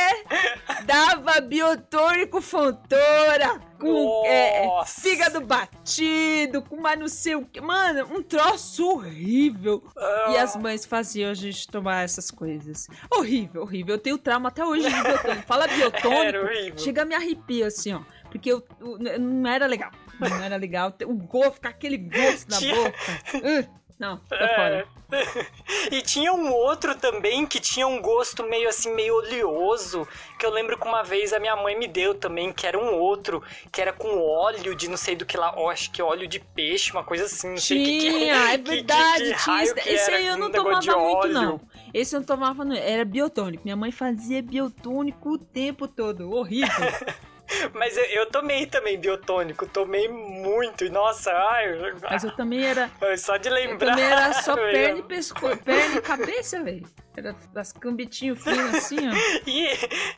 Dava 0.85 1.41
biotônico 1.41 2.41
fontora, 2.41 3.61
com 3.79 4.25
é, 4.25 4.67
fígado 4.87 5.41
batido, 5.41 6.63
com 6.63 6.77
mais 6.81 6.99
não 6.99 7.09
sei 7.09 7.35
o 7.35 7.45
que. 7.45 7.61
Mano, 7.61 8.07
um 8.17 8.23
troço 8.23 8.89
horrível. 8.89 9.83
E 10.31 10.37
as 10.39 10.57
mães 10.57 10.87
faziam 10.87 11.31
a 11.31 11.35
gente 11.35 11.69
tomar 11.69 12.05
essas 12.05 12.31
coisas. 12.31 12.89
Horrível, 13.11 13.63
horrível. 13.63 13.97
Eu 13.97 14.01
tenho 14.01 14.17
trauma 14.17 14.49
até 14.49 14.65
hoje 14.65 14.89
de 14.89 15.03
biotônico. 15.03 15.47
Fala 15.47 15.67
biotônico, 15.69 16.81
chega 16.81 17.03
a 17.03 17.05
me 17.05 17.15
arrepio 17.15 17.67
assim, 17.67 17.93
ó. 17.93 18.01
Porque 18.31 18.53
eu, 18.53 18.63
eu- 18.81 19.19
não 19.19 19.51
era 19.51 19.67
legal. 19.67 19.91
Não 20.21 20.43
era 20.43 20.57
legal. 20.57 20.93
O 21.07 21.15
gosto, 21.15 21.53
ficar 21.55 21.71
aquele 21.71 21.99
gosto 21.99 22.51
na 22.51 22.59
Tinha- 22.59 22.75
boca. 22.75 22.95
Uh, 23.35 23.69
não, 23.99 24.17
tá 24.19 24.37
É. 24.37 24.55
fora. 24.55 24.89
E 25.93 26.03
tinha 26.03 26.33
um 26.33 26.53
outro 26.53 26.97
também 26.97 27.47
que 27.47 27.61
tinha 27.61 27.87
um 27.87 28.03
gosto 28.03 28.43
meio 28.43 28.69
assim, 28.69 28.93
meio 28.93 29.15
oleoso, 29.15 30.07
que 30.37 30.45
eu 30.45 30.51
lembro 30.51 30.77
que 30.77 30.85
uma 30.87 31.05
vez 31.05 31.33
a 31.33 31.39
minha 31.39 31.55
mãe 31.55 31.79
me 31.79 31.87
deu 31.87 32.13
também, 32.13 32.53
que 32.53 32.67
era 32.67 32.77
um 32.77 32.93
outro, 32.99 33.41
que 33.71 33.81
era 33.81 33.93
com 33.93 34.19
óleo 34.21 34.75
de 34.75 34.89
não 34.89 34.97
sei 34.97 35.15
do 35.15 35.25
que 35.25 35.37
lá, 35.37 35.55
ó, 35.57 35.71
acho 35.71 35.93
que 35.93 36.03
óleo 36.03 36.27
de 36.27 36.41
peixe, 36.41 36.91
uma 36.91 37.05
coisa 37.05 37.27
assim, 37.27 37.51
não 37.51 37.57
sei 37.57 37.81
o 37.81 37.85
que 37.85 37.99
que 38.01 38.11
Tinha, 38.11 38.35
é 38.53 38.59
que- 38.59 38.65
verdade, 38.71 39.13
que 39.19 39.23
tinha 39.25 39.37
raio 39.37 39.75
que 39.77 39.89
Esse 39.89 40.11
aí 40.11 40.27
eu 40.27 40.35
um 40.35 40.39
não 40.39 40.47
de 40.51 40.57
tomava 40.57 40.97
muito, 40.99 41.29
não. 41.29 41.61
Esse 41.95 42.17
eu 42.17 42.21
não 42.21 42.27
tomava, 42.27 42.65
não. 42.65 42.75
Era 42.77 43.05
biotônico. 43.05 43.63
Minha 43.65 43.77
mãe 43.77 43.93
fazia 43.93 44.43
biotônico 44.43 45.31
o 45.35 45.39
tempo 45.39 45.87
todo. 45.87 46.33
Horrível. 46.33 46.67
Mas 47.75 47.97
eu, 47.97 48.05
eu 48.05 48.27
tomei 48.27 48.67
também 48.67 48.99
biotônico, 48.99 49.67
tomei 49.67 50.09
muito, 50.09 50.85
e 50.85 50.89
nossa, 50.91 51.31
ai, 51.33 51.93
Mas 52.03 52.25
eu 52.25 52.35
também 52.37 52.65
era. 52.65 52.91
só 53.17 53.37
de 53.37 53.49
Eu 53.49 53.55
lembrar. 53.55 53.91
também 53.91 54.05
era 54.05 54.33
só 54.35 54.53
eu- 54.55 54.73
perna 54.73 54.99
e 54.99 55.03
pescoço. 55.05 55.57
Perna 55.59 55.97
e 55.97 56.01
cabeça, 56.01 56.63
velho. 56.63 56.87
Era 57.17 57.35
das 57.53 57.73
cambitinhos 57.73 58.43
finos 58.43 58.75
assim, 58.75 58.99
ó. 59.09 59.13
E, 59.47 59.69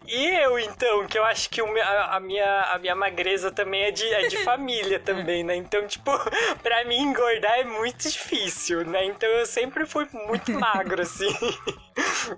e 0.06 0.26
eu, 0.42 0.58
então, 0.58 1.06
que 1.06 1.18
eu 1.18 1.24
acho 1.24 1.48
que 1.50 1.62
o 1.62 1.82
a, 1.82 2.16
a 2.16 2.20
minha, 2.20 2.62
a 2.62 2.78
minha 2.78 2.94
magreza 2.96 3.50
também 3.50 3.84
é 3.84 3.90
de, 3.90 4.04
é 4.04 4.26
de 4.26 4.38
família 4.44 4.98
também, 4.98 5.44
né? 5.44 5.54
Então, 5.54 5.86
tipo, 5.86 6.10
pra 6.62 6.84
mim 6.84 6.98
engordar 6.98 7.58
é 7.60 7.64
muito 7.64 8.08
difícil, 8.08 8.84
né? 8.84 9.04
Então 9.04 9.28
eu 9.28 9.46
sempre 9.46 9.86
fui 9.86 10.08
muito 10.12 10.52
magro, 10.52 11.02
assim. 11.02 11.28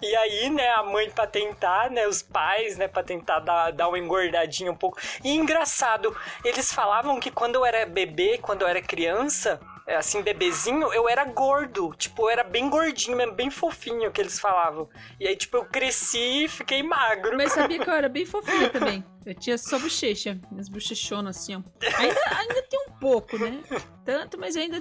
E 0.02 0.16
aí, 0.16 0.50
né, 0.50 0.70
a 0.70 0.82
mãe 0.82 1.10
pra 1.10 1.26
tentar, 1.26 1.90
né, 1.90 2.06
os 2.06 2.22
pais, 2.22 2.76
né, 2.76 2.88
pra 2.88 3.02
tentar 3.02 3.40
dar, 3.40 3.70
dar 3.70 3.88
uma 3.88 3.98
engordadinha 3.98 4.70
um 4.70 4.76
pouco. 4.76 4.98
E 5.22 5.30
engraçado, 5.34 6.14
eles 6.44 6.72
falavam 6.72 7.20
que 7.20 7.30
quando 7.30 7.56
eu 7.56 7.64
era 7.64 7.86
bebê, 7.86 8.38
quando 8.38 8.62
eu 8.62 8.68
era 8.68 8.80
criança, 8.80 9.60
é, 9.60 9.69
assim, 9.96 10.22
bebezinho, 10.22 10.92
eu 10.92 11.08
era 11.08 11.24
gordo. 11.24 11.94
Tipo, 11.96 12.22
eu 12.22 12.30
era 12.30 12.44
bem 12.44 12.68
gordinho 12.68 13.16
mesmo, 13.16 13.32
bem 13.32 13.50
fofinho 13.50 14.10
que 14.10 14.20
eles 14.20 14.38
falavam. 14.38 14.88
E 15.18 15.26
aí, 15.26 15.36
tipo, 15.36 15.56
eu 15.56 15.64
cresci 15.64 16.44
e 16.44 16.48
fiquei 16.48 16.82
magro. 16.82 17.36
Mas 17.36 17.52
sabia 17.52 17.78
que 17.78 17.88
eu 17.88 17.94
era 17.94 18.08
bem 18.08 18.24
fofinha 18.26 18.70
também. 18.70 19.04
Eu 19.24 19.34
tinha 19.34 19.58
só 19.58 19.78
bochecha, 19.78 20.38
minhas 20.50 20.68
bochechonas 20.68 21.36
assim, 21.36 21.56
ó. 21.56 21.62
Ainda, 21.98 22.20
ainda 22.38 22.62
tem 22.62 22.80
um 22.88 22.92
pouco, 22.98 23.38
né? 23.38 23.62
Tanto, 24.04 24.38
mas 24.38 24.56
ainda 24.56 24.80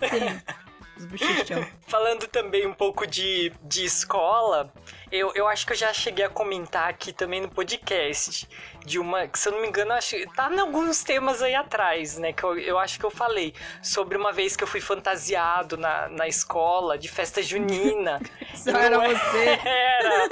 bochechão. 1.06 1.66
Falando 1.88 2.28
também 2.28 2.66
um 2.66 2.74
pouco 2.74 3.06
de, 3.06 3.52
de 3.64 3.86
escola, 3.86 4.74
eu, 5.12 5.32
eu 5.36 5.48
acho 5.48 5.66
que 5.66 5.74
eu 5.74 5.78
já 5.78 5.94
cheguei 5.94 6.26
a 6.26 6.30
comentar 6.30 6.90
aqui 6.90 7.14
também 7.14 7.42
no 7.42 7.50
podcast 7.50 8.48
de 8.86 9.00
uma, 9.00 9.28
que 9.28 9.38
se 9.38 9.48
eu 9.50 9.54
não 9.54 9.62
me 9.62 9.68
engano, 9.68 9.94
acho 9.94 10.16
tá 10.36 10.50
em 10.52 10.60
alguns 10.60 11.04
temas 11.04 11.42
aí 11.42 11.56
atrás, 11.56 12.18
né? 12.18 12.34
Que 12.34 12.44
eu, 12.44 12.58
eu 12.58 12.80
acho 12.80 13.00
que 13.00 13.06
eu 13.06 13.12
falei 13.12 13.54
sobre 13.82 14.18
uma 14.18 14.32
vez 14.32 14.56
que 14.56 14.64
eu 14.64 14.68
fui 14.68 14.82
fantasiado 14.82 15.78
na, 15.78 16.08
na 16.10 16.28
escola 16.28 16.98
de 16.98 17.08
festa 17.08 17.42
junina. 17.42 18.20
Só 18.56 18.72
era 18.72 18.90
Não 18.98 19.04
é- 19.04 19.14
você. 19.14 19.60
Era. 19.70 20.30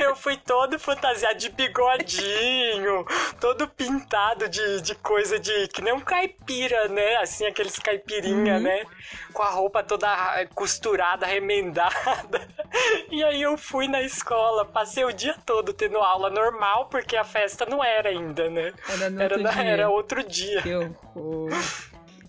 Eu 0.00 0.16
fui 0.16 0.36
todo 0.36 0.78
fantasiado 0.78 1.38
de 1.38 1.48
bigodinho, 1.50 3.04
todo 3.40 3.68
pintado 3.68 4.48
de, 4.48 4.80
de 4.80 4.94
coisa 4.96 5.38
de. 5.38 5.68
que 5.68 5.82
nem 5.82 5.92
um 5.92 6.00
caipira, 6.00 6.88
né? 6.88 7.16
Assim, 7.16 7.46
aqueles 7.46 7.78
caipirinha, 7.78 8.58
né? 8.60 8.84
Com 9.32 9.42
a 9.42 9.50
roupa 9.50 9.82
toda 9.82 10.08
costurada, 10.54 11.26
remendada. 11.26 12.48
E 13.10 13.22
aí 13.22 13.42
eu 13.42 13.58
fui 13.58 13.86
na 13.86 14.00
escola, 14.00 14.64
passei 14.64 15.04
o 15.04 15.12
dia 15.12 15.34
todo 15.44 15.74
tendo 15.74 15.98
aula 15.98 16.30
normal, 16.30 16.86
porque 16.86 17.16
a 17.16 17.24
festa 17.24 17.66
não 17.66 17.81
era 17.84 18.08
ainda, 18.10 18.48
né? 18.50 18.72
Era 18.88 19.04
Era, 19.04 19.34
outro 19.34 19.42
na- 19.42 19.50
dia. 19.52 19.62
era 19.62 19.88
outro 19.90 20.28
dia. 20.28 20.62
Que 20.62 20.74
horror. 20.74 21.50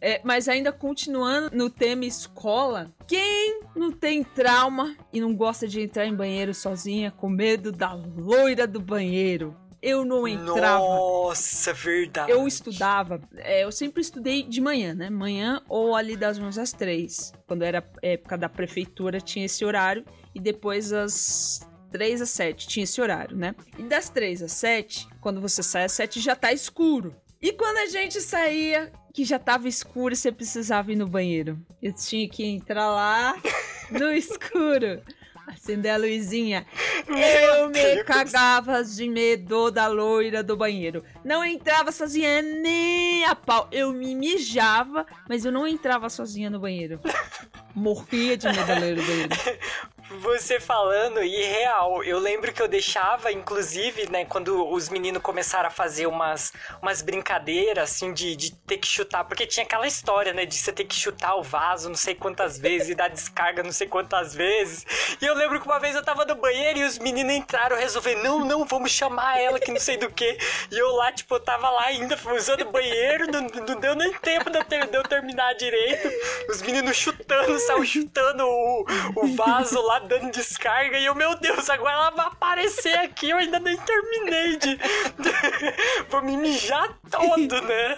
É, 0.02 0.20
mas 0.24 0.50
ainda 0.50 0.72
continuando 0.74 1.56
no 1.56 1.70
tema 1.70 2.04
escola, 2.04 2.92
quem 3.08 3.62
não 3.74 3.90
tem 3.92 4.22
trauma 4.22 4.98
e 5.14 5.22
não 5.22 5.34
gosta 5.34 5.66
de 5.66 5.80
entrar 5.82 6.06
em 6.06 6.14
banheiro 6.14 6.54
sozinha 6.54 7.10
com 7.12 7.30
medo 7.30 7.72
da 7.72 7.94
loira 7.94 8.68
do 8.68 8.82
banheiro? 8.82 9.56
Eu 9.82 10.04
não 10.06 10.26
entrava. 10.28 10.80
Nossa, 10.80 11.74
verdade. 11.74 12.32
Eu 12.32 12.48
estudava, 12.48 13.20
é, 13.38 13.64
eu 13.66 13.72
sempre 13.72 14.02
estudei 14.02 14.44
de 14.44 14.62
manhã, 14.62 14.94
né? 14.94 15.10
Manhã 15.10 15.62
ou 15.68 15.94
ali 15.96 16.16
das 16.16 16.40
11 16.40 16.60
às 16.60 16.72
3. 16.72 17.34
Quando 17.46 17.64
era 17.64 17.84
época 18.02 18.38
da 18.38 18.48
prefeitura, 18.48 19.20
tinha 19.20 19.46
esse 19.46 19.64
horário. 19.66 20.06
E 20.34 20.40
depois 20.40 20.92
às 20.94 21.68
3 21.94 22.24
às 22.24 22.32
7 22.32 22.68
tinha 22.68 22.84
esse 22.84 23.00
horário, 23.00 23.38
né? 23.38 23.54
E 23.78 23.84
das 23.84 24.10
3 24.10 24.42
às 24.42 24.52
7, 24.54 25.08
quando 25.22 25.40
você 25.40 25.62
sai 25.62 25.86
às 25.86 25.92
7, 25.94 26.20
já 26.20 26.36
tá 26.36 26.52
escuro. 26.52 27.16
E 27.40 27.54
quando 27.54 27.78
a 27.78 27.86
gente 27.86 28.20
saía, 28.20 28.92
que 29.14 29.24
já 29.24 29.38
tava 29.38 29.68
escuro, 29.68 30.16
você 30.16 30.32
precisava 30.32 30.92
ir 30.92 30.96
no 30.96 31.08
banheiro. 31.08 31.60
Eu 31.82 31.94
tinha 31.94 32.28
que 32.28 32.44
entrar 32.44 32.90
lá 32.90 33.36
no 33.92 34.12
escuro. 34.12 35.04
Acender 35.46 35.94
a 35.94 35.98
luzinha. 35.98 36.66
Eu 37.06 37.70
me 37.70 38.04
cagava 38.06 38.82
de 38.84 39.08
medo 39.10 39.70
da 39.70 39.88
loira 39.88 40.42
do 40.42 40.56
banheiro. 40.56 41.04
Não 41.24 41.44
entrava 41.44 41.92
sozinha 41.92 42.42
nem 42.42 43.26
a 43.26 43.36
pau. 43.36 43.68
Eu 43.72 43.92
me 43.92 44.16
mijava, 44.16 45.06
mas 45.28 45.44
eu 45.44 45.52
não 45.52 45.68
entrava 45.68 46.10
sozinha 46.10 46.50
no 46.50 46.60
banheiro. 46.60 47.00
Morria 47.76 48.38
de 48.38 48.48
medo 48.48 48.66
da 48.66 48.80
loira 48.80 48.96
do 48.96 49.04
banheiro. 49.04 49.36
Você 50.22 50.60
falando, 50.60 51.24
e 51.24 51.42
real, 51.44 52.04
eu 52.04 52.20
lembro 52.20 52.54
que 52.54 52.62
eu 52.62 52.68
deixava, 52.68 53.32
inclusive, 53.32 54.10
né, 54.12 54.26
quando 54.26 54.70
os 54.70 54.90
meninos 54.90 55.22
começaram 55.22 55.68
a 55.68 55.72
fazer 55.72 56.06
umas, 56.08 56.54
umas 56.82 57.02
brincadeiras, 57.02 57.90
assim, 57.92 58.14
de, 58.14 58.36
de 58.36 58.54
ter 58.56 58.78
que 58.78 58.88
chutar, 58.88 59.24
porque 59.24 59.48
tinha 59.48 59.66
aquela 59.66 59.88
história, 59.88 60.32
né, 60.32 60.46
de 60.46 60.56
você 60.56 60.72
ter 60.72 60.84
que 60.86 60.96
chutar 60.96 61.36
o 61.36 61.42
vaso 61.42 61.90
não 61.90 61.96
sei 61.96 62.14
quantas 62.16 62.60
vezes 62.60 62.90
e 62.90 62.96
dar 62.96 63.08
descarga 63.10 63.64
não 63.64 63.72
sei 63.72 63.88
quantas 63.88 64.36
vezes. 64.36 64.86
E 65.22 65.26
eu 65.26 65.34
lembro 65.34 65.60
que 65.60 65.66
uma 65.66 65.80
vez 65.80 65.96
eu 65.96 66.04
tava 66.04 66.26
no 66.26 66.36
banheiro 66.36 66.80
e 66.80 66.84
os 66.84 67.00
meninos 67.00 67.34
entraram, 67.34 67.76
resolveram, 67.76 68.22
não, 68.22 68.46
não, 68.46 68.66
vamos 68.66 68.92
chamar 68.92 69.40
ela 69.40 69.60
que 69.60 69.72
não 69.72 69.80
sei 69.80 69.98
do 69.98 70.12
que. 70.12 70.38
E 70.72 70.78
eu 70.78 70.92
lá, 70.96 71.12
tipo, 71.12 71.34
eu 71.36 71.40
tava 71.40 71.70
lá 71.70 71.86
ainda 71.86 72.18
usando 72.36 72.62
o 72.62 72.72
banheiro, 72.72 73.32
não, 73.32 73.42
não 73.42 73.80
deu 73.80 73.96
nem 73.96 74.14
tempo 74.14 74.50
de 74.50 74.58
eu, 74.60 74.64
ter- 74.66 74.88
de 74.88 74.98
eu 74.98 75.04
terminar 75.04 75.54
direito. 75.56 76.08
Os 76.50 76.62
meninos 76.62 76.96
chutando, 76.98 77.58
saiu 77.60 77.84
chutando 77.86 78.46
o, 78.46 78.86
o 79.16 79.28
vaso 79.36 79.82
lá, 79.82 80.03
dando 80.08 80.32
descarga. 80.32 80.98
E 80.98 81.06
eu, 81.06 81.16
meu 81.16 81.36
Deus, 81.36 81.70
agora 81.70 81.94
ela 81.94 82.10
vai 82.12 82.26
aparecer 82.28 82.98
aqui. 83.00 83.30
Eu 83.30 83.38
ainda 83.38 83.60
nem 83.60 83.78
terminei 83.78 84.58
de. 84.58 84.80
Vou 86.10 86.22
me 86.22 86.38
mijar 86.38 86.98
todo, 87.10 87.62
né? 87.62 87.98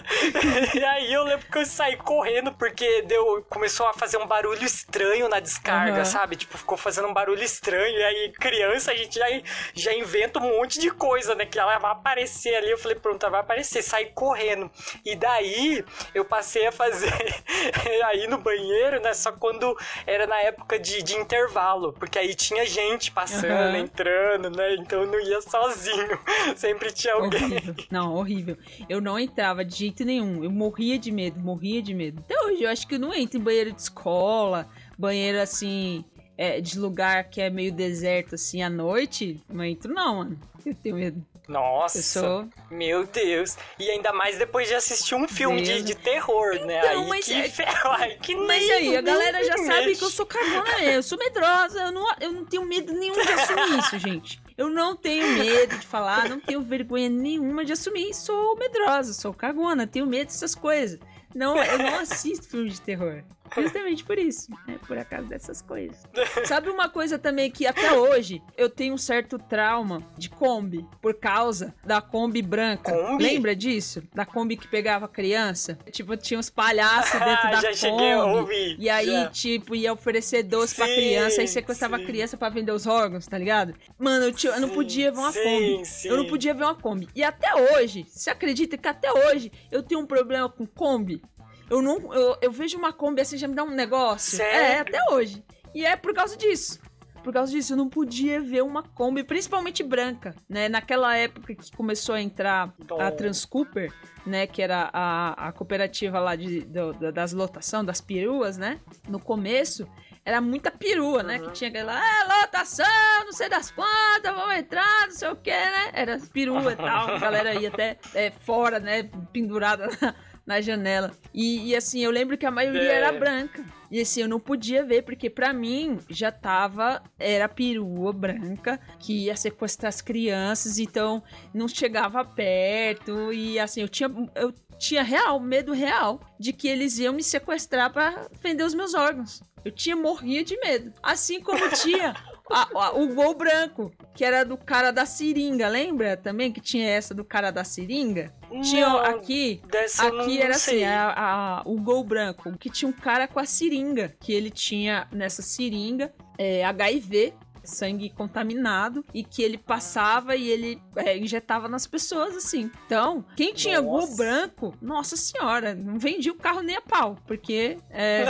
E 0.74 0.84
aí 0.84 1.12
eu 1.12 1.24
lembro 1.24 1.46
que 1.46 1.58
eu 1.58 1.66
saí 1.66 1.96
correndo 1.96 2.52
porque 2.52 3.02
deu, 3.02 3.44
começou 3.48 3.86
a 3.86 3.94
fazer 3.94 4.16
um 4.18 4.26
barulho 4.26 4.64
estranho 4.64 5.28
na 5.28 5.40
descarga, 5.40 5.96
Aham. 5.96 6.04
sabe? 6.04 6.36
Tipo, 6.36 6.58
ficou 6.58 6.76
fazendo 6.76 7.08
um 7.08 7.14
barulho 7.14 7.42
estranho. 7.42 7.98
E 7.98 8.04
aí, 8.04 8.32
criança, 8.32 8.92
a 8.92 8.96
gente 8.96 9.18
já, 9.18 9.26
já 9.74 9.94
inventa 9.94 10.38
um 10.38 10.58
monte 10.58 10.78
de 10.78 10.90
coisa, 10.90 11.34
né? 11.34 11.46
Que 11.46 11.58
ela 11.58 11.78
vai 11.78 11.92
aparecer 11.92 12.54
ali. 12.54 12.70
Eu 12.70 12.78
falei, 12.78 12.98
pronto, 12.98 13.22
ela 13.22 13.32
vai 13.32 13.40
aparecer. 13.40 13.82
Saí 13.82 14.06
correndo. 14.14 14.70
E 15.04 15.14
daí 15.14 15.84
eu 16.14 16.24
passei 16.24 16.66
a 16.66 16.72
fazer 16.72 17.12
aí 18.06 18.26
no 18.26 18.38
banheiro, 18.38 19.00
né? 19.00 19.14
Só 19.14 19.32
quando 19.32 19.76
era 20.06 20.26
na 20.26 20.40
época 20.40 20.78
de, 20.78 21.02
de 21.02 21.16
intervalo. 21.16 21.92
Porque 21.98 22.18
aí 22.18 22.34
tinha 22.34 22.66
gente 22.66 23.10
passando, 23.10 23.50
Aham. 23.50 23.78
entrando, 23.78 24.50
né? 24.50 24.74
Então 24.74 25.02
eu 25.02 25.06
não 25.06 25.20
ia 25.20 25.40
sozinho. 25.40 26.18
Sempre 26.56 26.92
tinha 26.92 27.14
alguém. 27.14 27.42
Horrível. 27.42 27.74
Não, 27.90 28.14
horrível. 28.14 28.58
Eu 28.88 29.00
não 29.00 29.18
entrava 29.18 29.64
de 29.64 29.76
jeito 29.76 30.04
nenhum. 30.04 30.44
Eu 30.44 30.50
morria 30.50 30.98
de 30.98 31.10
medo, 31.10 31.40
morria 31.40 31.82
de 31.82 31.94
medo. 31.94 32.20
Até 32.20 32.38
hoje, 32.44 32.62
eu 32.62 32.70
acho 32.70 32.86
que 32.86 32.94
eu 32.94 32.98
não 32.98 33.14
entro 33.14 33.38
em 33.38 33.42
banheiro 33.42 33.72
de 33.72 33.80
escola, 33.80 34.68
banheiro 34.98 35.40
assim, 35.40 36.04
é, 36.36 36.60
de 36.60 36.78
lugar 36.78 37.24
que 37.24 37.40
é 37.40 37.48
meio 37.48 37.72
deserto 37.72 38.34
assim 38.34 38.62
à 38.62 38.68
noite. 38.70 39.40
Não 39.48 39.64
entro, 39.64 39.92
não, 39.92 40.16
mano. 40.16 40.38
Eu 40.64 40.74
tenho 40.74 40.96
medo. 40.96 41.24
Nossa, 41.48 42.02
sou. 42.02 42.48
meu 42.70 43.06
Deus. 43.06 43.56
E 43.78 43.88
ainda 43.90 44.12
mais 44.12 44.36
depois 44.36 44.66
de 44.66 44.74
assistir 44.74 45.14
um 45.14 45.28
filme 45.28 45.62
de, 45.62 45.82
de 45.82 45.94
terror, 45.94 46.54
né? 46.66 46.78
Então, 46.78 47.02
Aí 47.02 47.08
mas 47.08 47.24
que, 47.24 47.34
é- 47.34 47.48
ferro, 47.48 47.90
aí 47.92 48.16
que 48.18 48.34
Mas 48.34 48.62
nem- 48.62 48.72
aí, 48.72 48.96
a 48.96 49.00
galera 49.00 49.44
já 49.44 49.54
me 49.54 49.66
sabe 49.66 49.86
mexe. 49.86 49.98
que 50.00 50.04
eu 50.04 50.10
sou 50.10 50.26
cagona 50.26 50.64
mesmo. 50.64 50.88
Eu 50.88 51.02
sou 51.02 51.18
medrosa. 51.18 51.80
Eu 51.82 51.92
não, 51.92 52.06
eu 52.20 52.32
não 52.32 52.44
tenho 52.44 52.64
medo 52.66 52.92
nenhum 52.92 53.14
de 53.14 53.32
assumir 53.32 53.78
isso, 53.78 53.98
gente. 53.98 54.40
Eu 54.58 54.68
não 54.70 54.96
tenho 54.96 55.26
medo 55.38 55.76
de 55.78 55.86
falar, 55.86 56.28
não 56.28 56.40
tenho 56.40 56.62
vergonha 56.62 57.08
nenhuma 57.08 57.64
de 57.64 57.72
assumir. 57.74 58.12
Sou 58.14 58.56
medrosa, 58.56 59.12
sou 59.12 59.32
cagona, 59.32 59.86
tenho 59.86 60.06
medo 60.06 60.26
dessas 60.28 60.54
coisas. 60.54 60.98
Não, 61.34 61.62
eu 61.62 61.78
não 61.78 62.00
assisto 62.00 62.48
filme 62.48 62.70
de 62.70 62.80
terror. 62.80 63.22
Justamente 63.56 64.04
por 64.04 64.18
isso, 64.18 64.50
né? 64.66 64.78
Por 64.86 64.96
acaso 64.98 65.26
dessas 65.28 65.60
coisas. 65.62 65.96
Sabe 66.46 66.70
uma 66.70 66.88
coisa 66.88 67.18
também 67.18 67.50
que 67.50 67.66
até 67.66 67.92
hoje 67.92 68.42
eu 68.56 68.68
tenho 68.68 68.94
um 68.94 68.98
certo 68.98 69.38
trauma 69.38 70.02
de 70.16 70.28
Kombi, 70.30 70.86
por 71.00 71.14
causa 71.14 71.74
da 71.84 72.00
Kombi 72.00 72.42
branca. 72.42 72.92
Kombi? 72.92 73.22
Lembra 73.22 73.54
disso? 73.56 74.02
Da 74.14 74.24
Kombi 74.26 74.56
que 74.56 74.68
pegava 74.68 75.06
criança? 75.08 75.78
Tipo, 75.90 76.16
tinha 76.16 76.38
uns 76.38 76.50
palhaços 76.50 77.12
dentro 77.20 77.46
Ah, 77.46 77.50
da 77.60 77.60
já 77.60 77.68
Kombi. 77.68 77.76
cheguei 77.76 78.12
a 78.12 78.24
ouvir. 78.24 78.76
E 78.78 78.88
aí, 78.90 79.06
já. 79.06 79.28
tipo, 79.30 79.74
ia 79.74 79.92
oferecer 79.92 80.42
doce 80.42 80.74
pra 80.74 80.86
Sim, 80.86 80.94
criança, 80.94 81.40
aí 81.40 81.48
sequestrava 81.48 81.96
sim. 81.98 82.02
a 82.02 82.06
criança 82.06 82.36
pra 82.36 82.48
vender 82.48 82.72
os 82.72 82.86
órgãos, 82.86 83.26
tá 83.26 83.38
ligado? 83.38 83.74
Mano, 83.98 84.26
eu, 84.26 84.32
tinha- 84.32 84.52
eu 84.54 84.60
não 84.60 84.68
podia 84.70 85.10
ver 85.12 85.18
uma 85.18 85.32
sim, 85.32 85.42
Kombi. 85.42 85.84
sim. 85.86 86.08
Eu 86.08 86.16
não 86.16 86.26
podia 86.26 86.54
ver 86.54 86.64
uma 86.64 86.74
Kombi. 86.74 87.08
E 87.14 87.22
até 87.24 87.54
hoje, 87.54 88.04
você 88.08 88.30
acredita 88.30 88.76
que 88.76 88.88
até 88.88 89.10
hoje 89.12 89.50
eu 89.70 89.82
tenho 89.82 90.00
um 90.00 90.06
problema 90.06 90.48
com 90.48 90.66
Kombi? 90.66 91.22
Eu 91.70 91.82
não. 91.82 92.12
Eu, 92.14 92.36
eu 92.40 92.50
vejo 92.52 92.78
uma 92.78 92.92
Kombi 92.92 93.20
assim, 93.20 93.36
já 93.36 93.48
me 93.48 93.54
dá 93.54 93.64
um 93.64 93.70
negócio. 93.70 94.36
Sério? 94.36 94.58
É, 94.60 94.80
até 94.80 94.98
hoje. 95.14 95.44
E 95.74 95.84
é 95.84 95.96
por 95.96 96.14
causa 96.14 96.36
disso. 96.36 96.80
Por 97.24 97.32
causa 97.32 97.50
disso, 97.50 97.72
eu 97.72 97.76
não 97.76 97.88
podia 97.88 98.40
ver 98.40 98.62
uma 98.62 98.84
Kombi, 98.84 99.24
principalmente 99.24 99.82
branca, 99.82 100.32
né? 100.48 100.68
Naquela 100.68 101.16
época 101.16 101.56
que 101.56 101.76
começou 101.76 102.14
a 102.14 102.20
entrar 102.22 102.72
a 102.88 102.94
Nossa. 102.94 103.12
Transcooper, 103.16 103.92
né? 104.24 104.46
Que 104.46 104.62
era 104.62 104.88
a, 104.92 105.48
a 105.48 105.52
cooperativa 105.52 106.20
lá 106.20 106.36
de, 106.36 106.60
do- 106.60 106.92
da- 106.92 107.10
das 107.10 107.32
lotação, 107.32 107.84
das 107.84 108.00
peruas, 108.00 108.56
né? 108.56 108.78
No 109.08 109.18
começo, 109.18 109.88
era 110.24 110.40
muita 110.40 110.70
perua, 110.70 111.24
né? 111.24 111.40
Que 111.40 111.50
tinha 111.50 111.68
aquela, 111.68 111.98
ah, 111.98 112.40
lotação, 112.42 112.86
não 113.24 113.32
sei 113.32 113.48
das 113.48 113.72
quantas, 113.72 114.32
vamos 114.32 114.54
entrar, 114.54 115.06
não 115.06 115.10
sei 115.10 115.28
o 115.28 115.34
que, 115.34 115.50
né? 115.50 115.90
Era 115.94 116.20
perua 116.32 116.72
e 116.74 116.76
tal, 116.76 117.08
a 117.10 117.18
galera 117.18 117.54
ia 117.54 117.68
até 117.70 117.98
é, 118.14 118.30
fora, 118.30 118.78
né? 118.78 119.02
Pendurada 119.32 119.88
na, 120.00 120.14
na 120.46 120.60
janela. 120.60 121.10
E, 121.34 121.68
e, 121.70 121.76
assim, 121.76 122.00
eu 122.00 122.10
lembro 122.10 122.38
que 122.38 122.46
a 122.46 122.50
maioria 122.50 122.80
É. 122.92 122.96
era 122.96 123.12
branca. 123.12 123.64
E 123.90 124.00
assim, 124.00 124.20
eu 124.22 124.28
não 124.28 124.40
podia 124.40 124.84
ver, 124.84 125.02
porque 125.02 125.30
pra 125.30 125.52
mim 125.52 125.98
já 126.10 126.30
tava. 126.32 127.02
Era 127.18 127.48
perua 127.48 128.12
branca 128.12 128.80
que 128.98 129.24
ia 129.26 129.36
sequestrar 129.36 129.88
as 129.88 130.00
crianças, 130.00 130.78
então 130.78 131.22
não 131.54 131.68
chegava 131.68 132.24
perto. 132.24 133.32
E 133.32 133.58
assim, 133.58 133.80
eu 133.82 133.88
tinha. 133.88 134.10
Eu 134.34 134.52
tinha 134.78 135.02
real, 135.02 135.40
medo 135.40 135.72
real 135.72 136.20
de 136.38 136.52
que 136.52 136.68
eles 136.68 136.98
iam 136.98 137.14
me 137.14 137.22
sequestrar 137.22 137.90
pra 137.92 138.28
vender 138.42 138.64
os 138.64 138.74
meus 138.74 138.92
órgãos. 138.92 139.40
Eu 139.64 139.70
tinha 139.72 139.96
morria 139.96 140.44
de 140.44 140.58
medo. 140.60 140.92
Assim 141.02 141.40
como 141.40 141.58
tinha 141.70 142.14
a- 142.52 142.68
a- 142.74 142.92
o 142.96 143.14
gol 143.14 143.34
branco, 143.34 143.92
que 144.14 144.24
era 144.24 144.44
do 144.44 144.56
cara 144.56 144.90
da 144.90 145.04
seringa, 145.04 145.68
lembra 145.68 146.16
também 146.16 146.52
que 146.52 146.60
tinha 146.60 146.88
essa 146.88 147.12
do 147.14 147.24
cara 147.24 147.50
da 147.50 147.64
seringa? 147.64 148.32
Tinha 148.62 148.88
Não, 148.88 148.98
aqui, 148.98 149.60
não- 149.72 150.08
aqui 150.20 150.36
não 150.38 150.44
era 150.44 150.54
sei. 150.54 150.84
assim, 150.84 150.94
a- 150.94 151.62
o 151.64 151.80
gol 151.80 152.04
branco, 152.04 152.56
que 152.58 152.70
tinha 152.70 152.88
um 152.88 152.92
cara 152.92 153.26
com 153.26 153.40
a 153.40 153.44
seringa, 153.44 154.14
que 154.20 154.32
ele 154.32 154.50
tinha 154.50 155.06
nessa 155.12 155.42
seringa 155.42 156.12
é, 156.38 156.64
HIV, 156.64 157.32
sangue 157.66 158.10
contaminado, 158.10 159.04
e 159.12 159.22
que 159.24 159.42
ele 159.42 159.58
passava 159.58 160.34
e 160.36 160.48
ele 160.48 160.82
é, 160.96 161.16
injetava 161.18 161.68
nas 161.68 161.86
pessoas, 161.86 162.36
assim. 162.36 162.70
Então, 162.86 163.24
quem 163.36 163.52
tinha 163.52 163.80
gol 163.80 164.00
Nossa. 164.00 164.16
branco, 164.16 164.74
nossa 164.80 165.16
senhora, 165.16 165.74
não 165.74 165.98
vendia 165.98 166.32
o 166.32 166.36
carro 166.36 166.62
nem 166.62 166.76
a 166.76 166.80
pau, 166.80 167.16
porque, 167.26 167.78
é, 167.90 168.24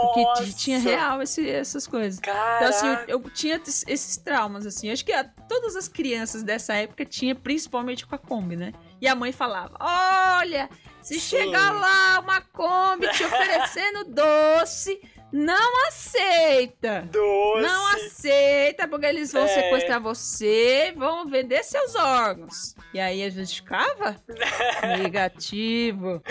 porque 0.00 0.52
tinha 0.56 0.78
real 0.78 1.20
esse- 1.22 1.48
essas 1.48 1.86
coisas. 1.86 2.20
Caraca. 2.20 2.56
Então, 2.56 2.68
assim, 2.68 2.86
eu, 3.08 3.20
eu 3.20 3.30
tinha 3.30 3.60
esses 3.64 4.16
traumas, 4.16 4.66
assim. 4.66 4.90
Acho 4.90 5.04
que 5.04 5.12
a- 5.12 5.24
todas 5.24 5.76
as 5.76 5.88
crianças 5.88 6.42
dessa 6.42 6.74
época 6.74 7.04
tinham, 7.04 7.36
principalmente 7.36 8.06
com 8.06 8.14
a 8.14 8.18
Kombi, 8.18 8.56
né? 8.56 8.72
E 9.00 9.08
a 9.08 9.14
mãe 9.14 9.32
falava: 9.32 9.74
Olha, 9.80 10.68
se 11.02 11.18
Sim. 11.18 11.36
chegar 11.38 11.72
lá 11.72 12.20
uma 12.20 12.40
Kombi 12.40 13.08
te 13.10 13.24
oferecendo 13.24 14.04
doce, 14.12 15.00
não 15.32 15.86
aceita. 15.88 17.02
Doce. 17.10 17.62
Não 17.62 17.86
aceita, 17.88 18.88
porque 18.88 19.06
eles 19.06 19.32
vão 19.32 19.44
É. 19.44 19.48
sequestrar 19.48 20.00
você, 20.00 20.92
vão 20.96 21.28
vender 21.28 21.62
seus 21.62 21.94
órgãos. 21.94 22.74
E 22.92 23.00
aí 23.00 23.22
a 23.22 23.30
gente 23.30 23.56
ficava 23.62 24.16
negativo. 24.98 26.22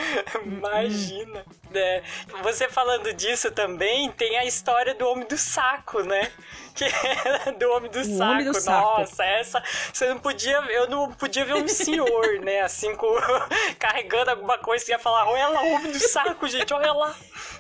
Imagina. 0.46 1.46
Né? 1.70 2.04
Você 2.44 2.68
falando 2.70 3.14
disso 3.14 3.52
também, 3.52 4.12
tem 4.12 4.38
a 4.38 4.46
história 4.46 4.94
do 4.96 5.08
homem 5.08 5.28
do 5.28 5.38
saco, 5.38 6.02
né? 6.02 6.32
Que 6.76 6.86
é 6.86 7.52
do 7.60 7.70
homem 7.72 7.92
do 7.92 8.02
saco. 8.06 8.32
homem 8.32 8.46
do 8.46 8.54
saco. 8.54 9.00
Nossa, 9.00 9.26
essa. 9.26 9.62
Você 9.92 10.08
não 10.08 10.18
podia. 10.18 10.56
Eu 10.70 10.88
não 10.88 11.12
podia 11.12 11.44
ver 11.44 11.56
um 11.56 11.68
senhor, 11.68 12.40
né? 12.40 12.62
Assim, 12.62 12.96
com, 12.96 13.14
carregando 13.78 14.32
alguma 14.32 14.58
coisa 14.58 14.86
e 14.88 14.92
ia 14.92 15.00
falar: 15.00 15.28
olha 15.28 15.48
lá, 15.50 15.62
o 15.62 15.74
homem 15.74 15.92
do 15.92 16.00
saco, 16.00 16.48
gente, 16.48 16.74
olha 16.74 16.94
lá. 16.94 17.14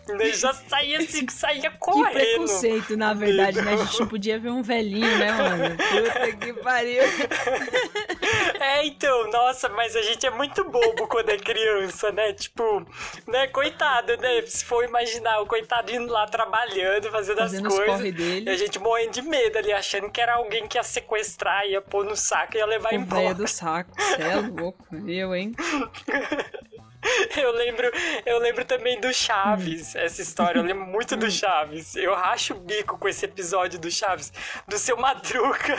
Né? 0.07 0.31
Já 0.31 0.53
saía 0.53 0.99
assim, 0.99 1.27
saía 1.27 1.69
Que 1.69 1.77
correndo. 1.79 2.13
preconceito, 2.13 2.95
na 2.95 3.13
verdade, 3.13 3.61
né? 3.61 3.73
A 3.73 3.77
gente 3.77 3.99
não 3.99 4.07
podia 4.07 4.39
ver 4.39 4.51
um 4.51 4.61
velhinho, 4.61 5.17
né, 5.17 5.31
mano? 5.33 5.75
Puta 5.75 6.37
que 6.37 6.53
pariu. 6.53 7.03
É, 8.59 8.85
então, 8.85 9.29
nossa, 9.31 9.67
mas 9.69 9.95
a 9.95 10.01
gente 10.01 10.25
é 10.25 10.29
muito 10.29 10.63
bobo 10.63 11.07
quando 11.07 11.29
é 11.29 11.37
criança, 11.37 12.11
né? 12.11 12.31
Tipo, 12.33 12.85
né, 13.27 13.47
coitado, 13.47 13.98
né? 14.17 14.41
Se 14.45 14.63
for 14.65 14.83
imaginar 14.83 15.39
o 15.41 15.45
coitado 15.45 15.91
indo 15.91 16.11
lá 16.11 16.25
trabalhando, 16.27 17.09
fazendo, 17.11 17.37
Fazendo 17.37 17.67
as 17.67 17.73
coisas. 17.75 18.13
E 18.19 18.49
a 18.49 18.55
gente 18.57 18.79
morrendo 18.79 19.11
de 19.11 19.21
medo 19.21 19.57
ali, 19.57 19.71
achando 19.71 20.09
que 20.09 20.19
era 20.21 20.33
alguém 20.35 20.67
que 20.67 20.77
ia 20.77 20.83
sequestrar, 20.83 21.65
ia 21.65 21.81
pôr 21.81 22.03
no 22.05 22.15
saco 22.15 22.55
e 22.55 22.59
ia 22.59 22.65
levar 22.65 22.91
O 22.91 22.95
embora. 22.95 23.33
do 23.33 23.47
saco. 23.47 23.91
Cê 24.01 24.21
é 24.21 24.35
louco. 24.35 24.85
Eu, 25.07 25.35
hein? 25.35 25.53
Eu 27.37 27.51
lembro, 27.53 27.89
eu 28.25 28.39
lembro 28.39 28.65
também 28.65 28.99
do 28.99 29.13
Chaves, 29.13 29.95
Hum. 29.95 29.99
essa 29.99 30.21
história. 30.21 30.59
Eu 30.59 30.63
lembro 30.63 30.85
muito 30.85 31.15
do 31.15 31.31
Chaves. 31.31 31.95
Eu 31.95 32.13
racho 32.13 32.53
o 32.53 32.59
bico 32.59 32.97
com 32.97 33.07
esse 33.07 33.23
episódio 33.23 33.79
do 33.79 33.89
Chaves, 33.89 34.33
do 34.67 34.77
seu 34.77 34.97
Madruga. 34.97 35.77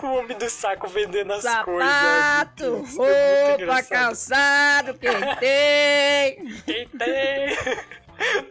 Com 0.00 0.06
o 0.06 0.18
homem 0.18 0.36
do 0.36 0.48
saco 0.48 0.88
vendendo 0.88 1.32
as 1.34 1.42
coisas. 1.42 1.90
Sapato, 1.90 2.64
é 2.64 2.68
muito 2.70 3.66
roupa, 3.66 3.82
calçado, 3.82 4.94
quem 4.94 5.10
tem? 5.38 6.60
Quem 6.64 6.88
tem? 6.88 7.80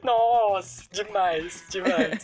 Nossa, 0.03 0.83
demais, 0.91 1.63
demais. 1.69 2.19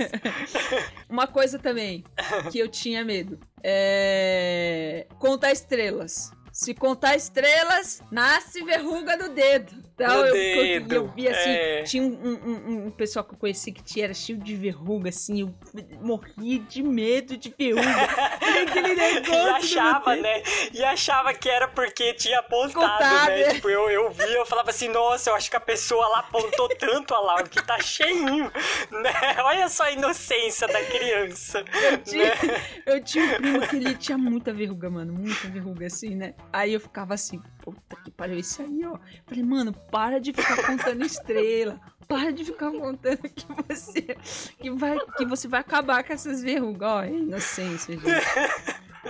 Uma 1.09 1.27
coisa 1.27 1.57
também 1.57 2.03
que 2.51 2.59
eu 2.59 2.67
tinha 2.67 3.03
medo 3.03 3.39
é 3.63 5.07
contar 5.19 5.51
estrelas. 5.51 6.31
Se 6.51 6.73
contar 6.73 7.15
estrelas, 7.15 8.01
nasce 8.11 8.63
verruga 8.63 9.17
no 9.17 9.29
dedo. 9.29 9.73
Então 9.95 10.17
No 10.21 10.25
eu, 10.27 10.33
dedo, 10.33 10.93
eu, 10.93 11.03
eu 11.03 11.07
vi 11.13 11.27
assim, 11.29 11.49
é. 11.49 11.83
tinha 11.83 12.03
um, 12.03 12.07
um- 12.09 12.85
um 12.87 12.91
pessoal 12.91 13.23
que 13.23 13.33
eu 13.33 13.37
conheci 13.37 13.71
que 13.71 13.81
tinha, 13.81 14.05
era 14.05 14.13
cheio 14.13 14.37
de 14.37 14.53
verruga, 14.55 15.07
assim, 15.07 15.39
eu 15.41 15.55
morria 16.01 16.59
de 16.59 16.83
medo 16.83 17.37
de 17.37 17.53
verruga. 17.57 17.81
Aquele 18.67 18.93
negócio 18.93 19.33
E 19.33 19.49
achava, 19.49 20.13
meu 20.13 20.21
né? 20.23 20.43
E 20.73 20.83
achava 20.83 21.33
que 21.33 21.47
era 21.47 21.67
porque 21.69 22.13
tinha 22.13 22.39
apontado, 22.39 22.73
Contado, 22.73 23.27
né? 23.29 23.41
é. 23.43 23.53
Tipo, 23.53 23.69
eu, 23.69 23.89
eu 23.89 24.11
via, 24.11 24.25
eu 24.37 24.45
falava 24.45 24.69
assim, 24.69 24.89
nossa, 24.89 25.29
eu 25.29 25.35
acho 25.35 25.49
que 25.49 25.55
a 25.55 25.61
pessoa 25.61 26.05
lá 26.09 26.19
apontou 26.19 26.67
tanto, 26.77 27.13
olha 27.13 27.23
lá, 27.23 27.43
que 27.43 27.61
tá 27.65 27.79
cheinho, 27.79 28.51
né? 28.91 29.13
Olha 29.43 29.69
só 29.69 29.83
a 29.83 29.91
inocência 29.91 30.67
da 30.67 30.83
criança. 30.83 31.63
Eu 31.91 31.97
tinha, 32.03 32.25
né? 32.35 32.63
eu 32.85 33.03
tinha 33.03 33.23
um 33.25 33.35
primo 33.37 33.61
que 33.67 33.75
ele 33.77 33.95
tinha 33.95 34.17
muita 34.17 34.51
verruga, 34.53 34.89
mano. 34.89 35.13
Muita 35.13 35.47
verruga, 35.47 35.87
assim, 35.87 36.15
né? 36.15 36.33
Aí 36.51 36.73
eu 36.73 36.79
ficava 36.81 37.13
assim, 37.13 37.41
puta 37.61 37.95
que 38.03 38.11
pariu, 38.11 38.37
esse 38.39 38.61
aí, 38.61 38.85
ó. 38.85 38.97
Falei, 39.25 39.43
mano, 39.43 39.73
para 39.91 40.19
de 40.19 40.33
ficar 40.33 40.65
contando 40.65 41.05
estrela. 41.05 41.79
Para 42.07 42.31
de 42.31 42.45
ficar 42.45 42.71
contando 42.71 43.17
que 43.29 43.45
você, 43.67 44.17
que 44.59 44.69
vai, 44.71 44.97
que 45.17 45.25
você 45.25 45.47
vai 45.47 45.61
acabar 45.61 46.03
com 46.03 46.13
essas 46.13 46.41
verrugas. 46.41 46.89
Ó, 46.89 47.03
é 47.03 47.09
inocência, 47.09 47.93
gente. 47.95 48.05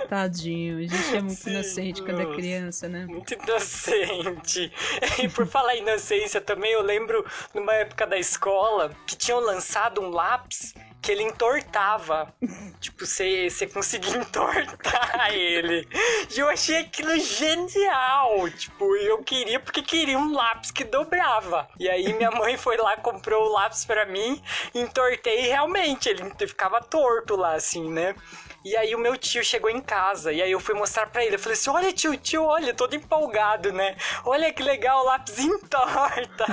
Tadinho, 0.10 0.80
a 0.80 0.82
gente 0.82 1.16
é 1.16 1.22
muito 1.22 1.42
Sim, 1.42 1.52
inocente 1.52 2.02
quando 2.02 2.22
é 2.22 2.24
nossa. 2.24 2.36
criança, 2.36 2.90
né? 2.90 3.06
Muito 3.06 3.34
inocente. 3.34 4.72
E 5.22 5.30
por 5.30 5.48
falar 5.48 5.76
em 5.76 5.82
inocência 5.82 6.42
também, 6.42 6.72
eu 6.72 6.82
lembro 6.82 7.26
numa 7.54 7.74
época 7.74 8.06
da 8.06 8.18
escola 8.18 8.92
que 9.08 9.16
tinham 9.16 9.40
lançado 9.40 10.02
um 10.02 10.10
lápis 10.10 10.74
que 11.06 11.12
ele 11.12 11.22
entortava. 11.22 12.34
tipo, 12.82 13.06
você 13.06 13.48
você 13.48 13.68
conseguia 13.68 14.18
entortar 14.18 15.32
ele. 15.32 15.88
E 16.36 16.39
eu 16.39 16.50
achei 16.50 16.78
aquilo 16.78 17.18
genial. 17.20 18.50
Tipo, 18.50 18.96
eu 18.96 19.20
queria 19.24 19.60
porque 19.60 19.84
queria 19.84 20.18
um 20.18 20.34
lápis 20.34 20.72
que 20.72 20.84
dobrava. 20.84 21.68
E 21.80 21.88
aí 21.88 22.12
minha 22.13 22.32
mãe 22.32 22.58
foi 22.58 22.76
lá, 22.78 22.98
comprou 22.98 23.46
o 23.46 23.54
lápis 23.54 23.86
pra 23.86 24.08
mim, 24.08 24.41
entortei 24.74 25.46
e 25.46 25.48
realmente 25.48 26.10
ele 26.10 26.24
ficava 26.48 26.82
torto 26.82 27.36
lá, 27.36 27.54
assim, 27.54 27.88
né? 27.91 28.15
E 28.63 28.76
aí 28.76 28.96
o 28.96 29.00
meu 29.00 29.15
tio 29.15 29.44
chegou 29.44 29.70
em 29.70 29.80
casa, 29.80 30.34
e 30.34 30.41
aí 30.41 30.52
eu 30.52 30.60
fui 30.60 30.74
mostrar 30.74 31.06
pra 31.06 31.24
ele. 31.24 31.36
Eu 31.36 31.39
falei 31.39 31.54
assim, 31.54 31.70
olha 31.70 31.94
tio, 31.94 32.18
tio, 32.18 32.44
olha, 32.46 32.74
todo 32.74 32.96
empolgado, 32.96 33.72
né? 33.72 33.96
Olha 34.24 34.52
que 34.52 34.63
legal, 34.63 35.04
o 35.04 35.06
lápis 35.06 35.38
entorta. 35.46 36.46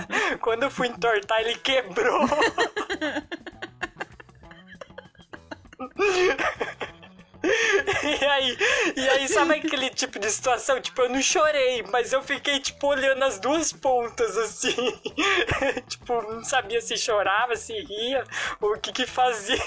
Quando 0.42 0.64
eu 0.64 0.70
fui 0.70 0.88
entortar, 0.88 1.40
ele 1.40 1.56
quebrou. 1.56 2.20
E 8.04 8.24
aí, 8.24 8.56
e 8.96 9.08
aí, 9.08 9.28
sabe 9.28 9.54
aquele 9.54 9.90
tipo 9.90 10.16
de 10.18 10.30
situação? 10.30 10.80
Tipo, 10.80 11.02
eu 11.02 11.08
não 11.08 11.20
chorei, 11.20 11.82
mas 11.90 12.12
eu 12.12 12.22
fiquei, 12.22 12.60
tipo, 12.60 12.86
olhando 12.86 13.24
as 13.24 13.40
duas 13.40 13.72
pontas, 13.72 14.36
assim. 14.38 14.74
tipo, 15.88 16.22
não 16.22 16.44
sabia 16.44 16.80
se 16.80 16.96
chorava, 16.96 17.56
se 17.56 17.72
ria, 17.80 18.22
ou 18.60 18.74
o 18.74 18.78
que 18.78 18.92
que 18.92 19.06
fazia. 19.06 19.58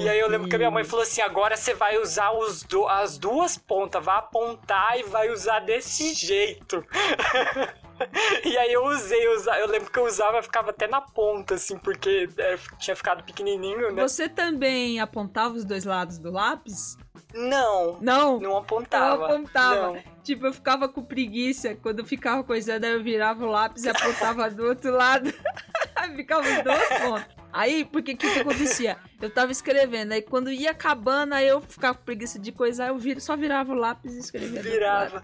E 0.00 0.08
aí 0.08 0.18
eu 0.18 0.28
lembro 0.28 0.48
que 0.48 0.56
a 0.56 0.58
minha 0.58 0.70
mãe 0.70 0.82
falou 0.84 1.02
assim: 1.04 1.20
agora 1.20 1.56
você 1.56 1.74
vai 1.74 1.96
usar 1.98 2.32
os 2.32 2.62
du- 2.64 2.88
as 2.88 3.18
duas 3.18 3.56
pontas, 3.56 4.04
vai 4.04 4.16
apontar 4.18 4.98
e 4.98 5.04
vai 5.04 5.30
usar 5.30 5.60
desse 5.60 6.12
jeito. 6.14 6.84
E 8.44 8.56
aí 8.58 8.72
eu 8.72 8.84
usei, 8.84 9.26
eu, 9.26 9.32
usa- 9.36 9.58
eu 9.58 9.66
lembro 9.68 9.90
que 9.90 9.98
eu 9.98 10.04
usava, 10.04 10.42
ficava 10.42 10.70
até 10.70 10.86
na 10.86 11.00
ponta, 11.00 11.54
assim, 11.54 11.78
porque 11.78 12.28
é, 12.38 12.56
tinha 12.78 12.96
ficado 12.96 13.22
pequenininho, 13.24 13.92
né? 13.92 14.02
Você 14.02 14.28
também 14.28 15.00
apontava 15.00 15.54
os 15.54 15.64
dois 15.64 15.84
lados 15.84 16.18
do 16.18 16.30
lápis? 16.30 16.96
Não, 17.34 17.98
Não. 18.00 18.38
não 18.40 18.56
apontava. 18.56 19.22
Eu 19.22 19.24
apontava. 19.24 19.92
Não. 19.92 20.02
Tipo, 20.22 20.46
eu 20.46 20.52
ficava 20.52 20.88
com 20.88 21.02
preguiça. 21.02 21.74
Quando 21.76 22.00
eu 22.00 22.04
ficava 22.04 22.44
coisando, 22.44 22.84
aí 22.84 22.92
eu 22.92 23.02
virava 23.02 23.44
o 23.44 23.50
lápis 23.50 23.84
e 23.84 23.88
apontava 23.88 24.50
do 24.50 24.66
outro 24.66 24.92
lado. 24.92 25.32
Ficava 26.16 26.42
os 26.42 26.62
dois 26.64 26.88
pontos. 27.00 27.26
Aí, 27.52 27.84
porque 27.84 28.12
o 28.12 28.16
que, 28.16 28.28
que 28.32 28.40
acontecia? 28.40 28.96
Eu 29.20 29.30
tava 29.30 29.52
escrevendo, 29.52 30.12
aí 30.12 30.22
quando 30.22 30.50
ia 30.50 30.70
acabando, 30.70 31.34
aí 31.34 31.46
eu 31.46 31.60
ficava 31.60 31.96
com 31.96 32.02
preguiça 32.04 32.38
de 32.38 32.50
coisar, 32.50 32.88
eu 32.88 33.20
só 33.20 33.36
virava 33.36 33.72
o 33.72 33.76
lápis 33.76 34.14
e 34.14 34.18
escrevia. 34.18 34.62
Virava. 34.62 35.22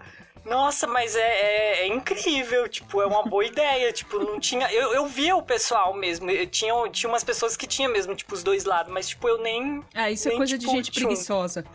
Nossa, 0.49 0.87
mas 0.87 1.15
é, 1.15 1.21
é, 1.21 1.81
é 1.83 1.87
incrível, 1.87 2.69
tipo, 2.69 3.03
é 3.03 3.07
uma 3.07 3.23
boa 3.23 3.45
ideia, 3.47 3.93
tipo, 3.93 4.19
não 4.19 4.41
tinha... 4.41 4.71
Eu, 4.73 4.93
eu 4.95 5.07
via 5.07 5.37
o 5.37 5.43
pessoal 5.43 5.95
mesmo, 5.95 6.31
eu 6.31 6.47
tinha, 6.47 6.73
tinha 6.91 7.09
umas 7.09 7.23
pessoas 7.25 7.57
que 7.57 7.67
tinham 7.67 7.93
mesmo, 7.93 8.15
tipo, 8.15 8.35
os 8.35 8.43
dois 8.43 8.65
lados, 8.65 8.93
mas, 8.93 9.09
tipo, 9.09 9.29
eu 9.29 9.39
nem... 9.39 9.85
Ah, 9.95 10.11
isso 10.11 10.29
é 10.29 10.31
Nem 10.31 10.39
coisa 10.39 10.59
de 10.59 10.65
tipo 10.65 10.77
gente 10.77 10.91
tchum. 10.91 11.01
preguiçosa. 11.07 11.65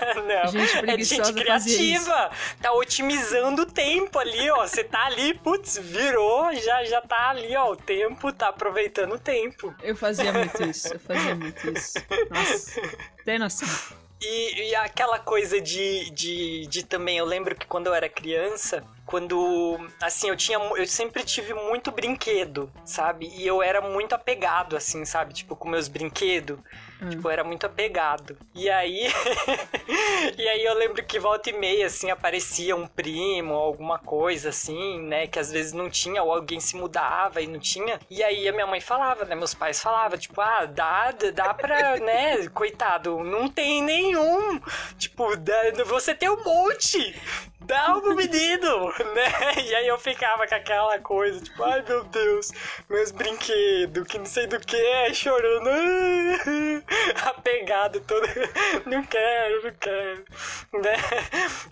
É. 0.00 0.14
não, 0.14 0.52
Gente 0.52 0.76
é 0.76 0.80
preguiçosa 0.80 1.32
gente 1.32 1.46
fazia 1.46 1.76
criativa, 1.76 2.30
tá 2.60 2.72
otimizando 2.72 3.62
o 3.62 3.66
tempo 3.66 4.18
ali, 4.18 4.50
ó, 4.50 4.66
você 4.66 4.84
tá 4.84 5.06
ali, 5.06 5.34
putz, 5.34 5.78
virou, 5.78 6.54
já, 6.54 6.84
já 6.84 7.00
tá 7.00 7.30
ali, 7.30 7.54
ó, 7.56 7.72
o 7.72 7.76
tempo, 7.76 8.32
tá 8.32 8.48
aproveitando 8.48 9.14
o 9.14 9.18
tempo. 9.18 9.74
Eu 9.82 9.96
fazia 9.96 10.32
muito 10.32 10.62
isso, 10.62 10.94
eu 10.94 11.00
fazia 11.00 11.34
muito 11.34 11.70
isso. 11.70 11.94
Nossa, 12.30 12.80
tem 13.24 13.38
noção. 13.38 13.68
E, 14.20 14.70
e 14.70 14.74
aquela 14.74 15.18
coisa 15.18 15.60
de, 15.60 16.10
de, 16.10 16.66
de 16.66 16.84
também, 16.84 17.18
eu 17.18 17.24
lembro 17.24 17.54
que 17.54 17.66
quando 17.66 17.86
eu 17.86 17.94
era 17.94 18.08
criança, 18.08 18.82
quando 19.06 19.78
assim 20.02 20.28
eu 20.28 20.36
tinha 20.36 20.58
eu 20.58 20.86
sempre 20.86 21.22
tive 21.24 21.54
muito 21.54 21.90
brinquedo 21.90 22.70
sabe? 22.84 23.30
E 23.34 23.46
eu 23.46 23.62
era 23.62 23.80
muito 23.80 24.14
apegado 24.14 24.76
assim 24.76 25.04
sabe? 25.04 25.32
Tipo 25.32 25.56
com 25.56 25.68
meus 25.68 25.88
brinquedos 25.88 26.58
hum. 27.00 27.10
tipo 27.10 27.28
era 27.30 27.44
muito 27.44 27.66
apegado. 27.66 28.36
E 28.54 28.68
aí 28.68 29.06
e 30.36 30.48
aí 30.48 30.64
eu 30.64 30.74
lembro 30.74 31.04
que 31.04 31.18
volta 31.18 31.50
e 31.50 31.52
meia 31.52 31.86
assim 31.86 32.10
aparecia 32.10 32.76
um 32.76 32.86
primo 32.86 33.54
alguma 33.54 33.98
coisa 33.98 34.50
assim 34.50 35.00
né 35.02 35.26
que 35.26 35.38
às 35.38 35.50
vezes 35.50 35.72
não 35.72 35.90
tinha 35.90 36.22
ou 36.22 36.32
alguém 36.32 36.60
se 36.60 36.76
mudava 36.76 37.40
e 37.40 37.46
não 37.46 37.58
tinha. 37.58 37.98
E 38.10 38.22
aí 38.22 38.48
a 38.48 38.52
minha 38.52 38.66
mãe 38.66 38.80
falava 38.80 39.24
né 39.24 39.34
meus 39.34 39.54
pais 39.54 39.80
falavam 39.80 40.18
tipo 40.18 40.40
ah 40.40 40.66
dá 40.66 41.12
dá 41.34 41.54
para 41.54 41.98
né 42.00 42.48
coitado 42.48 43.22
não 43.22 43.48
tem 43.48 43.82
nenhum. 43.82 44.60
Tipo 44.96 45.28
você 45.86 46.14
tem 46.14 46.28
um 46.28 46.42
monte 46.44 47.14
dá 47.68 48.00
pro 48.00 48.16
menino, 48.16 48.88
né? 49.14 49.62
E 49.62 49.74
aí 49.74 49.86
eu 49.86 49.98
ficava 49.98 50.48
com 50.48 50.54
aquela 50.54 50.98
coisa, 50.98 51.38
tipo, 51.38 51.62
ai 51.62 51.84
meu 51.86 52.02
Deus, 52.04 52.50
meus 52.88 53.10
brinquedos, 53.12 54.06
que 54.08 54.18
não 54.18 54.24
sei 54.26 54.46
do 54.46 54.58
que, 54.58 55.14
chorando, 55.14 55.68
apegado 57.26 58.00
todo, 58.00 58.26
não 58.86 59.04
quero, 59.04 59.62
não 59.62 59.72
quero, 59.74 60.24
né? 60.72 60.96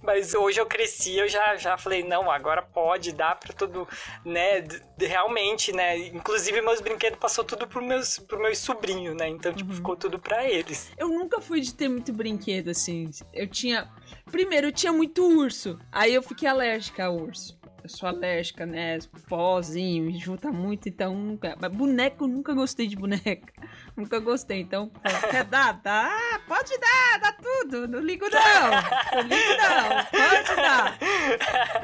Mas 0.03 0.35
hoje 0.35 0.61
eu 0.61 0.67
cresci, 0.67 1.17
eu 1.17 1.29
já, 1.29 1.57
já 1.57 1.79
falei, 1.79 2.05
não, 2.05 2.31
agora 2.31 2.61
pode, 2.61 3.13
dá 3.13 3.35
pra 3.35 3.55
todo, 3.55 3.89
né? 4.25 4.63
Realmente, 5.01 5.73
né? 5.73 5.97
Inclusive 5.97 6.61
meus 6.61 6.81
brinquedos 6.83 7.19
passou 7.19 7.43
tudo 7.43 7.67
pro 7.67 7.83
meus, 7.83 8.19
pro 8.19 8.39
meus 8.39 8.59
sobrinhos, 8.59 9.17
né? 9.17 9.29
Então, 9.29 9.53
tipo, 9.53 9.71
uhum. 9.71 9.77
ficou 9.77 9.97
tudo 9.97 10.19
pra 10.19 10.45
eles. 10.45 10.93
Eu 10.99 11.09
nunca 11.09 11.41
fui 11.41 11.63
de 11.63 11.73
ter 11.73 11.89
muito 11.89 12.13
brinquedo, 12.13 12.71
assim. 12.71 13.11
Eu 13.33 13.47
tinha 13.49 13.91
Primeiro, 14.31 14.73
tinha 14.73 14.93
muito 14.93 15.25
urso. 15.25 15.79
Aí 15.91 16.13
eu 16.15 16.23
fiquei 16.23 16.49
alérgica 16.49 17.05
ao 17.05 17.17
urso. 17.17 17.57
Eu 17.83 17.89
sou 17.89 18.09
alérgica, 18.09 18.67
né? 18.67 18.99
Pozinho, 19.29 20.11
junta 20.19 20.51
muito, 20.51 20.89
então 20.89 21.15
nunca. 21.15 21.57
Mas 21.61 21.73
boneco, 21.73 22.27
nunca 22.27 22.53
gostei 22.53 22.89
de 22.89 22.97
boneca. 22.97 23.53
Nunca 23.97 24.19
gostei. 24.19 24.61
Então, 24.61 24.91
quer 25.31 25.45
dar? 25.45 25.81
Dá, 25.81 26.39
pode 26.47 26.77
dar, 26.79 27.19
dá 27.19 27.33
tudo. 27.33 27.89
Não 27.89 27.99
ligo 27.99 28.27
não. 28.29 28.71
Não 29.15 29.23
ligo 29.23 29.51
não. 29.57 30.05
Pode 30.05 30.57
dar. 30.57 30.99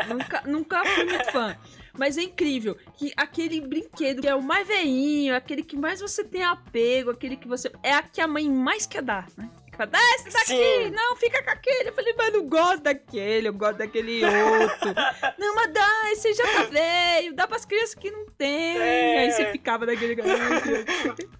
Nunca, 0.08 0.42
nunca 0.44 0.84
fui 0.84 1.04
muito 1.04 1.32
fã. 1.32 1.56
Mas 1.98 2.18
é 2.18 2.22
incrível 2.24 2.76
que 2.98 3.14
aquele 3.16 3.62
brinquedo 3.62 4.20
que 4.20 4.28
é 4.28 4.34
o 4.34 4.42
mais 4.42 4.68
veinho, 4.68 5.34
aquele 5.34 5.62
que 5.62 5.74
mais 5.74 6.00
você 6.00 6.22
tem 6.22 6.42
apego, 6.42 7.10
aquele 7.10 7.36
que 7.36 7.48
você. 7.48 7.72
É 7.82 7.94
a 7.94 8.02
que 8.02 8.20
a 8.20 8.26
mãe 8.26 8.46
mais 8.50 8.86
quer 8.86 9.02
dar, 9.02 9.26
né? 9.38 9.48
Dá 9.78 9.98
esse 10.16 10.30
daqui! 10.30 10.46
Sim. 10.46 10.90
Não, 10.90 11.16
fica 11.16 11.42
com 11.42 11.50
aquele. 11.50 11.88
Eu 11.88 11.92
falei, 11.94 12.14
mas 12.16 12.32
não 12.32 12.46
gosto 12.46 12.82
daquele, 12.82 13.48
eu 13.48 13.54
gosto 13.54 13.78
daquele 13.78 14.24
outro. 14.24 14.94
não, 15.38 15.54
mas 15.54 15.72
dá, 15.72 16.12
esse 16.12 16.34
já 16.34 16.44
tá 16.44 16.64
velho, 16.70 17.34
dá 17.34 17.46
pras 17.46 17.64
crianças 17.64 17.94
que 17.94 18.10
não 18.10 18.26
tem. 18.26 18.78
É. 18.78 19.18
Aí 19.20 19.32
você 19.32 19.50
ficava 19.50 19.86
daquele. 19.86 20.12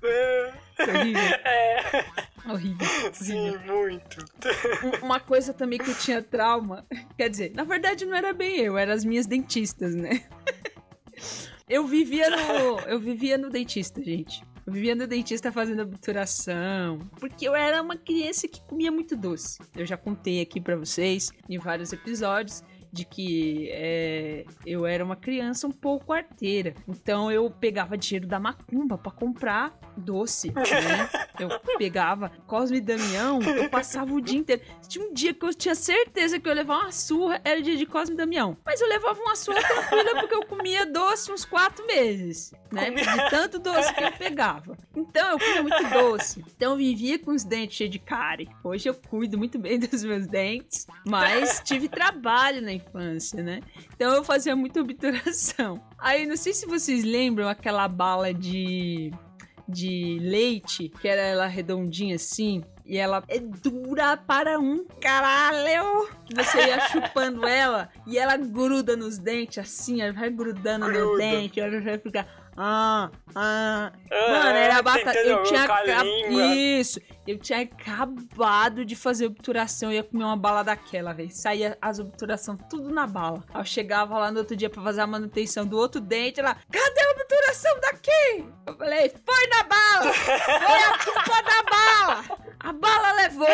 É. 0.05 0.53
Horrível. 0.81 1.23
É. 1.45 2.05
Horrível. 2.49 2.89
Sim, 3.13 3.57
muito. 3.59 4.25
Uma 5.03 5.21
coisa 5.21 5.53
também 5.53 5.79
que 5.79 5.91
eu 5.91 5.95
tinha 5.95 6.23
trauma. 6.23 6.85
Quer 7.17 7.29
dizer, 7.29 7.53
na 7.55 7.63
verdade 7.63 8.05
não 8.05 8.17
era 8.17 8.33
bem 8.33 8.59
eu, 8.59 8.77
eram 8.77 8.93
as 8.93 9.05
minhas 9.05 9.27
dentistas, 9.27 9.95
né? 9.95 10.25
Eu 11.69 11.87
vivia 11.87 12.29
no. 12.31 12.81
Eu 12.81 12.99
vivia 12.99 13.39
no 13.39 13.49
dentista, 13.49 14.03
gente. 14.03 14.43
Eu 14.65 14.73
vivia 14.73 14.95
no 14.95 15.07
dentista 15.09 15.51
fazendo 15.51 15.83
obturação, 15.83 16.99
porque 17.19 17.49
eu 17.49 17.55
era 17.55 17.83
uma 17.83 17.97
criança 17.97 18.47
que 18.47 18.61
comia 18.61 18.93
muito 18.93 19.17
doce. 19.17 19.59
Eu 19.75 19.85
já 19.85 19.97
contei 19.97 20.41
aqui 20.41 20.61
para 20.61 20.77
vocês 20.77 21.33
em 21.49 21.59
vários 21.59 21.93
episódios 21.93 22.63
de 22.93 23.05
que 23.07 23.71
é, 23.73 24.45
eu 24.67 24.85
era 24.85 25.03
uma 25.03 25.17
criança 25.17 25.67
um 25.67 25.73
pouco 25.73 26.13
arteira. 26.13 26.75
Então 26.87 27.33
eu 27.33 27.51
pegava 27.51 27.97
dinheiro 27.97 28.27
da 28.27 28.39
macumba 28.39 28.99
para 28.99 29.11
comprar 29.11 29.79
doce, 29.97 30.53
né? 30.53 31.09
Eu 31.39 31.49
pegava 31.79 32.31
Cosme 32.47 32.79
e 32.79 32.81
Damião, 32.81 33.41
eu 33.43 33.69
passava 33.71 34.13
o 34.13 34.21
dia 34.21 34.39
inteiro. 34.39 34.63
Tinha 34.87 35.05
um 35.05 35.13
dia 35.13 35.33
que 35.33 35.45
eu 35.45 35.55
tinha 35.55 35.75
certeza 35.75 36.39
que 36.39 36.47
eu 36.47 36.51
ia 36.51 36.57
levar 36.57 36.81
uma 36.81 36.93
surra, 36.93 37.41
era 37.45 37.59
o 37.59 37.63
dia 37.63 37.77
de 37.77 37.87
Cosme 37.87 38.15
e 38.15 38.19
Damião. 38.19 38.57
Mas 38.65 38.81
eu 38.81 38.89
levava 38.89 39.21
uma 39.21 39.37
surra 39.37 39.61
tranquila 39.63 40.21
porque 40.21 40.35
eu 40.35 40.47
comia 40.47 40.85
doce 40.85 41.33
uns 41.33 41.45
quatro 41.45 41.87
meses, 41.87 42.53
né? 42.71 42.91
De 42.91 43.31
tanto 43.31 43.59
doce 43.59 43.95
que 43.95 44.05
eu 44.05 44.13
pegava. 44.13 44.77
Então 44.95 45.31
eu 45.31 45.39
comia 45.39 45.63
muito 45.63 45.91
doce. 45.91 46.45
Então 46.55 46.73
eu 46.73 46.77
vivia 46.77 47.19
com 47.19 47.33
os 47.33 47.45
dentes 47.45 47.77
cheios 47.77 47.91
de 47.91 47.99
cárie. 47.99 48.49
Hoje 48.63 48.89
eu 48.89 48.95
cuido 48.95 49.39
muito 49.39 49.59
bem 49.59 49.79
dos 49.79 50.05
meus 50.05 50.27
dentes, 50.27 50.87
mas 51.07 51.63
tive 51.65 51.89
trabalho 51.89 52.61
na 52.61 52.82
infância, 52.83 53.43
né? 53.43 53.61
Então 53.95 54.13
eu 54.15 54.25
fazia 54.25 54.55
muita 54.55 54.81
obturação. 54.81 55.83
Aí 55.99 56.27
não 56.27 56.37
sei 56.37 56.53
se 56.53 56.67
vocês 56.67 57.05
lembram 57.05 57.49
aquela 57.49 57.87
bala 57.89 58.33
de 58.33 59.13
de 59.69 60.19
leite, 60.21 60.89
que 61.01 61.09
era 61.09 61.23
ela 61.23 61.47
redondinha 61.47 62.17
assim, 62.17 62.63
e 62.85 62.99
ela 62.99 63.23
é 63.29 63.39
dura 63.39 64.17
para 64.17 64.59
um 64.59 64.85
caralho. 65.01 66.09
Você 66.35 66.59
ia 66.59 66.81
chupando 66.91 67.47
ela 67.47 67.89
e 68.07 68.19
ela 68.19 68.37
gruda 68.37 68.97
nos 68.97 69.19
dentes 69.19 69.59
assim, 69.59 70.03
ela 70.03 70.13
vai 70.13 70.31
grudando 70.31 70.87
Gruda. 70.87 71.05
no 71.05 71.17
dente, 71.17 71.61
ela 71.61 71.81
vai 71.81 71.99
ficar 71.99 72.27
ah, 72.57 73.11
ah. 73.35 73.93
Mano, 74.11 74.59
era 74.59 74.83
bacana. 74.83 75.19
Eu 75.21 75.43
tinha. 75.43 75.67
Isso. 76.79 77.01
Eu 77.27 77.39
tinha 77.39 77.61
acabado 77.61 78.85
de 78.85 78.97
fazer 78.97 79.27
obturação. 79.27 79.91
Eu 79.91 79.97
ia 79.97 80.03
comer 80.03 80.25
uma 80.25 80.37
bala 80.37 80.63
daquela, 80.65 81.13
velho. 81.13 81.31
Saía 81.31 81.79
as 81.81 81.99
obturações 81.99 82.59
tudo 82.69 82.91
na 82.91 83.07
bala. 83.07 83.45
Aí 83.55 83.61
eu 83.61 83.65
chegava 83.65 84.19
lá 84.19 84.33
no 84.33 84.41
outro 84.41 84.57
dia 84.57 84.69
pra 84.69 84.83
fazer 84.83 85.03
a 85.03 85.07
manutenção 85.07 85.65
do 85.65 85.77
outro 85.77 86.01
dente. 86.01 86.41
Ela, 86.41 86.57
cadê 86.71 87.01
a 87.01 87.11
obturação 87.13 87.81
daqui? 87.81 88.45
Eu 88.67 88.77
falei, 88.77 89.15
foi 89.25 89.47
na 89.49 89.63
bala! 89.63 90.13
Foi 90.13 90.83
a 90.83 90.99
culpa 90.99 91.43
da 91.43 91.63
bala! 91.71 92.43
A 92.59 92.73
bala 92.73 93.13
levou! 93.13 93.47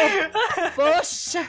Poxa! 0.74 1.46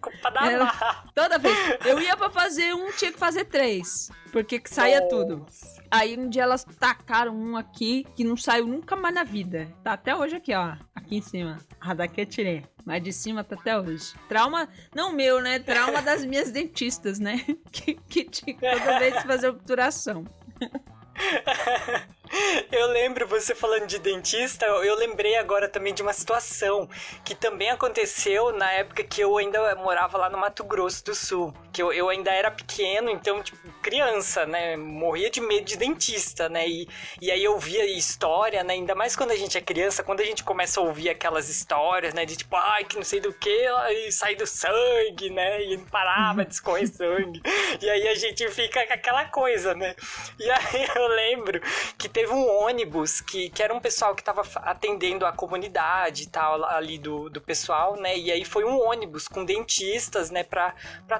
Culpa 0.00 0.30
da 0.30 0.40
bala! 0.40 1.04
Toda 1.14 1.38
vez. 1.38 1.56
Eu 1.86 2.00
ia 2.00 2.16
pra 2.16 2.30
fazer 2.30 2.74
um, 2.74 2.90
tinha 2.92 3.12
que 3.12 3.18
fazer 3.18 3.46
três. 3.46 4.10
Porque 4.32 4.60
saía 4.64 5.00
Nossa. 5.00 5.10
tudo. 5.10 5.46
Aí 5.90 6.18
um 6.18 6.28
dia 6.28 6.42
elas 6.42 6.64
tacaram 6.78 7.36
um 7.36 7.56
aqui 7.56 8.06
que 8.16 8.24
não 8.24 8.36
saiu 8.36 8.66
nunca 8.66 8.96
mais 8.96 9.14
na 9.14 9.24
vida. 9.24 9.68
Tá 9.84 9.92
até 9.92 10.16
hoje 10.16 10.36
aqui, 10.36 10.54
ó. 10.54 10.74
Aqui 11.12 11.18
em 11.18 11.22
cima. 11.22 11.58
A 11.78 11.92
daqui 11.92 12.22
eu 12.22 12.26
tirei. 12.26 12.64
Mas 12.86 13.02
de 13.02 13.12
cima 13.12 13.44
tá 13.44 13.54
até 13.54 13.78
hoje. 13.78 14.14
Trauma, 14.30 14.66
não 14.94 15.12
meu, 15.12 15.42
né? 15.42 15.58
Trauma 15.58 16.00
das 16.00 16.24
minhas 16.24 16.50
dentistas, 16.50 17.18
né? 17.18 17.44
Que, 17.70 17.94
que 17.94 18.24
tinha 18.24 18.56
toda 18.56 18.98
vez 18.98 19.22
fazer 19.22 19.48
obturação. 19.48 20.24
Eu 22.70 22.86
lembro 22.86 23.26
você 23.26 23.54
falando 23.54 23.86
de 23.86 23.98
dentista, 23.98 24.64
eu 24.64 24.94
lembrei 24.96 25.36
agora 25.36 25.68
também 25.68 25.92
de 25.92 26.00
uma 26.00 26.14
situação 26.14 26.88
que 27.24 27.34
também 27.34 27.70
aconteceu 27.70 28.52
na 28.52 28.72
época 28.72 29.04
que 29.04 29.20
eu 29.20 29.36
ainda 29.36 29.74
morava 29.76 30.16
lá 30.16 30.30
no 30.30 30.38
Mato 30.38 30.64
Grosso 30.64 31.04
do 31.04 31.14
Sul. 31.14 31.52
Que 31.72 31.82
eu, 31.82 31.92
eu 31.92 32.08
ainda 32.08 32.30
era 32.30 32.50
pequeno, 32.50 33.10
então, 33.10 33.42
tipo, 33.42 33.58
criança, 33.82 34.46
né? 34.46 34.76
Morria 34.76 35.30
de 35.30 35.40
medo 35.40 35.64
de 35.64 35.76
dentista, 35.76 36.48
né? 36.48 36.66
E, 36.66 36.88
e 37.20 37.30
aí 37.30 37.44
eu 37.44 37.58
via 37.58 37.84
história, 37.84 38.64
né? 38.64 38.74
Ainda 38.74 38.94
mais 38.94 39.14
quando 39.14 39.32
a 39.32 39.36
gente 39.36 39.58
é 39.58 39.60
criança, 39.60 40.02
quando 40.02 40.20
a 40.20 40.24
gente 40.24 40.42
começa 40.42 40.80
a 40.80 40.82
ouvir 40.82 41.10
aquelas 41.10 41.50
histórias, 41.50 42.14
né? 42.14 42.24
De 42.24 42.36
tipo, 42.36 42.56
ai, 42.56 42.84
que 42.84 42.96
não 42.96 43.04
sei 43.04 43.20
do 43.20 43.32
que, 43.32 43.66
e 43.90 44.10
sai 44.10 44.34
do 44.34 44.46
sangue, 44.46 45.30
né? 45.30 45.62
E 45.64 45.76
não 45.76 45.84
parava 45.84 46.44
de 46.44 46.54
escorrer 46.54 46.88
sangue. 46.88 47.42
E 47.80 47.90
aí 47.90 48.08
a 48.08 48.14
gente 48.14 48.48
fica 48.48 48.86
com 48.86 48.92
aquela 48.92 49.26
coisa, 49.26 49.74
né? 49.74 49.94
E 50.38 50.50
aí 50.50 50.88
eu 50.94 51.08
lembro 51.08 51.60
que 51.98 52.08
teve 52.08 52.21
teve 52.22 52.32
um 52.32 52.48
ônibus 52.48 53.20
que, 53.20 53.50
que 53.50 53.60
era 53.60 53.74
um 53.74 53.80
pessoal 53.80 54.14
que 54.14 54.22
tava 54.22 54.42
atendendo 54.58 55.26
a 55.26 55.32
comunidade 55.32 56.22
e 56.22 56.26
tal, 56.26 56.64
ali 56.66 56.96
do, 56.96 57.28
do 57.28 57.40
pessoal, 57.40 57.96
né? 57.96 58.16
E 58.16 58.30
aí 58.30 58.44
foi 58.44 58.64
um 58.64 58.80
ônibus 58.80 59.26
com 59.26 59.44
dentistas, 59.44 60.30
né, 60.30 60.44
pra 60.44 60.72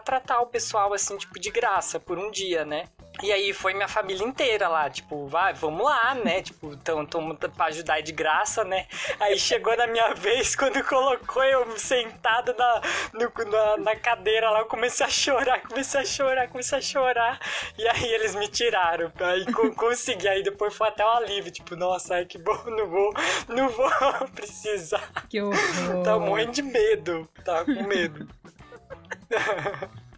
tratar 0.05 0.41
o 0.43 0.47
pessoal, 0.47 0.93
assim, 0.93 1.17
tipo, 1.17 1.41
de 1.41 1.51
graça 1.51 1.99
por 1.99 2.19
um 2.19 2.31
dia, 2.31 2.65
né? 2.65 2.85
E 3.21 3.31
aí 3.31 3.53
foi 3.53 3.75
minha 3.75 3.89
família 3.89 4.25
inteira 4.25 4.69
lá, 4.69 4.89
tipo, 4.89 5.27
vai, 5.27 5.53
vamos 5.53 5.85
lá, 5.85 6.15
né? 6.15 6.43
Tipo, 6.53 6.77
tamo, 6.77 7.07
tamo 7.07 7.35
pra 7.37 7.67
ajudar 7.67 8.01
de 8.01 8.13
graça, 8.13 8.65
né? 8.65 8.87
Aí 9.21 9.39
chegou 9.39 9.77
na 9.77 9.87
minha 9.87 10.15
vez, 10.15 10.57
quando 10.57 10.83
colocou 10.85 11.43
eu 11.45 11.79
sentado 11.79 12.55
na, 12.57 12.81
no, 13.13 13.51
na, 13.51 13.77
na, 13.79 13.97
cadeira 13.97 14.51
lá, 14.51 14.61
eu 14.61 14.67
comecei 14.67 15.05
a 15.07 15.09
chorar, 15.09 15.61
comecei 15.63 16.01
a 16.01 16.05
chorar, 16.05 16.49
comecei 16.49 16.79
a 16.79 16.81
chorar. 16.81 17.41
E 17.79 17.87
aí 17.87 18.13
eles 18.13 18.35
me 18.35 18.49
tiraram. 18.49 19.13
Aí 19.21 19.45
consegui, 19.77 20.29
aí 20.29 20.43
depois 20.43 20.75
foi 20.75 20.89
até 20.89 21.05
um 21.05 21.11
alívio, 21.11 21.53
tipo, 21.53 21.77
nossa, 21.77 22.17
ai, 22.17 22.25
que 22.25 22.39
bom, 22.39 22.61
não 22.67 22.89
vou, 22.89 23.13
não 23.49 23.69
vou 23.69 23.91
precisar. 24.35 25.13
Que 25.29 25.41
horror. 25.41 26.03
Tava 26.05 26.21
morrendo 26.21 26.53
de 26.53 26.63
medo, 26.63 27.29
tava 27.45 27.65
com 27.65 27.83
medo. 27.85 28.29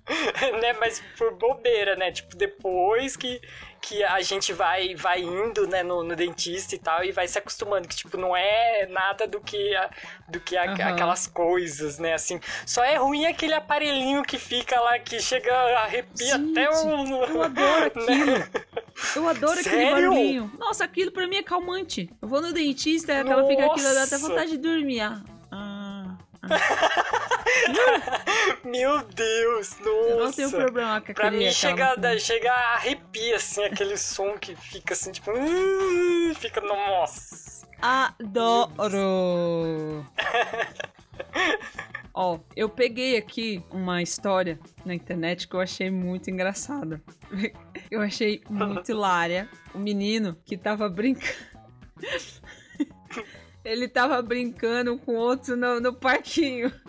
né? 0.60 0.72
Mas 0.74 1.02
por 1.16 1.34
bobeira, 1.34 1.96
né? 1.96 2.12
Tipo, 2.12 2.36
depois 2.36 3.16
que, 3.16 3.40
que 3.80 4.04
a 4.04 4.20
gente 4.20 4.52
vai, 4.52 4.94
vai 4.94 5.22
indo, 5.22 5.66
né, 5.66 5.82
no, 5.82 6.02
no 6.02 6.14
dentista 6.14 6.74
e 6.74 6.78
tal, 6.78 7.02
e 7.02 7.10
vai 7.10 7.26
se 7.26 7.38
acostumando, 7.38 7.88
que, 7.88 7.96
tipo, 7.96 8.16
não 8.16 8.36
é 8.36 8.86
nada 8.86 9.26
do 9.26 9.40
que, 9.40 9.74
a, 9.74 9.90
do 10.28 10.40
que 10.40 10.56
a, 10.56 10.64
Aham. 10.64 10.94
aquelas 10.94 11.26
coisas, 11.26 11.98
né, 11.98 12.14
assim. 12.14 12.38
Só 12.66 12.84
é 12.84 12.96
ruim 12.96 13.26
aquele 13.26 13.54
aparelhinho 13.54 14.22
que 14.22 14.38
fica 14.38 14.78
lá, 14.80 14.98
que 14.98 15.20
chega, 15.20 15.54
arrepia 15.80 16.36
Gente, 16.36 16.58
até 16.58 16.70
um... 16.70 17.22
Eu 17.24 17.42
adoro 17.44 17.86
aquilo. 17.86 18.64
Eu 19.16 19.28
adoro 19.28 19.60
aquele 19.60 19.76
Sério? 19.76 20.10
barulhinho. 20.10 20.52
Nossa, 20.58 20.84
aquilo 20.84 21.10
pra 21.12 21.26
mim 21.26 21.36
é 21.36 21.42
calmante. 21.42 22.10
Eu 22.20 22.28
vou 22.28 22.42
no 22.42 22.52
dentista, 22.52 23.12
ela 23.12 23.46
fica 23.46 23.66
aquilo, 23.66 23.94
dá 23.94 24.02
até 24.02 24.16
Nossa. 24.16 24.28
vontade 24.28 24.50
de 24.52 24.58
dormir. 24.58 25.00
Ah, 25.00 25.22
ah. 25.50 26.18
Meu 28.64 29.02
Deus, 29.04 29.76
nossa. 29.78 29.88
Eu 30.10 30.24
não 30.24 30.32
tenho 30.32 30.50
problema 30.50 31.00
com 31.00 31.12
Pra 31.14 31.30
mim 31.30 31.50
chega, 31.50 31.90
maconha. 31.96 32.18
chega 32.18 32.52
a 32.52 32.74
arrepia, 32.74 33.36
assim, 33.36 33.64
aquele 33.64 33.96
som 33.96 34.36
que 34.38 34.54
fica 34.56 34.94
assim, 34.94 35.12
tipo... 35.12 35.30
"Uh", 35.30 36.34
Fica, 36.36 36.60
nossa. 36.60 37.66
Adoro! 37.80 38.96
Ó, 42.16 42.38
eu 42.56 42.68
peguei 42.68 43.16
aqui 43.16 43.62
uma 43.70 44.00
história 44.00 44.58
na 44.84 44.94
internet 44.94 45.48
que 45.48 45.54
eu 45.56 45.60
achei 45.60 45.90
muito 45.90 46.30
engraçada. 46.30 47.02
Eu 47.90 48.00
achei 48.00 48.40
muito 48.48 48.88
hilária. 48.90 49.48
O 49.74 49.78
menino 49.78 50.36
que 50.44 50.56
tava 50.56 50.88
brincando. 50.88 51.34
Ele 53.64 53.88
tava 53.88 54.20
brincando 54.20 54.98
com 54.98 55.14
outro 55.14 55.56
no, 55.56 55.80
no 55.80 55.92
parquinho. 55.92 56.72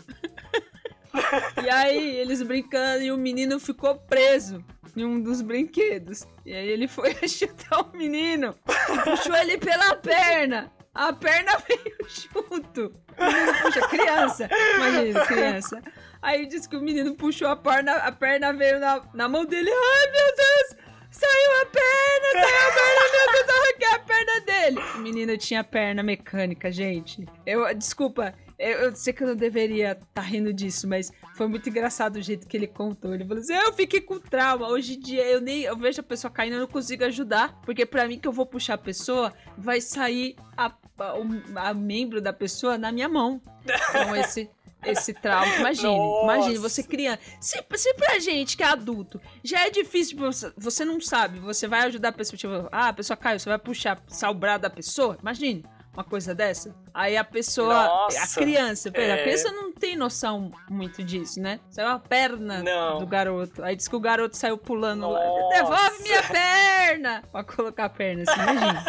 E 1.63 1.69
aí, 1.69 2.17
eles 2.17 2.41
brincando 2.41 3.01
e 3.01 3.09
o 3.09 3.17
menino 3.17 3.57
ficou 3.57 3.95
preso 3.95 4.61
em 4.95 5.05
um 5.05 5.21
dos 5.21 5.41
brinquedos. 5.41 6.25
E 6.45 6.53
aí 6.53 6.67
ele 6.67 6.87
foi 6.87 7.13
chutar 7.27 7.81
o 7.81 7.97
menino 7.97 8.55
e 8.67 8.97
puxou 9.03 9.35
ele 9.35 9.57
pela 9.57 9.95
perna. 9.95 10.71
A 10.93 11.11
perna 11.11 11.57
veio 11.67 11.97
junto. 12.07 12.93
O 13.17 13.25
menino 13.25 13.53
puxa, 13.61 13.87
criança. 13.87 14.49
Imagina, 14.75 15.25
criança. 15.25 15.81
Aí 16.21 16.45
disse 16.45 16.69
que 16.69 16.77
o 16.77 16.81
menino 16.81 17.15
puxou 17.15 17.47
a 17.47 17.55
perna, 17.55 17.93
a 17.97 18.11
perna 18.11 18.53
veio 18.53 18.79
na, 18.79 19.01
na 19.13 19.27
mão 19.27 19.45
dele. 19.45 19.69
Ai, 19.69 20.11
meu 20.11 20.35
Deus! 20.35 20.84
Saiu 21.17 21.61
a 21.61 21.65
perna, 21.67 22.27
saiu 22.33 22.67
a 22.67 22.73
perna, 22.73 23.31
meu 23.31 23.45
Deus, 23.45 23.57
arranquei 23.57 23.87
a 23.87 23.99
perna 23.99 24.41
dele. 24.41 24.79
O 24.95 24.99
menino 24.99 25.37
tinha 25.37 25.63
perna 25.63 26.03
mecânica, 26.03 26.69
gente. 26.69 27.25
Eu, 27.45 27.73
desculpa, 27.73 28.33
eu, 28.59 28.79
eu 28.79 28.95
sei 28.95 29.13
que 29.13 29.23
eu 29.23 29.27
não 29.27 29.35
deveria 29.35 29.93
estar 29.93 30.21
rindo 30.21 30.53
disso, 30.53 30.87
mas 30.89 31.13
foi 31.35 31.47
muito 31.47 31.69
engraçado 31.69 32.17
o 32.17 32.21
jeito 32.21 32.45
que 32.45 32.57
ele 32.57 32.67
contou. 32.67 33.13
Ele 33.13 33.25
falou 33.25 33.41
assim: 33.41 33.53
eu 33.53 33.71
fiquei 33.71 34.01
com 34.01 34.19
trauma. 34.19 34.67
Hoje 34.67 34.95
em 34.95 34.99
dia 34.99 35.25
eu 35.25 35.39
nem 35.39 35.63
eu 35.63 35.77
vejo 35.77 36.01
a 36.01 36.03
pessoa 36.03 36.29
caindo, 36.29 36.55
eu 36.55 36.59
não 36.59 36.67
consigo 36.67 37.05
ajudar. 37.05 37.61
Porque 37.61 37.85
pra 37.85 38.07
mim 38.07 38.19
que 38.19 38.27
eu 38.27 38.33
vou 38.33 38.45
puxar 38.45 38.73
a 38.73 38.77
pessoa, 38.77 39.33
vai 39.57 39.79
sair 39.79 40.35
a, 40.57 40.67
a, 40.99 41.69
a 41.69 41.73
membro 41.73 42.21
da 42.21 42.33
pessoa 42.33 42.77
na 42.77 42.91
minha 42.91 43.07
mão. 43.07 43.41
Então 43.63 44.15
esse. 44.17 44.49
Esse 44.85 45.13
trauma, 45.13 45.55
imagine, 45.57 45.97
Nossa. 45.97 46.23
imagine, 46.23 46.57
você 46.57 46.83
criança. 46.83 47.19
Se, 47.39 47.63
se 47.75 47.93
pra 47.95 48.19
gente 48.19 48.55
que 48.55 48.63
é 48.63 48.67
adulto 48.67 49.19
já 49.43 49.65
é 49.65 49.69
difícil, 49.69 50.17
você, 50.57 50.85
não 50.85 50.99
sabe, 51.01 51.39
você 51.39 51.67
vai 51.67 51.81
ajudar 51.81 52.09
a 52.09 52.13
pessoa, 52.13 52.37
tipo, 52.37 52.53
ah, 52.71 52.89
a 52.89 52.93
pessoa 52.93 53.17
caiu, 53.17 53.39
você 53.39 53.49
vai 53.49 53.59
puxar, 53.59 54.01
braço 54.33 54.61
da 54.61 54.69
pessoa, 54.69 55.17
imagine 55.21 55.65
uma 55.93 56.03
coisa 56.03 56.35
dessa. 56.35 56.75
Aí 56.95 57.17
a 57.17 57.25
pessoa, 57.25 57.73
Nossa, 57.73 58.23
a 58.23 58.41
criança, 58.41 58.89
pera, 58.89 59.15
a 59.15 59.17
é. 59.17 59.23
criança 59.23 59.51
não 59.51 59.73
tem 59.73 59.97
noção 59.97 60.49
muito 60.69 61.03
disso, 61.03 61.41
né? 61.41 61.59
Saiu 61.69 61.89
a 61.89 61.99
perna 61.99 62.63
Não. 62.63 62.99
do 62.99 63.05
garoto. 63.05 63.61
Aí 63.61 63.75
diz 63.75 63.85
que 63.85 63.95
o 63.97 63.99
garoto 63.99 64.37
saiu 64.37 64.57
pulando 64.57 65.09
lá. 65.09 65.21
Nossa. 65.21 65.55
Devolve 65.55 66.03
minha 66.03 66.23
perna! 66.23 67.23
Pra 67.33 67.43
colocar 67.43 67.85
a 67.85 67.89
perna 67.89 68.23
assim, 68.23 68.41
imagina. 68.41 68.85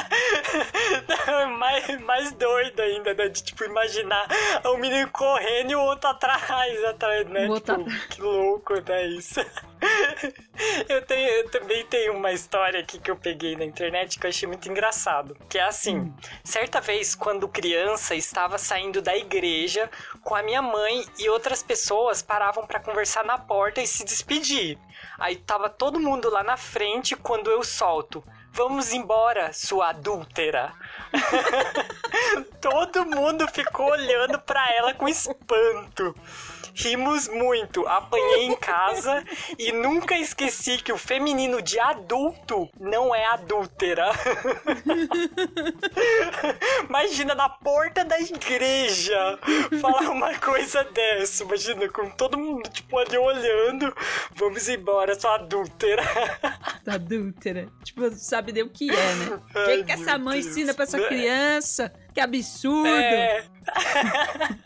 mais, 1.58 2.00
mais 2.02 2.32
doido 2.34 2.80
ainda, 2.80 3.12
né? 3.12 3.28
De, 3.28 3.42
tipo, 3.42 3.64
imaginar 3.64 4.28
o 4.66 4.76
menino 4.76 5.10
correndo 5.10 5.72
e 5.72 5.74
o 5.74 5.80
outro 5.80 6.08
atrás, 6.08 6.84
atrás, 6.84 7.26
né? 7.26 7.48
Tipo, 7.48 7.84
que 8.08 8.22
louco, 8.22 8.74
né? 8.88 9.04
Isso. 9.06 9.40
Eu, 10.88 11.02
tenho, 11.02 11.28
eu 11.28 11.50
também 11.50 11.84
tenho 11.84 12.14
uma 12.14 12.32
história 12.32 12.80
aqui 12.80 12.98
que 12.98 13.10
eu 13.10 13.16
peguei 13.16 13.54
na 13.56 13.64
internet 13.64 14.18
que 14.18 14.26
eu 14.26 14.30
achei 14.30 14.48
muito 14.48 14.68
engraçado. 14.70 15.36
Que 15.48 15.58
é 15.58 15.64
assim, 15.64 16.12
certa 16.42 16.80
vez, 16.80 17.14
quando 17.14 17.46
criança, 17.46 17.95
estava 18.14 18.58
saindo 18.58 19.00
da 19.02 19.16
igreja 19.16 19.90
com 20.22 20.34
a 20.34 20.42
minha 20.42 20.62
mãe 20.62 21.04
e 21.18 21.28
outras 21.28 21.62
pessoas 21.62 22.22
paravam 22.22 22.66
para 22.66 22.80
conversar 22.80 23.24
na 23.24 23.38
porta 23.38 23.80
e 23.80 23.86
se 23.86 24.04
despedir. 24.04 24.78
Aí 25.18 25.36
tava 25.36 25.68
todo 25.68 26.00
mundo 26.00 26.30
lá 26.30 26.42
na 26.42 26.56
frente 26.56 27.16
quando 27.16 27.50
eu 27.50 27.62
solto. 27.64 28.22
Vamos 28.56 28.94
embora, 28.94 29.52
sua 29.52 29.90
adúltera. 29.90 30.72
Todo 32.58 33.04
mundo 33.04 33.46
ficou 33.48 33.90
olhando 33.90 34.38
pra 34.38 34.72
ela 34.72 34.94
com 34.94 35.06
espanto. 35.06 36.14
Rimos 36.78 37.26
muito, 37.28 37.86
apanhei 37.88 38.44
em 38.44 38.54
casa 38.56 39.24
e 39.58 39.72
nunca 39.72 40.14
esqueci 40.16 40.76
que 40.76 40.92
o 40.92 40.98
feminino 40.98 41.62
de 41.62 41.80
adulto 41.80 42.68
não 42.78 43.14
é 43.14 43.24
adúltera. 43.26 44.10
Imagina 46.88 47.34
na 47.34 47.48
porta 47.48 48.04
da 48.04 48.18
igreja 48.20 49.38
falar 49.80 50.10
uma 50.10 50.34
coisa 50.38 50.84
dessa. 50.84 51.44
Imagina 51.44 51.88
com 51.88 52.10
todo 52.10 52.38
mundo 52.38 52.68
tipo 52.68 52.98
ali 52.98 53.16
olhando. 53.16 53.94
Vamos 54.34 54.68
embora, 54.68 55.18
sua 55.18 55.36
adúltera. 55.36 56.02
Adúltera. 56.86 57.68
Tipo, 57.84 58.10
sabe 58.14 58.52
nem 58.52 58.62
o 58.62 58.70
que 58.70 58.90
é, 58.90 59.14
né? 59.14 59.40
O 59.56 59.64
que, 59.66 59.84
que 59.84 59.92
essa 59.92 60.18
mãe 60.18 60.40
Deus. 60.40 60.52
ensina 60.52 60.74
pra 60.74 60.84
essa 60.84 60.98
É. 61.00 61.08
criança? 61.08 61.92
Que 62.16 62.20
absurdo! 62.20 62.88
É. 62.88 63.44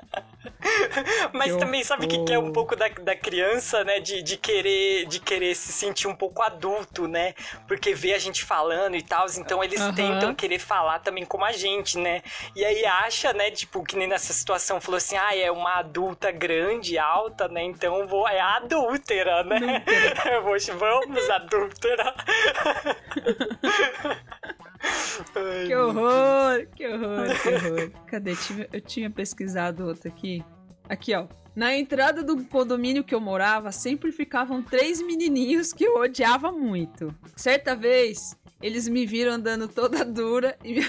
Mas 1.32 1.52
Que 1.52 1.58
também 1.58 1.82
sabe 1.82 2.04
o 2.04 2.08
que, 2.08 2.22
que 2.22 2.32
é 2.32 2.38
um 2.38 2.52
pouco 2.52 2.76
da, 2.76 2.86
da 2.86 3.16
criança, 3.16 3.82
né? 3.82 3.98
De, 3.98 4.22
de 4.22 4.36
querer 4.36 5.04
de 5.06 5.18
querer 5.18 5.56
se 5.56 5.72
sentir 5.72 6.06
um 6.06 6.14
pouco 6.14 6.42
adulto, 6.42 7.08
né? 7.08 7.34
Porque 7.66 7.92
vê 7.92 8.14
a 8.14 8.20
gente 8.20 8.44
falando 8.44 8.94
e 8.94 9.02
tal, 9.02 9.26
então 9.36 9.64
eles 9.64 9.80
Aham. 9.80 9.94
tentam 9.94 10.32
querer 10.32 10.60
falar 10.60 11.00
também 11.00 11.24
como 11.24 11.44
a 11.44 11.50
gente, 11.50 11.98
né? 11.98 12.22
E 12.54 12.64
aí 12.64 12.86
acha, 12.86 13.32
né? 13.32 13.50
Tipo, 13.50 13.82
que 13.82 13.96
nem 13.96 14.06
nessa 14.06 14.32
situação 14.32 14.80
falou 14.80 14.98
assim: 14.98 15.16
ah, 15.16 15.36
é 15.36 15.50
uma 15.50 15.78
adulta 15.78 16.30
grande, 16.30 16.98
alta, 16.98 17.48
né? 17.48 17.64
Então 17.64 18.06
vou, 18.06 18.28
é 18.28 18.40
adúltera, 18.40 19.42
né? 19.42 19.82
Vamos, 20.78 21.30
adúltera. 21.30 22.14
Ai, 24.82 25.66
Que 25.66 25.74
horror, 25.74 26.66
que 26.74 26.86
horror, 26.86 27.26
que 27.42 27.48
horror. 27.48 27.90
Cadê? 28.06 28.32
Eu 28.72 28.80
tinha 28.80 29.10
pesquisado 29.10 29.86
outro 29.86 30.08
aqui. 30.08 30.42
Aqui, 30.88 31.14
ó. 31.14 31.26
Na 31.54 31.74
entrada 31.76 32.22
do 32.22 32.44
condomínio 32.44 33.04
que 33.04 33.14
eu 33.14 33.20
morava, 33.20 33.72
sempre 33.72 34.12
ficavam 34.12 34.62
três 34.62 35.02
menininhos 35.02 35.72
que 35.72 35.84
eu 35.84 35.96
odiava 35.96 36.50
muito. 36.50 37.14
Certa 37.36 37.74
vez, 37.74 38.36
eles 38.62 38.88
me 38.88 39.04
viram 39.04 39.32
andando 39.32 39.68
toda 39.68 40.04
dura 40.04 40.56
e 40.64 40.74
me, 40.74 40.86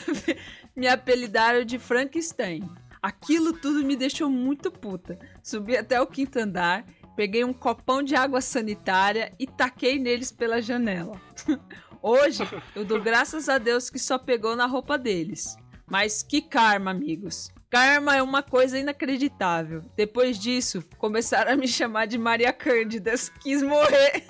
me 0.76 0.88
apelidaram 0.88 1.66
de 1.66 1.80
Frankenstein. 1.80 2.64
Aquilo 3.02 3.54
tudo 3.54 3.84
me 3.84 3.96
deixou 3.96 4.30
muito 4.30 4.72
puta. 4.72 5.18
Subi 5.42 5.76
até 5.76 6.00
o 6.00 6.06
quinto 6.06 6.38
andar, 6.40 6.86
peguei 7.16 7.44
um 7.44 7.54
copão 7.54 8.04
de 8.04 8.16
água 8.16 8.42
sanitária 8.42 9.34
e 9.40 9.48
taquei 9.48 9.98
neles 9.98 10.32
pela 10.32 10.62
janela. 10.62 11.20
Hoje, 12.02 12.44
eu 12.76 12.84
dou 12.84 13.00
graças 13.00 13.48
a 13.48 13.58
Deus 13.58 13.90
que 13.90 14.00
só 14.00 14.18
pegou 14.18 14.56
na 14.56 14.66
roupa 14.66 14.98
deles. 14.98 15.56
Mas 15.86 16.24
que 16.24 16.42
karma, 16.42 16.92
amigos. 16.92 17.52
Karma 17.70 18.16
é 18.16 18.24
uma 18.24 18.42
coisa 18.42 18.80
inacreditável. 18.80 19.84
Depois 19.96 20.40
disso, 20.40 20.84
começaram 20.98 21.54
a 21.54 21.56
me 21.56 21.68
chamar 21.68 22.08
de 22.08 22.18
Maria 22.18 22.52
Cândida. 22.52 23.14
Quis 23.42 23.62
morrer. 23.62 24.26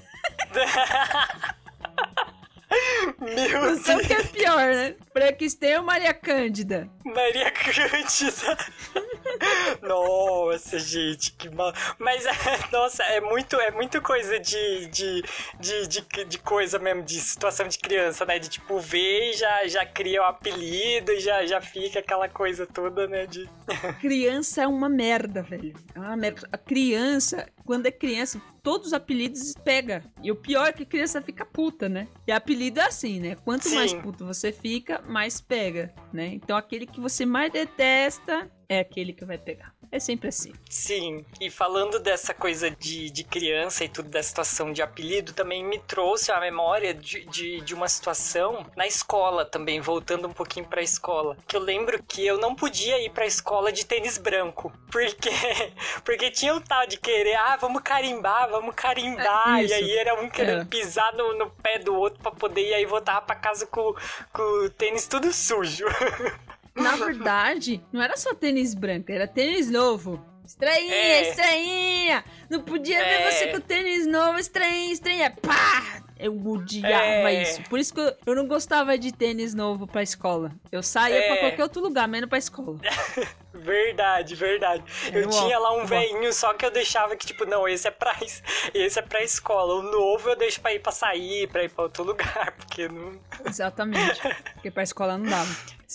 Meu 3.20 3.62
Não 3.62 3.84
sei 3.84 3.96
o 3.96 4.00
que 4.00 4.14
é 4.14 4.24
pior, 4.24 4.74
né? 4.74 4.96
Frankenstein 5.12 5.78
ou 5.78 5.84
Maria 5.84 6.14
Cândida? 6.14 6.90
Maria 7.04 7.52
Cândida. 7.52 8.58
Nossa, 9.82 10.80
gente, 10.80 11.34
que 11.34 11.50
mal. 11.50 11.74
Mas, 12.00 12.24
nossa, 12.72 13.04
é 13.04 13.20
muito, 13.20 13.56
é 13.60 13.72
muito 13.72 14.02
coisa 14.02 14.40
de, 14.40 14.88
de, 14.88 15.24
de, 15.60 15.88
de, 15.88 16.26
de 16.26 16.38
coisa 16.38 16.80
mesmo, 16.80 17.04
de 17.04 17.20
situação 17.20 17.68
de 17.68 17.78
criança, 17.78 18.26
né? 18.26 18.40
De 18.40 18.50
tipo, 18.50 18.80
ver 18.80 19.32
e 19.32 19.34
já, 19.34 19.68
já 19.68 19.86
cria 19.86 20.22
o 20.22 20.26
apelido 20.26 21.12
e 21.12 21.20
já, 21.20 21.46
já 21.46 21.62
fica 21.62 22.00
aquela 22.00 22.30
coisa 22.30 22.66
toda, 22.66 23.08
né? 23.08 23.26
De... 23.26 23.50
Criança 24.00 24.64
é 24.64 24.68
uma 24.68 24.90
merda, 24.90 25.42
velho. 25.42 25.74
É 25.94 26.00
uma 26.00 26.16
merda. 26.16 26.48
A 26.52 26.58
criança, 26.58 27.48
quando 27.66 27.86
é 27.88 27.92
criança, 27.92 28.42
todos 28.64 28.88
os 28.88 28.94
apelidos 28.94 29.54
pega. 29.64 30.04
E 30.22 30.32
o 30.32 30.36
pior 30.36 30.68
é 30.68 30.74
que 30.74 30.84
a 30.84 30.86
criança 30.86 31.22
fica 31.22 31.46
puta, 31.46 31.90
né? 31.90 32.08
E 32.28 32.32
apelido 32.32 32.80
é 32.80 32.86
assim, 32.86 33.20
né? 33.20 33.36
Quanto 33.36 33.68
Sim. 33.68 33.76
mais 33.76 33.94
puto 33.94 34.26
você 34.26 34.52
fica, 34.52 35.02
mais 35.08 35.42
pega, 35.42 35.94
né? 36.14 36.28
Então 36.28 36.56
aquele 36.56 36.86
que 36.86 37.00
você 37.00 37.26
mais 37.26 37.52
detesta 37.52 38.50
é 38.72 38.80
aquele 38.80 39.12
que 39.12 39.26
vai 39.26 39.38
pegar. 39.38 39.74
É 39.92 40.00
sempre 40.00 40.30
assim. 40.30 40.54
Sim, 40.70 41.26
e 41.42 41.50
falando 41.50 42.00
dessa 42.00 42.34
coisa 42.34 42.72
de, 42.72 43.10
de 43.10 43.24
criança 43.26 43.84
e 43.84 43.90
tudo, 43.90 44.08
da 44.10 44.24
situação 44.24 44.72
de 44.72 44.82
apelido, 44.82 45.34
também 45.34 45.66
me 45.66 45.78
trouxe 45.80 46.32
a 46.32 46.40
memória 46.40 46.94
de, 46.94 47.26
de, 47.26 47.60
de 47.60 47.74
uma 47.74 47.90
situação 47.90 48.66
na 48.78 48.88
escola 48.88 49.44
também, 49.44 49.82
voltando 49.82 50.30
um 50.30 50.34
pouquinho 50.34 50.66
pra 50.66 50.82
escola. 50.82 51.36
Que 51.46 51.58
eu 51.58 51.60
lembro 51.60 52.02
que 52.04 52.26
eu 52.26 52.38
não 52.38 52.56
podia 52.56 53.04
ir 53.04 53.10
pra 53.12 53.26
escola 53.26 53.70
de 53.74 53.86
tênis 53.86 54.18
branco, 54.18 54.72
porque, 54.90 55.30
porque 56.06 56.32
tinha 56.32 56.56
o 56.56 56.62
tal 56.62 56.88
de 56.88 56.96
querer, 56.98 57.36
ah, 57.36 57.58
vamos 57.58 57.82
carimbar, 57.84 58.50
vamos 58.50 58.74
carimbar, 58.74 59.60
É, 59.60 59.66
e 59.66 59.74
aí 59.74 59.98
era 59.98 60.14
um 60.22 60.30
querendo 60.30 60.62
É. 60.62 60.66
pisar 60.66 61.14
no, 61.16 61.38
no 61.38 61.50
pé 61.52 61.80
do 61.80 61.94
outro 61.94 62.22
pra 62.22 62.32
poder 62.32 62.62
ir 62.70 62.74
aí 62.76 62.86
voltar 62.86 63.20
pra 63.24 63.36
casa 63.36 63.68
com, 63.68 63.94
com 64.32 64.42
o 64.66 64.70
tênis 64.70 65.06
tudo 65.06 65.34
sujo. 65.34 65.86
Na 66.76 66.96
verdade, 66.96 67.84
não 67.92 68.02
era 68.02 68.16
só 68.18 68.34
tênis 68.34 68.74
branco, 68.74 69.12
era 69.12 69.28
tênis 69.28 69.70
novo. 69.70 70.24
Estranhinha, 70.46 70.94
É. 70.94 71.30
estranhinha! 71.30 72.26
Não 72.50 72.62
podia 72.62 72.98
ver 72.98 73.22
É. 73.22 73.32
você 73.32 73.48
com 73.48 73.62
tênis 73.62 74.06
novo, 74.08 74.38
estranhinha, 74.40 74.92
estranhinha. 74.92 75.32
Pá! 75.32 76.02
Eu 76.20 76.36
odiava 76.48 77.32
É. 77.32 77.42
isso. 77.42 77.62
Por 77.64 77.80
isso 77.80 77.94
que 77.94 78.00
eu, 78.02 78.14
eu 78.28 78.36
não 78.36 78.48
gostava 78.48 78.98
de 78.98 79.12
tênis 79.14 79.54
novo 79.56 79.88
pra 79.88 80.04
escola. 80.04 80.52
Eu 80.72 80.84
saía 80.84 81.16
É. 81.16 81.28
pra 81.28 81.38
qualquer 81.38 81.64
outro 81.64 81.82
lugar, 81.82 82.08
menos 82.08 82.28
pra 82.30 82.38
escola. 82.38 82.78
Verdade, 83.54 84.34
verdade. 84.36 84.84
Eu 85.14 85.28
ó, 85.28 85.30
tinha 85.30 85.60
lá 85.60 85.74
um 85.76 85.82
ó. 85.82 85.86
velhinho, 85.86 86.34
só 86.34 86.54
que 86.54 86.66
eu 86.66 86.72
deixava 86.72 87.16
que, 87.16 87.28
tipo, 87.28 87.46
não, 87.46 87.68
esse 87.68 87.88
é 87.88 87.92
pra, 87.92 88.16
es- 88.22 88.42
esse 88.74 88.98
é 88.98 89.02
pra 89.02 89.22
escola. 89.24 89.76
O 89.76 89.84
novo 89.84 90.30
eu 90.30 90.36
deixo 90.36 90.60
pra 90.62 90.74
ir 90.74 90.80
pra 90.80 90.92
sair, 90.92 91.48
pra 91.48 91.64
ir 91.64 91.70
pra 91.70 91.84
outro 91.84 92.04
lugar, 92.04 92.54
porque 92.58 92.88
não. 92.88 93.20
Exatamente. 93.46 94.20
Porque 94.56 94.72
pra 94.72 94.84
escola 94.84 95.18
não 95.18 95.26
dava. 95.30 95.50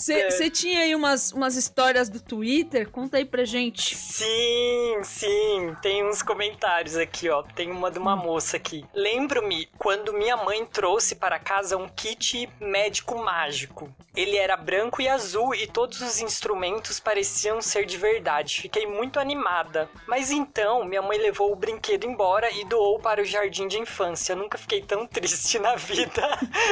É. 0.09 0.31
Você 0.31 0.51
tinha 0.51 0.81
aí 0.81 0.95
umas, 0.95 1.33
umas 1.33 1.57
histórias 1.57 2.11
do 2.11 2.21
Twitter? 2.21 2.91
Conta 2.91 3.17
aí 3.17 3.25
pra 3.25 3.45
gente. 3.45 3.97
Sim, 3.97 5.01
sim. 5.03 5.75
Tem 5.81 6.05
uns 6.05 6.23
comentários 6.23 6.97
aqui, 6.97 7.31
ó. 7.31 7.43
Tem 7.43 7.71
uma 7.71 7.91
de 7.91 7.99
uma 7.99 8.15
moça 8.15 8.59
aqui. 8.59 8.85
Lembro-me 8.95 9.67
quando 9.79 10.13
minha 10.13 10.37
mãe 10.37 10.67
trouxe 10.67 11.17
para 11.17 11.39
casa 11.39 11.79
um 11.79 11.89
kit 11.89 12.49
médico 12.61 13.17
mágico. 13.19 13.91
Ele 14.15 14.37
era 14.37 14.57
branco 14.57 15.01
e 15.01 15.09
azul 15.09 15.55
e 15.55 15.67
todos 15.67 16.01
os 16.01 16.21
instrumentos 16.21 17.01
pareciam 17.01 17.63
ser 17.63 17.87
de 17.87 17.97
verdade. 17.97 18.61
Fiquei 18.61 18.87
muito 18.87 19.19
animada. 19.19 19.89
Mas 20.07 20.31
então, 20.31 20.85
minha 20.85 21.03
mãe 21.03 21.19
levou 21.19 21.53
o 21.53 21.57
brinquedo 21.57 22.05
embora 22.05 22.51
e 22.51 22.65
doou 22.65 22.99
para 22.99 23.23
o 23.23 23.25
jardim 23.25 23.67
de 23.67 23.79
infância. 23.79 24.33
Eu 24.33 24.37
nunca 24.37 24.59
fiquei 24.59 24.83
tão 24.83 25.07
triste 25.07 25.59
na 25.59 25.75
vida. 25.77 26.23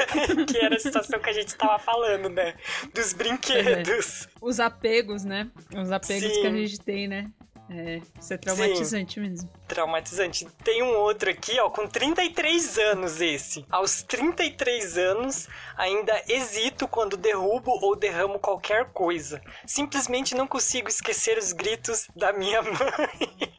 que 0.46 0.58
era 0.58 0.76
a 0.76 0.80
situação 0.80 1.18
que 1.18 1.30
a 1.30 1.32
gente 1.32 1.54
tava 1.54 1.78
falando, 1.78 2.28
né? 2.28 2.54
Dos 2.92 3.13
brinquedos. 3.14 4.28
Os 4.40 4.60
apegos, 4.60 5.24
né? 5.24 5.50
Os 5.76 5.90
apegos 5.90 6.32
Sim. 6.32 6.40
que 6.40 6.46
a 6.46 6.50
gente 6.52 6.80
tem, 6.80 7.08
né? 7.08 7.30
É, 7.70 7.98
isso 8.20 8.34
é 8.34 8.36
traumatizante 8.36 9.18
mesmo. 9.18 9.50
traumatizante. 9.66 10.46
Tem 10.62 10.82
um 10.82 10.96
outro 10.96 11.30
aqui, 11.30 11.58
ó, 11.58 11.70
com 11.70 11.86
33 11.88 12.78
anos 12.78 13.22
esse. 13.22 13.64
Aos 13.70 14.02
33 14.02 14.98
anos, 14.98 15.48
ainda 15.74 16.12
hesito 16.28 16.86
quando 16.86 17.16
derrubo 17.16 17.70
ou 17.82 17.96
derramo 17.96 18.38
qualquer 18.38 18.90
coisa. 18.92 19.40
Simplesmente 19.64 20.34
não 20.34 20.46
consigo 20.46 20.88
esquecer 20.88 21.38
os 21.38 21.52
gritos 21.52 22.06
da 22.14 22.34
minha 22.34 22.60
mãe. 22.62 23.54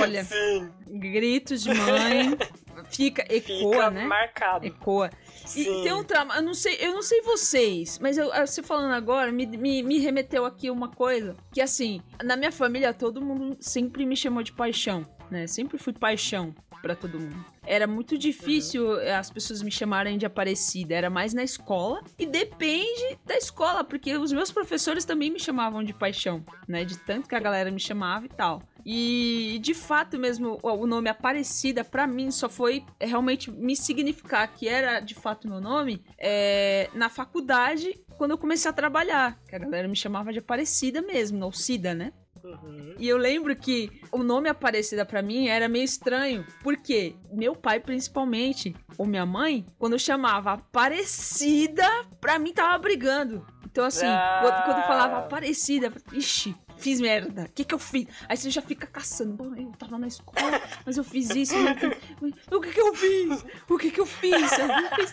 Olha, 0.00 0.24
Sim, 0.24 0.70
gritos 0.86 1.62
de 1.62 1.74
mãe, 1.74 2.38
fica, 2.90 3.22
ecoa, 3.28 3.72
fica 3.72 3.90
né? 3.90 4.04
marcado. 4.04 4.64
Ecoa. 4.66 5.10
E 5.56 5.64
tem 5.82 5.92
um 5.92 6.04
trauma, 6.04 6.36
eu 6.36 6.42
não 6.42 6.54
sei, 6.54 6.76
eu 6.80 6.92
não 6.92 7.02
sei 7.02 7.20
vocês, 7.22 7.98
mas 7.98 8.16
eu, 8.18 8.30
você 8.30 8.62
falando 8.62 8.92
agora 8.92 9.30
me, 9.32 9.46
me, 9.46 9.82
me 9.82 9.98
remeteu 9.98 10.44
aqui 10.44 10.70
uma 10.70 10.88
coisa, 10.88 11.36
que 11.52 11.60
assim, 11.60 12.00
na 12.22 12.36
minha 12.36 12.52
família 12.52 12.92
todo 12.94 13.20
mundo 13.20 13.56
sempre 13.60 14.06
me 14.06 14.16
chamou 14.16 14.42
de 14.42 14.52
paixão, 14.52 15.06
né? 15.30 15.46
Sempre 15.46 15.78
fui 15.78 15.92
paixão 15.92 16.54
pra 16.80 16.96
todo 16.96 17.20
mundo. 17.20 17.44
Era 17.64 17.86
muito 17.86 18.18
difícil 18.18 18.84
Uhum. 18.86 18.98
eh, 19.00 19.14
as 19.14 19.30
pessoas 19.30 19.62
me 19.62 19.70
chamarem 19.70 20.18
de 20.18 20.26
Aparecida, 20.26 20.94
era 20.94 21.08
mais 21.08 21.32
na 21.32 21.44
escola 21.44 22.02
e 22.18 22.26
depende 22.26 23.18
da 23.24 23.36
escola, 23.36 23.84
porque 23.84 24.16
os 24.16 24.32
meus 24.32 24.50
professores 24.50 25.04
também 25.04 25.30
me 25.30 25.38
chamavam 25.38 25.84
de 25.84 25.92
paixão, 25.94 26.44
né? 26.66 26.84
De 26.84 26.98
tanto 26.98 27.28
que 27.28 27.34
a 27.36 27.40
galera 27.40 27.70
me 27.70 27.78
chamava 27.78 28.26
e 28.26 28.28
tal. 28.28 28.62
E 28.84 29.58
de 29.62 29.74
fato 29.74 30.18
mesmo, 30.18 30.58
o 30.62 30.86
nome 30.86 31.08
Aparecida, 31.08 31.84
pra 31.84 32.06
mim, 32.06 32.30
só 32.30 32.48
foi 32.48 32.84
realmente 33.00 33.50
me 33.50 33.76
significar 33.76 34.46
que 34.52 34.68
era 34.68 35.00
de 35.00 35.14
fato 35.14 35.48
meu 35.48 35.60
nome 35.60 36.04
é, 36.18 36.88
na 36.94 37.08
faculdade, 37.08 37.94
quando 38.16 38.32
eu 38.32 38.38
comecei 38.38 38.70
a 38.70 38.74
trabalhar. 38.74 39.38
Que 39.48 39.56
a 39.56 39.58
galera 39.58 39.88
me 39.88 39.96
chamava 39.96 40.32
de 40.32 40.38
Aparecida 40.40 41.00
mesmo, 41.02 41.44
ou 41.44 41.52
Cida, 41.52 41.94
né? 41.94 42.12
Uhum. 42.44 42.96
E 42.98 43.08
eu 43.08 43.16
lembro 43.16 43.54
que 43.54 44.00
o 44.10 44.18
nome 44.24 44.48
Aparecida 44.48 45.06
pra 45.06 45.22
mim 45.22 45.46
era 45.46 45.68
meio 45.68 45.84
estranho, 45.84 46.44
porque 46.62 47.14
meu 47.32 47.54
pai, 47.54 47.78
principalmente, 47.78 48.74
ou 48.98 49.06
minha 49.06 49.24
mãe, 49.24 49.64
quando 49.78 49.96
chamava 49.98 50.52
Aparecida, 50.54 51.86
pra 52.20 52.38
mim 52.38 52.52
tava 52.52 52.76
brigando. 52.78 53.46
Então, 53.64 53.84
assim, 53.84 54.06
Ah. 54.06 54.40
quando, 54.42 54.64
quando 54.64 54.86
falava 54.86 55.18
Aparecida, 55.18 55.86
eu 55.86 55.92
falei, 55.92 56.18
ixi, 56.18 56.54
fiz 56.78 57.00
merda. 57.00 57.44
O 57.44 57.52
que 57.52 57.64
que 57.64 57.74
eu 57.74 57.78
fiz? 57.78 58.06
Aí 58.28 58.36
você 58.36 58.50
já 58.50 58.62
fica 58.62 58.86
caçando. 58.86 59.54
Eu 59.58 59.72
tava 59.78 59.98
na 59.98 60.06
escola, 60.06 60.60
mas 60.84 60.96
eu 60.96 61.04
fiz 61.04 61.30
isso. 61.30 61.54
eu- 61.56 62.58
O 62.58 62.60
que 62.60 62.70
que 62.72 62.80
eu 62.80 62.94
fiz? 62.94 63.44
O 63.68 63.78
que 63.78 63.90
que 63.90 64.00
eu 64.00 64.06
fiz? 64.06 64.52
Eu 64.58 64.68
não 64.68 64.90
fiz. 64.96 65.12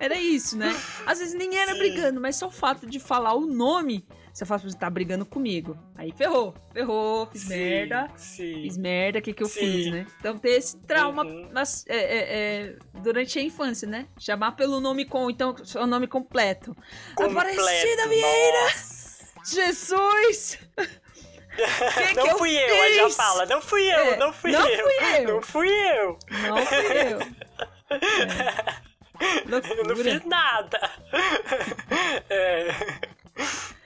Era 0.00 0.16
isso, 0.18 0.56
né? 0.56 0.74
Às 1.06 1.18
vezes 1.20 1.34
nem 1.34 1.56
era 1.56 1.72
Sim. 1.72 1.78
brigando, 1.78 2.20
mas 2.20 2.36
só 2.36 2.48
o 2.48 2.50
fato 2.50 2.86
de 2.86 2.98
falar 2.98 3.34
o 3.34 3.46
nome, 3.46 4.04
você 4.32 4.44
fala, 4.44 4.60
você 4.60 4.76
tá 4.76 4.90
brigando 4.90 5.24
comigo. 5.24 5.78
Aí 5.94 6.10
ferrou, 6.12 6.52
ferrou, 6.72 7.26
fiz 7.26 7.42
Sim, 7.42 7.48
merda. 7.50 8.10
Sim. 8.16 8.62
Fiz 8.62 8.76
merda, 8.76 9.20
o 9.20 9.22
que, 9.22 9.32
que 9.32 9.42
eu 9.42 9.48
Sim. 9.48 9.60
fiz, 9.60 9.86
né? 9.92 10.06
Então 10.18 10.36
ter 10.36 10.50
esse 10.50 10.76
trauma 10.78 11.24
Uhum. 11.24 11.48
nas- 11.52 11.84
é, 11.86 11.96
é, 11.96 12.16
é, 12.64 12.76
durante 13.00 13.38
a 13.38 13.42
infância, 13.42 13.86
né? 13.88 14.06
Chamar 14.18 14.52
pelo 14.52 14.80
nome 14.80 15.04
com, 15.04 15.30
então, 15.30 15.56
seu 15.64 15.86
nome 15.86 16.08
completo. 16.08 16.76
Completo. 17.14 17.38
Aparecida 17.60 18.08
Vieira! 18.08 18.62
Nossa. 18.64 18.93
Jesus! 19.44 20.58
Que 20.76 20.86
que 22.14 22.14
não 22.14 22.26
eu 22.26 22.38
fui 22.38 22.56
eu, 22.56 22.82
aí 22.82 22.94
já 22.94 23.10
fala. 23.10 23.46
Não 23.46 23.60
fui 23.62 23.82
eu, 23.92 24.14
É, 24.14 24.16
não 24.16 24.32
fui 24.32 24.52
não 24.52 24.66
eu. 24.66 24.82
fui 24.82 24.92
eu. 25.04 25.34
Não 25.34 25.42
fui 25.42 25.68
eu. 25.68 26.18
Não 26.30 26.66
fui 26.66 26.86
eu. 27.12 27.18
É. 29.20 29.44
Eu 29.46 29.84
não 29.84 29.84
Loucura. 29.84 30.10
fiz 30.10 30.24
nada. 30.24 30.90
É. 32.28 32.68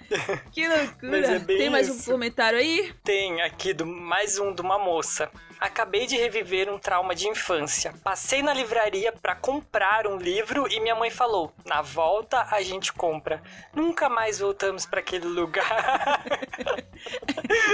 Que 0.52 0.66
loucura. 0.66 0.96
Mas 1.02 1.28
é 1.28 1.38
Tem 1.40 1.70
mais 1.70 1.88
um 1.88 1.94
isso. 1.94 2.10
comentário 2.10 2.58
aí? 2.58 2.92
Tem 3.04 3.42
aqui 3.42 3.72
do, 3.74 3.84
mais 3.86 4.38
um 4.38 4.52
de 4.54 4.62
uma 4.62 4.78
moça. 4.78 5.30
Acabei 5.60 6.06
de 6.06 6.16
reviver 6.16 6.70
um 6.72 6.78
trauma 6.78 7.14
de 7.16 7.26
infância. 7.28 7.92
Passei 8.04 8.42
na 8.42 8.54
livraria 8.54 9.12
pra 9.12 9.34
comprar 9.34 10.06
um 10.06 10.16
livro 10.16 10.66
e 10.70 10.78
minha 10.80 10.94
mãe 10.94 11.10
falou: 11.10 11.52
"Na 11.66 11.82
volta 11.82 12.46
a 12.50 12.62
gente 12.62 12.92
compra". 12.92 13.42
Nunca 13.74 14.08
mais 14.08 14.38
voltamos 14.38 14.86
pra 14.86 15.00
aquele 15.00 15.26
lugar. 15.26 16.22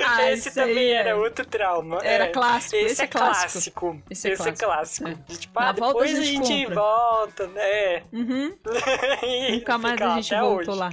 Ah, 0.07 0.31
esse 0.31 0.53
também 0.55 0.93
é- 0.93 0.97
era 0.97 1.17
outro 1.17 1.47
trauma. 1.47 1.99
Era 2.05 2.25
é. 2.27 2.29
clássico, 2.29 2.77
Esse, 2.77 2.87
esse 2.93 3.01
é 3.03 3.05
é 3.05 3.09
clássico. 3.09 3.53
clássico. 3.53 4.03
Esse 4.11 4.29
é 4.29 4.33
Esse 4.33 4.43
é 4.49 4.53
clássico. 4.53 5.05
clássico. 5.09 5.25
De, 5.27 5.39
tipo, 5.39 5.59
Na 5.61 5.67
ah, 5.67 5.69
a 5.71 5.73
depois 5.73 6.19
a 6.19 6.23
gente 6.23 6.47
gente, 6.47 6.65
compra. 6.67 6.75
volta, 6.75 7.47
né? 7.49 8.03
Uhum. 8.13 8.55
Nunca 9.53 9.79
mais 9.79 10.01
a 10.03 10.15
gente 10.17 10.35
voltou 10.39 10.75
hoje. 10.75 10.79
lá. 10.81 10.91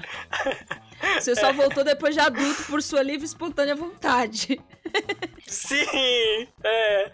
Você 1.20 1.36
só 1.36 1.52
voltou 1.54 1.84
depois 1.84 2.14
de 2.14 2.20
adulto 2.20 2.64
por 2.64 2.82
sua 2.82 3.02
livre 3.02 3.24
e 3.24 3.26
espontânea 3.26 3.76
vontade. 3.76 4.62
Sim, 5.48 6.48
é. 6.64 7.12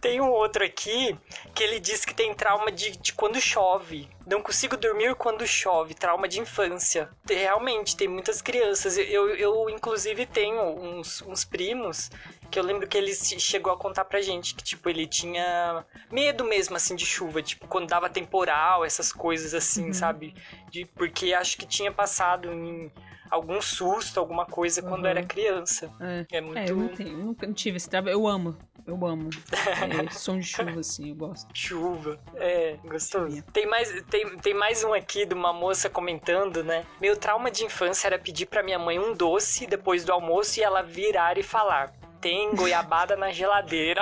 Tem 0.00 0.20
um 0.20 0.28
outro 0.28 0.62
aqui 0.62 1.18
que 1.54 1.64
ele 1.64 1.80
diz 1.80 2.04
que 2.04 2.14
tem 2.14 2.34
trauma 2.34 2.70
de, 2.70 2.94
de 2.98 3.14
quando 3.14 3.40
chove. 3.40 4.06
Não 4.26 4.42
consigo 4.42 4.76
dormir 4.76 5.14
quando 5.14 5.46
chove, 5.46 5.94
trauma 5.94 6.28
de 6.28 6.40
infância. 6.40 7.08
Realmente, 7.26 7.96
tem 7.96 8.06
muitas 8.06 8.42
crianças. 8.42 8.98
Eu, 8.98 9.34
eu 9.34 9.70
inclusive, 9.70 10.26
tenho 10.26 10.60
uns, 10.60 11.22
uns 11.22 11.46
primos 11.46 12.10
que 12.54 12.60
eu 12.60 12.62
lembro 12.62 12.86
que 12.86 12.96
ele 12.96 13.12
chegou 13.12 13.72
a 13.72 13.76
contar 13.76 14.04
pra 14.04 14.22
gente 14.22 14.54
que, 14.54 14.62
tipo, 14.62 14.88
ele 14.88 15.08
tinha 15.08 15.84
medo 16.08 16.44
mesmo, 16.44 16.76
assim, 16.76 16.94
de 16.94 17.04
chuva. 17.04 17.42
Tipo, 17.42 17.66
quando 17.66 17.88
dava 17.88 18.08
temporal, 18.08 18.84
essas 18.84 19.12
coisas 19.12 19.52
assim, 19.54 19.86
Uhum. 19.88 19.92
sabe? 19.92 20.32
De, 20.70 20.84
porque 20.94 21.34
acho 21.34 21.56
que 21.58 21.66
tinha 21.66 21.90
passado 21.90 22.52
em 22.52 22.92
algum 23.28 23.60
susto, 23.60 24.20
alguma 24.20 24.46
coisa, 24.46 24.80
quando 24.82 25.00
Uhum. 25.02 25.10
era 25.10 25.24
criança. 25.24 25.90
É. 26.00 26.24
É 26.36 26.40
muito... 26.40 26.58
É, 26.58 26.70
eu 26.70 26.76
não 26.76 26.88
tenho, 26.94 27.08
eu 27.10 27.18
nunca 27.18 27.52
tive 27.52 27.76
esse 27.76 27.90
trabalho. 27.90 28.12
Eu 28.14 28.28
amo, 28.28 28.56
eu 28.86 29.04
amo. 29.04 29.30
É, 30.08 30.10
som 30.12 30.38
de 30.38 30.46
chuva, 30.46 30.78
assim, 30.78 31.08
eu 31.08 31.16
gosto. 31.16 31.48
Chuva. 31.52 32.20
É, 32.36 32.76
gostoso. 32.84 33.34
Sabia. 33.34 33.42
Tem 33.52 33.66
mais, 33.66 33.90
tem, 34.08 34.38
tem 34.38 34.54
mais 34.54 34.84
um 34.84 34.92
aqui 34.94 35.26
de 35.26 35.34
uma 35.34 35.52
moça 35.52 35.90
comentando, 35.90 36.62
né? 36.62 36.84
Meu 37.00 37.16
trauma 37.16 37.50
de 37.50 37.64
infância 37.64 38.06
era 38.06 38.16
pedir 38.18 38.46
pra 38.46 38.62
minha 38.62 38.78
mãe 38.78 38.96
um 38.96 39.12
doce 39.12 39.66
depois 39.66 40.04
do 40.04 40.12
almoço 40.12 40.60
e 40.60 40.62
ela 40.62 40.82
virar 40.82 41.36
e 41.36 41.42
falar. 41.42 41.92
Tem 42.24 42.54
goiabada 42.54 43.16
na 43.16 43.30
geladeira. 43.30 44.00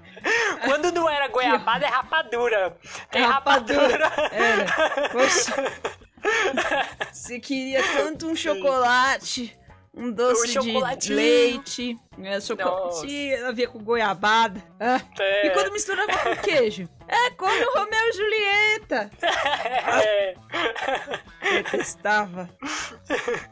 Quando 0.64 0.90
não 0.90 1.06
era 1.06 1.28
goiabada, 1.28 1.84
é 1.84 1.88
rapadura. 1.90 2.74
Tem 3.10 3.20
É 3.22 3.26
rapadura. 3.26 4.08
rapadura. 4.08 4.34
Era. 4.34 5.08
Poxa. 5.10 5.54
Você 7.12 7.38
queria 7.38 7.82
tanto 7.92 8.26
um 8.26 8.34
chocolate. 8.34 9.54
um 9.94 10.10
doce 10.10 10.58
O 10.58 10.96
de 10.96 11.12
leite. 11.12 11.98
É, 12.22 12.40
choco... 12.40 12.62
Nossa. 12.62 13.06
Sim, 13.06 13.32
ela 13.32 13.52
via 13.52 13.68
com 13.68 13.80
goiabada. 13.84 14.62
Ah, 14.80 15.02
É, 15.18 15.48
E 15.48 15.50
quando 15.50 15.70
misturava 15.70 16.10
com 16.10 16.36
queijo? 16.36 16.88
É, 17.08 17.30
come 17.30 17.64
o 17.64 17.72
Romeu 17.72 18.08
e 18.08 18.12
Julieta. 18.12 19.10
é. 20.04 20.34
Detestava. 21.42 22.48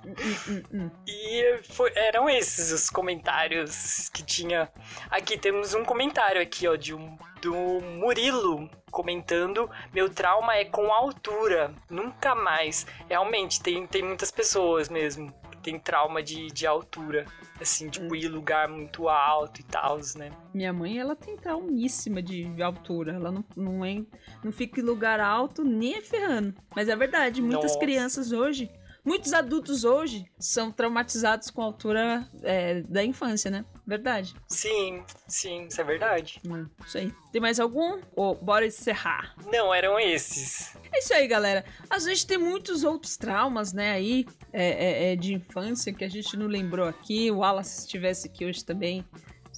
Hum, 0.06 0.14
hum, 0.48 0.62
hum. 0.72 0.90
E 1.06 1.58
foi- 1.70 1.92
eram 1.94 2.28
esses 2.28 2.70
os 2.70 2.90
comentários 2.90 4.08
que 4.10 4.22
tinha. 4.22 4.70
Aqui 5.10 5.38
temos 5.38 5.72
um 5.74 5.82
comentário 5.84 6.40
aqui, 6.40 6.68
ó, 6.68 6.76
de 6.76 6.94
um 6.94 7.16
do 7.40 7.54
Murilo 7.54 8.68
comentando: 8.90 9.70
"Meu 9.94 10.10
trauma 10.10 10.54
é 10.56 10.64
com 10.66 10.92
altura, 10.92 11.74
nunca 11.90 12.34
mais". 12.34 12.86
Realmente 13.08 13.62
tem 13.62 13.86
tem 13.86 14.02
muitas 14.02 14.30
pessoas 14.30 14.88
mesmo 14.90 15.34
tem 15.66 15.80
trauma 15.80 16.22
de, 16.22 16.46
de 16.46 16.64
altura, 16.64 17.26
assim, 17.60 17.88
tipo 17.90 18.14
ir 18.14 18.26
em 18.26 18.28
lugar 18.28 18.68
muito 18.68 19.08
alto 19.08 19.60
e 19.60 19.64
tal, 19.64 19.98
né? 20.14 20.30
Minha 20.54 20.72
mãe, 20.72 20.96
ela 20.96 21.16
tem 21.16 21.36
traumíssima 21.36 22.22
de 22.22 22.62
altura. 22.62 23.14
Ela 23.14 23.32
não, 23.32 23.44
não, 23.56 23.84
é, 23.84 24.00
não 24.44 24.52
fica 24.52 24.80
em 24.80 24.84
lugar 24.84 25.18
alto 25.18 25.64
nem 25.64 26.00
ferrando. 26.00 26.54
Mas 26.74 26.88
é 26.88 26.94
verdade, 26.94 27.42
muitas 27.42 27.72
Nossa. 27.72 27.78
crianças 27.80 28.30
hoje, 28.30 28.70
muitos 29.06 29.32
adultos 29.32 29.84
hoje, 29.84 30.26
são 30.38 30.70
traumatizados 30.72 31.50
com 31.50 31.62
a 31.62 31.64
altura 31.64 32.28
é, 32.42 32.82
da 32.82 33.04
infância, 33.04 33.50
né? 33.50 33.64
Verdade. 33.86 34.34
Sim, 34.48 35.04
sim, 35.28 35.66
isso 35.68 35.80
é 35.80 35.84
verdade. 35.84 36.40
Hum, 36.44 36.66
Isso 36.84 36.98
aí. 36.98 37.12
Tem 37.30 37.40
mais 37.40 37.60
algum? 37.60 38.00
Ou 38.16 38.34
bora 38.34 38.66
encerrar? 38.66 39.36
Não, 39.46 39.72
eram 39.72 39.98
esses. 40.00 40.76
É 40.92 40.98
isso 40.98 41.14
aí, 41.14 41.28
galera. 41.28 41.64
A 41.88 41.98
gente 42.00 42.26
tem 42.26 42.36
muitos 42.36 42.82
outros 42.82 43.16
traumas, 43.16 43.72
né, 43.72 43.92
aí, 43.92 44.26
é, 44.52 44.66
é, 44.66 45.12
é, 45.12 45.16
de 45.16 45.34
infância 45.34 45.92
que 45.92 46.04
a 46.04 46.08
gente 46.08 46.36
não 46.36 46.46
lembrou 46.46 46.88
aqui. 46.88 47.30
O 47.30 47.38
Wallace, 47.38 47.76
se 47.76 47.80
estivesse 47.82 48.26
aqui 48.26 48.44
hoje 48.44 48.64
também, 48.64 49.04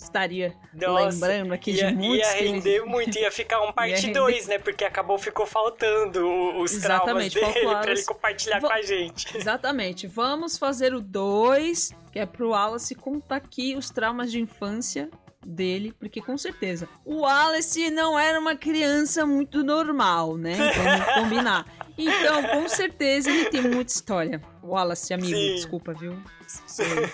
estaria 0.02 0.54
Nossa, 0.74 1.10
lembrando 1.26 1.52
aqui 1.52 1.72
ia, 1.72 1.88
de 1.90 1.96
muitos. 1.96 2.28
ia 2.28 2.34
que 2.36 2.44
render 2.44 2.84
muito, 2.84 3.18
ia 3.18 3.30
ficar 3.30 3.60
um 3.62 3.72
parte 3.74 4.06
render. 4.06 4.18
2, 4.20 4.46
né? 4.46 4.58
Porque 4.58 4.84
acabou, 4.84 5.18
ficou 5.18 5.46
faltando 5.46 6.26
os 6.60 6.72
traumas 6.72 7.24
Exatamente, 7.26 7.34
dele 7.34 7.46
faltou 7.46 7.80
pra 7.80 7.90
ele 7.92 8.04
compartilhar 8.04 8.60
Va- 8.60 8.68
com 8.68 8.74
a 8.74 8.82
gente. 8.82 9.36
Exatamente. 9.36 10.06
Vamos 10.06 10.56
fazer 10.56 10.94
o 10.94 11.00
2, 11.00 11.90
que 12.12 12.18
é 12.18 12.26
pro 12.26 12.50
Wallace 12.50 12.94
contar 12.94 13.36
aqui 13.36 13.74
os 13.76 13.90
traumas 13.90 14.30
de 14.30 14.40
infância 14.40 15.10
dele, 15.46 15.94
porque 15.98 16.20
com 16.20 16.36
certeza 16.36 16.88
o 17.04 17.20
Wallace 17.20 17.90
não 17.90 18.18
era 18.18 18.38
uma 18.38 18.54
criança 18.56 19.24
muito 19.24 19.62
normal, 19.64 20.36
né? 20.36 20.54
Vamos 20.74 21.14
combinar. 21.14 21.64
Então, 21.96 22.42
com 22.44 22.68
certeza 22.68 23.30
ele 23.30 23.46
tem 23.46 23.62
muita 23.62 23.92
história. 23.92 24.40
Wallace, 24.62 25.12
amigo, 25.14 25.36
Sim. 25.36 25.54
desculpa, 25.54 25.92
viu? 25.94 26.16
Você- 26.66 27.10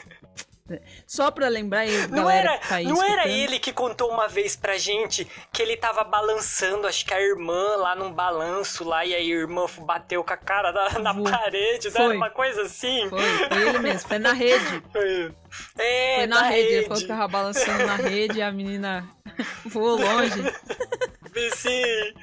Só 1.06 1.30
pra 1.30 1.48
lembrar 1.48 1.80
aí, 1.80 2.06
Não 2.08 2.24
galera 2.24 2.52
era, 2.52 2.58
tá 2.58 2.80
não 2.80 3.02
era 3.02 3.28
ele 3.28 3.58
que 3.58 3.70
contou 3.70 4.10
uma 4.10 4.26
vez 4.28 4.56
pra 4.56 4.78
gente 4.78 5.26
que 5.52 5.60
ele 5.60 5.76
tava 5.76 6.02
balançando, 6.04 6.86
acho 6.86 7.04
que 7.04 7.12
a 7.12 7.20
irmã 7.20 7.76
lá 7.76 7.94
num 7.94 8.10
balanço 8.10 8.82
lá, 8.82 9.04
e 9.04 9.14
a 9.14 9.20
irmã 9.20 9.66
bateu 9.80 10.24
com 10.24 10.32
a 10.32 10.36
cara 10.38 10.72
na, 10.72 10.98
na 11.00 11.14
Foi. 11.14 11.30
parede, 11.30 11.88
né? 11.88 11.94
Foi. 11.94 12.16
Uma 12.16 12.30
coisa 12.30 12.62
assim. 12.62 13.10
Foi, 13.10 13.20
foi 13.20 13.68
ele 13.68 13.78
mesmo, 13.80 14.08
foi 14.08 14.18
na 14.18 14.32
rede. 14.32 14.82
É, 15.78 16.16
Foi 16.16 16.26
na, 16.26 16.40
na 16.40 16.48
rede. 16.48 16.66
Ele 16.66 16.74
rede. 16.74 16.88
falou 16.88 17.02
que 17.02 17.06
tava 17.08 17.28
balançando 17.28 17.86
na 17.86 17.94
rede 17.94 18.38
e 18.38 18.42
a 18.42 18.50
menina 18.50 19.08
voou 19.66 19.96
longe. 20.00 20.42
Sim. 21.54 22.14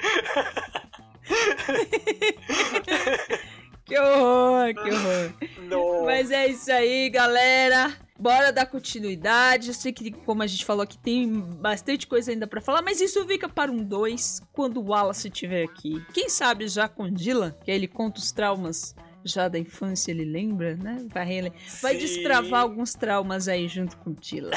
Que 3.91 3.99
horror, 3.99 4.73
que 4.73 4.89
horror. 4.89 5.33
Não. 5.67 6.05
Mas 6.05 6.31
é 6.31 6.47
isso 6.47 6.71
aí, 6.71 7.09
galera. 7.09 7.91
Bora 8.17 8.53
dar 8.53 8.65
continuidade. 8.67 9.67
Eu 9.67 9.73
sei 9.73 9.91
que, 9.91 10.11
como 10.11 10.43
a 10.43 10.47
gente 10.47 10.63
falou 10.63 10.83
aqui, 10.83 10.97
tem 10.97 11.27
bastante 11.41 12.07
coisa 12.07 12.31
ainda 12.31 12.47
pra 12.47 12.61
falar, 12.61 12.81
mas 12.81 13.01
isso 13.01 13.25
fica 13.27 13.49
para 13.49 13.69
um 13.69 13.83
2 13.83 14.41
quando 14.53 14.77
o 14.79 14.91
Wallace 14.91 15.27
estiver 15.27 15.63
aqui. 15.65 16.01
Quem 16.13 16.29
sabe 16.29 16.69
já 16.69 16.87
com 16.87 17.09
Dylan, 17.11 17.53
que 17.65 17.69
aí 17.71 17.75
ele 17.77 17.87
conta 17.87 18.19
os 18.19 18.31
traumas 18.31 18.95
já 19.25 19.47
da 19.49 19.59
infância, 19.59 20.09
ele 20.11 20.23
lembra, 20.23 20.75
né? 20.77 21.05
Vai, 21.13 21.25
rele- 21.25 21.53
vai 21.81 21.95
destravar 21.97 22.61
alguns 22.61 22.93
traumas 22.93 23.47
aí 23.49 23.67
junto 23.67 23.97
com 23.97 24.11
o 24.11 24.13
Dylan. 24.13 24.51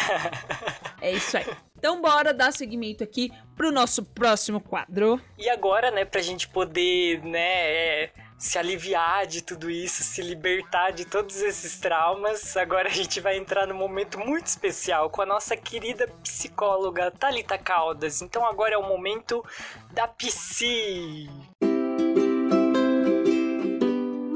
é 1.00 1.12
isso 1.12 1.36
aí. 1.36 1.46
Então 1.78 2.00
bora 2.00 2.32
dar 2.32 2.52
seguimento 2.52 3.02
aqui 3.02 3.30
pro 3.56 3.72
nosso 3.72 4.02
próximo 4.04 4.60
quadro. 4.60 5.20
E 5.38 5.48
agora, 5.50 5.90
né, 5.90 6.04
pra 6.04 6.22
gente 6.22 6.48
poder, 6.48 7.22
né, 7.24 7.38
é, 7.40 8.10
se 8.44 8.58
aliviar 8.58 9.26
de 9.26 9.42
tudo 9.42 9.70
isso, 9.70 10.02
se 10.02 10.20
libertar 10.20 10.90
de 10.90 11.06
todos 11.06 11.40
esses 11.40 11.78
traumas, 11.78 12.54
agora 12.58 12.90
a 12.90 12.92
gente 12.92 13.18
vai 13.18 13.38
entrar 13.38 13.66
num 13.66 13.74
momento 13.74 14.18
muito 14.18 14.46
especial 14.46 15.08
com 15.08 15.22
a 15.22 15.26
nossa 15.26 15.56
querida 15.56 16.06
psicóloga 16.22 17.10
Thalita 17.10 17.56
Caldas. 17.56 18.20
Então 18.20 18.44
agora 18.44 18.74
é 18.74 18.76
o 18.76 18.86
momento 18.86 19.42
da 19.92 20.06
Psi. 20.06 21.26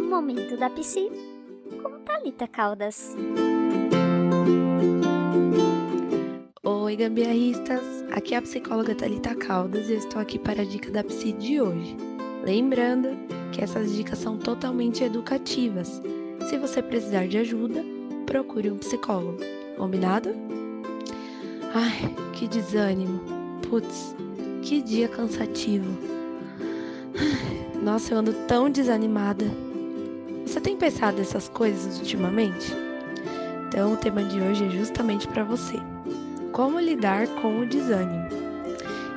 Momento 0.09 0.57
da 0.57 0.71
Psi 0.71 1.11
com 1.83 2.01
Thalita 2.01 2.49
Caldas. 2.49 3.15
Oi, 6.65 6.97
gambiarristas! 6.97 7.83
Aqui 8.11 8.35
é 8.35 8.39
a 8.39 8.43
psicóloga 8.43 8.95
Thalita 8.95 9.35
Caldas 9.35 9.91
e 9.91 9.93
eu 9.93 9.99
estou 9.99 10.19
aqui 10.19 10.39
para 10.39 10.63
a 10.63 10.65
dica 10.65 10.91
da 10.91 11.05
Psi 11.05 11.33
de 11.33 11.61
hoje. 11.61 12.18
Lembrando 12.45 13.11
que 13.53 13.63
essas 13.63 13.93
dicas 13.95 14.19
são 14.19 14.37
totalmente 14.37 15.03
educativas. 15.05 16.01
Se 16.49 16.57
você 16.57 16.83
precisar 16.83 17.27
de 17.27 17.39
ajuda, 17.39 17.85
procure 18.27 18.71
um 18.71 18.79
psicólogo. 18.79 19.39
Combinado? 19.77 20.31
Ai, 21.75 22.15
que 22.33 22.47
desânimo. 22.47 23.21
Putz, 23.69 24.15
que 24.63 24.81
dia 24.81 25.09
cansativo. 25.09 25.91
Nossa, 27.83 28.15
eu 28.15 28.19
ando 28.19 28.33
tão 28.47 28.71
desanimada. 28.71 29.45
Você 30.47 30.61
tem 30.61 30.77
pensado 30.77 31.19
nessas 31.19 31.49
coisas 31.49 31.99
ultimamente? 31.99 32.73
Então, 33.69 33.93
o 33.93 33.97
tema 33.97 34.23
de 34.25 34.41
hoje 34.41 34.65
é 34.65 34.71
justamente 34.71 35.29
para 35.29 35.45
você 35.45 35.79
como 36.59 36.81
lidar 36.81 37.29
com 37.41 37.61
o 37.61 37.67
desânimo. 37.67 38.29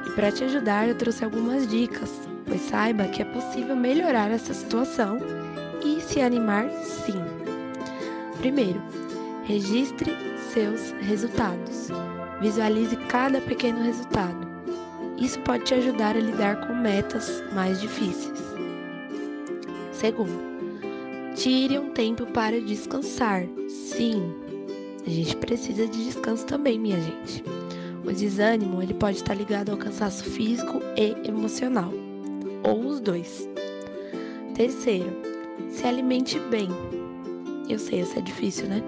E 0.05 0.11
para 0.11 0.32
te 0.32 0.43
ajudar, 0.43 0.88
eu 0.88 0.93
trouxe 0.93 1.24
algumas 1.24 1.67
dicas, 1.67 2.11
pois 2.52 2.64
saiba 2.64 3.08
que 3.08 3.22
é 3.22 3.26
possível 3.26 3.78
melhorar 3.78 4.30
essa 4.30 4.54
situação 4.54 5.20
e 5.86 6.02
se 6.02 6.20
animar 6.20 6.70
sim. 6.84 7.16
Primeiro, 8.39 8.82
registre 9.45 10.12
seus 10.54 10.91
resultados. 10.99 11.88
Visualize 12.41 12.97
cada 13.08 13.39
pequeno 13.39 13.82
resultado. 13.82 14.52
Isso 15.18 15.39
pode 15.39 15.64
te 15.64 15.76
ajudar 15.76 16.18
a 16.18 16.20
lidar 16.20 16.68
com 16.68 16.74
metas 16.74 17.41
mais 17.54 17.80
difíceis. 17.80 18.38
Segundo, 19.93 20.38
tire 21.36 21.80
um 21.80 21.91
tempo 21.91 22.26
para 22.26 22.60
descansar. 22.60 23.45
Sim, 23.70 24.36
a 25.08 25.10
gente 25.10 25.38
precisa 25.38 25.88
de 25.88 26.04
descanso 26.04 26.45
também, 26.45 26.78
minha 26.78 26.99
gente. 26.99 27.45
O 28.04 28.12
desânimo, 28.12 28.84
ele 28.84 28.93
pode 28.93 29.18
estar 29.18 29.36
ligado 29.36 29.70
ao 29.70 29.78
cansaço 29.78 30.26
físico 30.26 30.82
e 30.97 31.16
emocional, 31.26 31.93
ou 32.64 32.86
os 32.86 32.99
dois. 32.99 33.47
Terceiro, 34.55 35.12
se 35.70 35.86
alimente 35.86 36.39
bem. 36.39 36.70
Eu 37.70 37.80
sei, 37.80 38.01
isso 38.01 38.18
é 38.18 38.22
difícil, 38.22 38.68
né? 38.68 38.84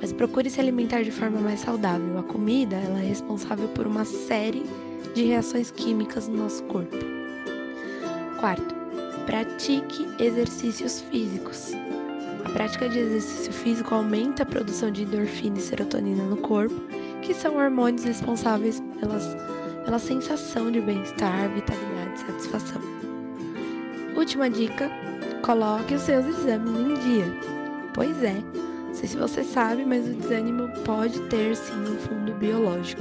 Mas 0.00 0.12
procure 0.12 0.48
se 0.48 0.60
alimentar 0.60 1.02
de 1.02 1.10
forma 1.10 1.40
mais 1.40 1.60
saudável. 1.60 2.18
A 2.18 2.22
comida, 2.22 2.76
ela 2.76 3.00
é 3.00 3.06
responsável 3.06 3.68
por 3.68 3.86
uma 3.86 4.04
série 4.04 4.64
de 5.14 5.24
reações 5.24 5.70
químicas 5.70 6.28
no 6.28 6.36
nosso 6.36 6.62
corpo. 6.64 6.96
Quarto, 8.38 8.74
pratique 9.26 10.06
exercícios 10.22 11.00
físicos. 11.10 11.72
A 12.44 12.50
prática 12.50 12.88
de 12.88 12.98
exercício 12.98 13.52
físico 13.52 13.94
aumenta 13.94 14.42
a 14.42 14.46
produção 14.46 14.90
de 14.90 15.02
endorfina 15.02 15.58
e 15.58 15.60
serotonina 15.60 16.22
no 16.24 16.36
corpo, 16.36 16.80
que 17.22 17.34
são 17.34 17.56
hormônios 17.56 18.04
responsáveis 18.04 18.80
pelas, 19.00 19.36
pela 19.84 19.98
sensação 19.98 20.70
de 20.70 20.80
bem-estar, 20.80 21.50
vitalidade 21.50 22.14
e 22.14 22.18
satisfação. 22.18 22.87
Última 24.28 24.50
dica: 24.50 24.90
coloque 25.40 25.94
os 25.94 26.02
seus 26.02 26.26
exames 26.26 26.78
em 26.78 26.94
dia. 26.96 27.24
Pois 27.94 28.22
é, 28.22 28.34
não 28.86 28.92
sei 28.92 29.08
se 29.08 29.16
você 29.16 29.42
sabe, 29.42 29.86
mas 29.86 30.06
o 30.06 30.12
desânimo 30.12 30.68
pode 30.84 31.18
ter 31.28 31.56
sim 31.56 31.72
um 31.72 31.96
fundo 31.96 32.34
biológico. 32.34 33.00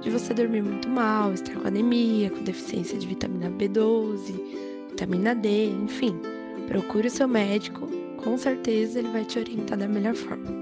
De 0.00 0.10
você 0.10 0.34
dormir 0.34 0.62
muito 0.62 0.88
mal, 0.88 1.32
estar 1.32 1.54
com 1.54 1.68
anemia, 1.68 2.28
com 2.28 2.42
deficiência 2.42 2.98
de 2.98 3.06
vitamina 3.06 3.48
B12, 3.50 4.34
vitamina 4.88 5.32
D, 5.32 5.66
enfim. 5.70 6.20
Procure 6.66 7.06
o 7.06 7.10
seu 7.10 7.28
médico 7.28 7.88
com 8.16 8.36
certeza 8.36 8.98
ele 8.98 9.10
vai 9.10 9.24
te 9.24 9.38
orientar 9.38 9.78
da 9.78 9.86
melhor 9.86 10.16
forma. 10.16 10.52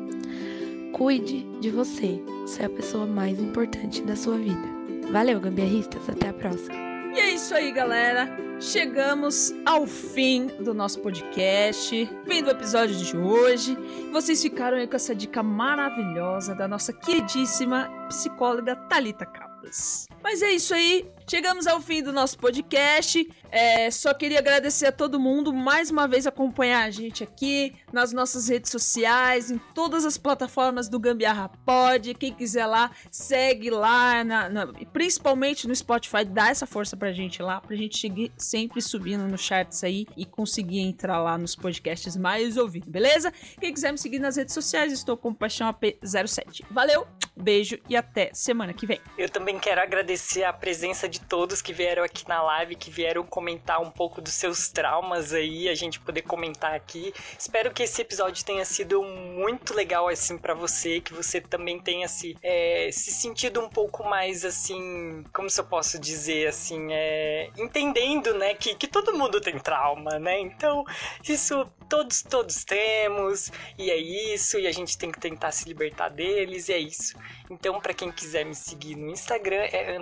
Cuide 0.92 1.42
de 1.62 1.70
você, 1.70 2.22
você 2.42 2.64
é 2.64 2.66
a 2.66 2.68
pessoa 2.68 3.06
mais 3.06 3.40
importante 3.40 4.02
da 4.02 4.14
sua 4.14 4.36
vida. 4.36 4.68
Valeu, 5.10 5.40
gambiarristas, 5.40 6.06
até 6.06 6.28
a 6.28 6.34
próxima. 6.34 6.93
E 7.14 7.20
é 7.20 7.30
isso 7.30 7.54
aí, 7.54 7.70
galera. 7.70 8.28
Chegamos 8.60 9.54
ao 9.64 9.86
fim 9.86 10.48
do 10.48 10.74
nosso 10.74 10.98
podcast, 10.98 12.10
fim 12.26 12.42
do 12.42 12.50
episódio 12.50 12.96
de 12.96 13.16
hoje. 13.16 13.78
Vocês 14.10 14.42
ficaram 14.42 14.78
aí 14.78 14.88
com 14.88 14.96
essa 14.96 15.14
dica 15.14 15.40
maravilhosa 15.40 16.56
da 16.56 16.66
nossa 16.66 16.92
queridíssima 16.92 17.88
psicóloga 18.08 18.74
Talita 18.74 19.24
Caldas. 19.24 20.08
Mas 20.24 20.42
é 20.42 20.50
isso 20.50 20.74
aí, 20.74 21.08
chegamos 21.28 21.66
ao 21.66 21.80
fim 21.80 22.02
do 22.02 22.12
nosso 22.12 22.38
podcast. 22.38 23.28
É, 23.50 23.88
só 23.90 24.12
queria 24.12 24.40
agradecer 24.40 24.86
a 24.86 24.92
todo 24.92 25.18
mundo 25.20 25.52
mais 25.52 25.88
uma 25.90 26.08
vez 26.08 26.26
acompanhar 26.26 26.84
a 26.84 26.90
gente 26.90 27.22
aqui 27.22 27.72
nas 27.92 28.12
nossas 28.12 28.48
redes 28.48 28.70
sociais, 28.70 29.48
em 29.50 29.58
todas 29.74 30.04
as 30.04 30.18
plataformas 30.18 30.88
do 30.88 30.98
Gambiarra 30.98 31.48
Pod. 31.64 32.14
Quem 32.14 32.32
quiser 32.34 32.66
lá, 32.66 32.90
segue 33.12 33.70
lá, 33.70 34.24
na, 34.24 34.48
na- 34.48 34.66
principalmente 34.92 35.68
no 35.68 35.74
Spotify, 35.76 36.24
dá 36.24 36.48
essa 36.48 36.66
força 36.66 36.96
pra 36.96 37.12
gente 37.12 37.40
lá, 37.42 37.60
pra 37.60 37.76
gente 37.76 37.96
seguir 37.98 38.32
sempre 38.36 38.82
subindo 38.82 39.28
nos 39.28 39.40
charts 39.40 39.84
aí 39.84 40.06
e 40.16 40.26
conseguir 40.26 40.80
entrar 40.80 41.20
lá 41.22 41.38
nos 41.38 41.54
podcasts 41.54 42.16
mais 42.16 42.56
ouvidos, 42.56 42.88
beleza? 42.88 43.32
Quem 43.60 43.72
quiser 43.72 43.92
me 43.92 43.98
seguir 43.98 44.18
nas 44.18 44.36
redes 44.36 44.52
sociais, 44.52 44.92
estou 44.92 45.16
com 45.16 45.32
Paixão 45.32 45.72
AP07. 45.72 46.64
Valeu, 46.70 47.06
beijo 47.36 47.78
e 47.88 47.96
até 47.96 48.30
semana 48.32 48.72
que 48.72 48.84
vem. 48.86 49.00
Eu 49.16 49.28
também 49.28 49.60
quero 49.60 49.80
agradecer 49.80 50.42
a 50.42 50.52
presença 50.52 51.08
de 51.08 51.13
todos 51.20 51.62
que 51.62 51.72
vieram 51.72 52.02
aqui 52.02 52.26
na 52.28 52.42
live, 52.42 52.76
que 52.76 52.90
vieram 52.90 53.24
comentar 53.24 53.80
um 53.80 53.90
pouco 53.90 54.20
dos 54.20 54.32
seus 54.32 54.68
traumas 54.68 55.32
aí, 55.32 55.68
a 55.68 55.74
gente 55.74 56.00
poder 56.00 56.22
comentar 56.22 56.74
aqui. 56.74 57.12
Espero 57.38 57.72
que 57.72 57.82
esse 57.82 58.02
episódio 58.02 58.44
tenha 58.44 58.64
sido 58.64 59.02
muito 59.02 59.74
legal 59.74 60.08
assim 60.08 60.38
pra 60.38 60.54
você, 60.54 61.00
que 61.00 61.12
você 61.12 61.40
também 61.40 61.78
tenha 61.80 62.08
se, 62.08 62.36
é, 62.42 62.88
se 62.92 63.10
sentido 63.12 63.60
um 63.60 63.68
pouco 63.68 64.04
mais 64.04 64.44
assim, 64.44 65.24
como 65.32 65.48
se 65.48 65.60
eu 65.60 65.64
posso 65.64 65.98
dizer 65.98 66.48
assim, 66.48 66.92
é, 66.92 67.50
entendendo, 67.56 68.34
né, 68.34 68.54
que, 68.54 68.74
que 68.74 68.86
todo 68.86 69.16
mundo 69.16 69.40
tem 69.40 69.58
trauma, 69.58 70.18
né? 70.18 70.40
Então, 70.40 70.84
isso 71.28 71.66
todos 71.88 72.22
todos 72.22 72.64
temos, 72.64 73.50
e 73.78 73.90
é 73.90 73.96
isso, 73.96 74.58
e 74.58 74.66
a 74.66 74.72
gente 74.72 74.96
tem 74.96 75.12
que 75.12 75.20
tentar 75.20 75.52
se 75.52 75.68
libertar 75.68 76.08
deles, 76.08 76.68
e 76.68 76.72
é 76.72 76.78
isso. 76.78 77.16
Então, 77.50 77.80
pra 77.80 77.94
quem 77.94 78.10
quiser 78.10 78.44
me 78.44 78.54
seguir 78.54 78.96
no 78.96 79.10
Instagram, 79.10 79.68
é 79.70 79.96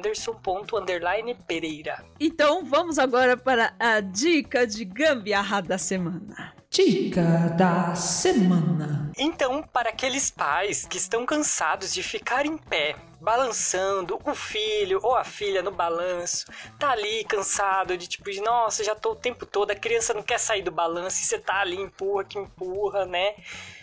anderson.pereira. 1.02 2.04
Então 2.18 2.64
vamos 2.64 2.98
agora 2.98 3.36
para 3.36 3.74
a 3.78 4.00
dica 4.00 4.66
de 4.66 4.84
gambiarra 4.84 5.60
da 5.60 5.78
semana. 5.78 6.54
Dica 6.70 7.50
da 7.50 7.94
semana. 7.94 9.12
Então, 9.18 9.62
para 9.62 9.90
aqueles 9.90 10.30
pais 10.30 10.86
que 10.86 10.96
estão 10.96 11.26
cansados 11.26 11.92
de 11.92 12.02
ficar 12.02 12.46
em 12.46 12.56
pé, 12.56 12.96
balançando 13.20 14.18
o 14.24 14.34
filho 14.34 14.98
ou 15.02 15.14
a 15.14 15.22
filha 15.22 15.62
no 15.62 15.70
balanço, 15.70 16.46
tá 16.78 16.92
ali 16.92 17.24
cansado 17.24 17.98
de 17.98 18.08
tipo, 18.08 18.30
de, 18.30 18.40
nossa, 18.40 18.82
já 18.82 18.94
tô 18.94 19.12
o 19.12 19.16
tempo 19.16 19.44
todo, 19.44 19.70
a 19.70 19.76
criança 19.76 20.14
não 20.14 20.22
quer 20.22 20.38
sair 20.38 20.62
do 20.62 20.70
balanço 20.70 21.20
e 21.20 21.26
você 21.26 21.38
tá 21.38 21.60
ali, 21.60 21.76
empurra 21.76 22.24
que 22.24 22.38
empurra, 22.38 23.04
né? 23.04 23.34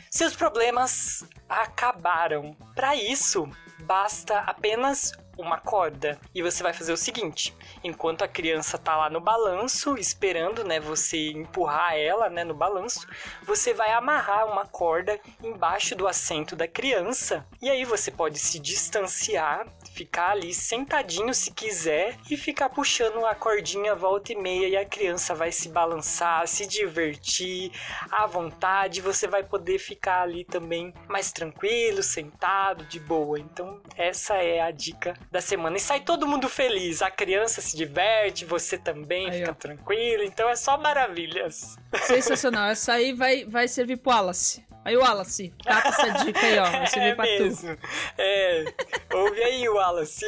Seus 0.10 0.36
problemas 0.36 1.24
acabaram. 1.48 2.58
Para 2.74 2.96
isso, 2.96 3.48
basta 3.82 4.40
apenas 4.40 5.14
uma 5.42 5.58
corda. 5.58 6.20
E 6.36 6.42
você 6.42 6.62
vai 6.62 6.74
fazer 6.74 6.92
o 6.92 6.98
seguinte: 6.98 7.56
enquanto 7.84 8.24
a 8.24 8.28
criança 8.28 8.78
tá 8.78 8.96
lá 8.96 9.10
no 9.10 9.22
balanço, 9.22 9.98
esperando, 9.98 10.64
né, 10.64 10.80
você 10.80 11.32
empurrar 11.32 11.96
ela, 11.96 12.30
né, 12.30 12.44
no 12.44 12.54
balanço, 12.54 13.08
você 13.44 13.74
vai 13.74 13.92
amarrar 13.92 14.52
uma 14.52 14.66
corda 14.66 15.20
embaixo 15.42 15.96
do 15.96 16.08
assento 16.08 16.56
da 16.56 16.68
criança. 16.68 17.46
E 17.62 17.70
aí 17.70 17.86
você 17.86 18.12
pode 18.12 18.40
se 18.40 18.60
distanciar, 18.60 19.66
ficar 19.94 20.32
ali 20.32 20.54
sentadinho 20.54 21.34
se 21.34 21.52
quiser 21.52 22.18
e 22.30 22.38
ficar 22.38 22.70
puxando 22.70 23.26
a 23.26 23.36
cordinha 23.36 23.96
volta 23.96 24.34
e 24.34 24.36
meia 24.36 24.68
e 24.68 24.78
a 24.78 24.86
criança 24.86 25.34
vai 25.34 25.52
se 25.52 25.70
balançar, 25.70 26.48
se 26.48 26.66
divertir 26.66 27.72
à 28.12 28.26
vontade, 28.26 29.02
você 29.02 29.28
vai 29.28 29.44
poder 29.44 29.80
ficar 29.80 30.22
ali 30.22 30.44
também 30.44 30.94
mais 31.08 31.32
tranquilo, 31.32 32.04
sentado, 32.04 32.86
de 32.86 33.00
boa. 33.00 33.40
Então, 33.40 33.69
essa 33.96 34.36
é 34.36 34.62
a 34.62 34.72
dica 34.72 35.14
da 35.32 35.42
semana. 35.42 35.78
E 35.78 35.80
sai 35.80 36.00
todo 36.02 36.28
mundo 36.28 36.48
feliz. 36.48 37.02
A 37.02 37.10
criança 37.12 37.62
se 37.62 37.76
diverte, 37.76 38.46
você 38.46 38.78
também 38.78 39.30
Aí, 39.30 39.40
fica 39.40 39.52
ó. 39.52 39.54
tranquilo. 39.54 40.24
Então 40.24 40.50
é 40.50 40.56
só 40.56 40.78
maravilhas. 40.78 41.78
Sensacional. 42.04 42.70
Essa 42.70 42.94
aí 42.94 43.14
vai, 43.14 43.46
vai 43.46 43.68
servir 43.68 43.98
pro 43.98 44.12
Wallace. 44.12 44.66
Aí, 44.86 44.96
Wallace, 44.96 45.54
cata 45.64 45.90
essa 45.90 46.24
dica 46.24 46.40
aí, 46.40 46.58
ó. 46.58 46.64
Vai 46.72 46.88
servir 46.88 47.10
é 47.10 47.16
pra 47.16 47.26
tu. 47.26 47.44
mesmo. 47.44 47.78
É. 48.18 48.66
Ouve 49.14 49.44
aí, 49.44 49.68
Wallace. 49.70 50.26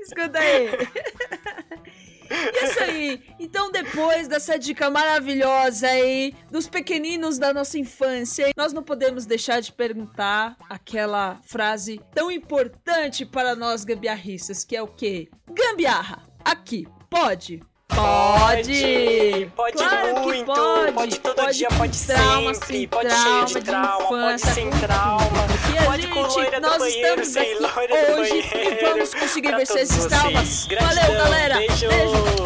Escuta 0.00 0.38
aí. 0.38 0.68
É 2.32 2.64
isso 2.64 2.82
aí. 2.82 3.22
Então, 3.38 3.70
depois 3.70 4.28
dessa 4.28 4.58
dica 4.58 4.88
maravilhosa 4.88 5.86
aí, 5.88 6.34
dos 6.50 6.68
pequeninos 6.68 7.38
da 7.38 7.52
nossa 7.52 7.78
infância, 7.78 8.50
nós 8.56 8.72
não 8.72 8.82
podemos 8.82 9.26
deixar 9.26 9.60
de 9.60 9.72
perguntar 9.72 10.56
aquela 10.68 11.40
frase 11.42 12.00
tão 12.14 12.30
importante 12.30 13.26
para 13.26 13.54
nós 13.54 13.84
gambiarristas, 13.84 14.64
que 14.64 14.76
é 14.76 14.82
o 14.82 14.86
quê? 14.86 15.28
Gambiarra, 15.50 16.22
aqui, 16.44 16.86
pode? 17.10 17.62
Pode! 17.94 19.50
Pode 19.54 19.76
Claro 19.76 20.14
que 20.14 20.20
muito! 20.20 20.52
pode! 20.94 21.20
todo 21.20 21.52
dia, 21.52 21.68
com 21.68 21.76
pode 21.78 22.06
trauma, 22.06 22.54
sempre! 22.54 22.76
sem 22.78 22.88
Pode 22.88 23.08
trauma, 23.08 23.46
cheio 23.46 23.46
de 23.46 23.66
trauma, 23.66 24.08
pode 24.08 24.40
sem 24.40 24.70
trauma! 24.70 25.42
Pode 25.84 26.06
com 26.08 26.20
loira 26.22 26.60
do 26.60 26.66
nós 26.68 26.78
banheiro, 26.78 27.22
estamos 27.22 27.28
sem 27.28 27.42
aqui 27.42 27.62
loira 27.62 28.06
do 28.06 28.20
hoje 28.20 28.48
banheiro. 28.52 28.82
e 28.82 28.90
vamos 28.90 29.14
conseguir 29.14 29.56
vencer 29.56 29.82
esses 29.82 30.06
traumas. 30.06 30.66
Valeu, 30.80 31.18
galera! 31.18 31.54
Beijo! 31.56 31.88
Beijo. 31.88 32.41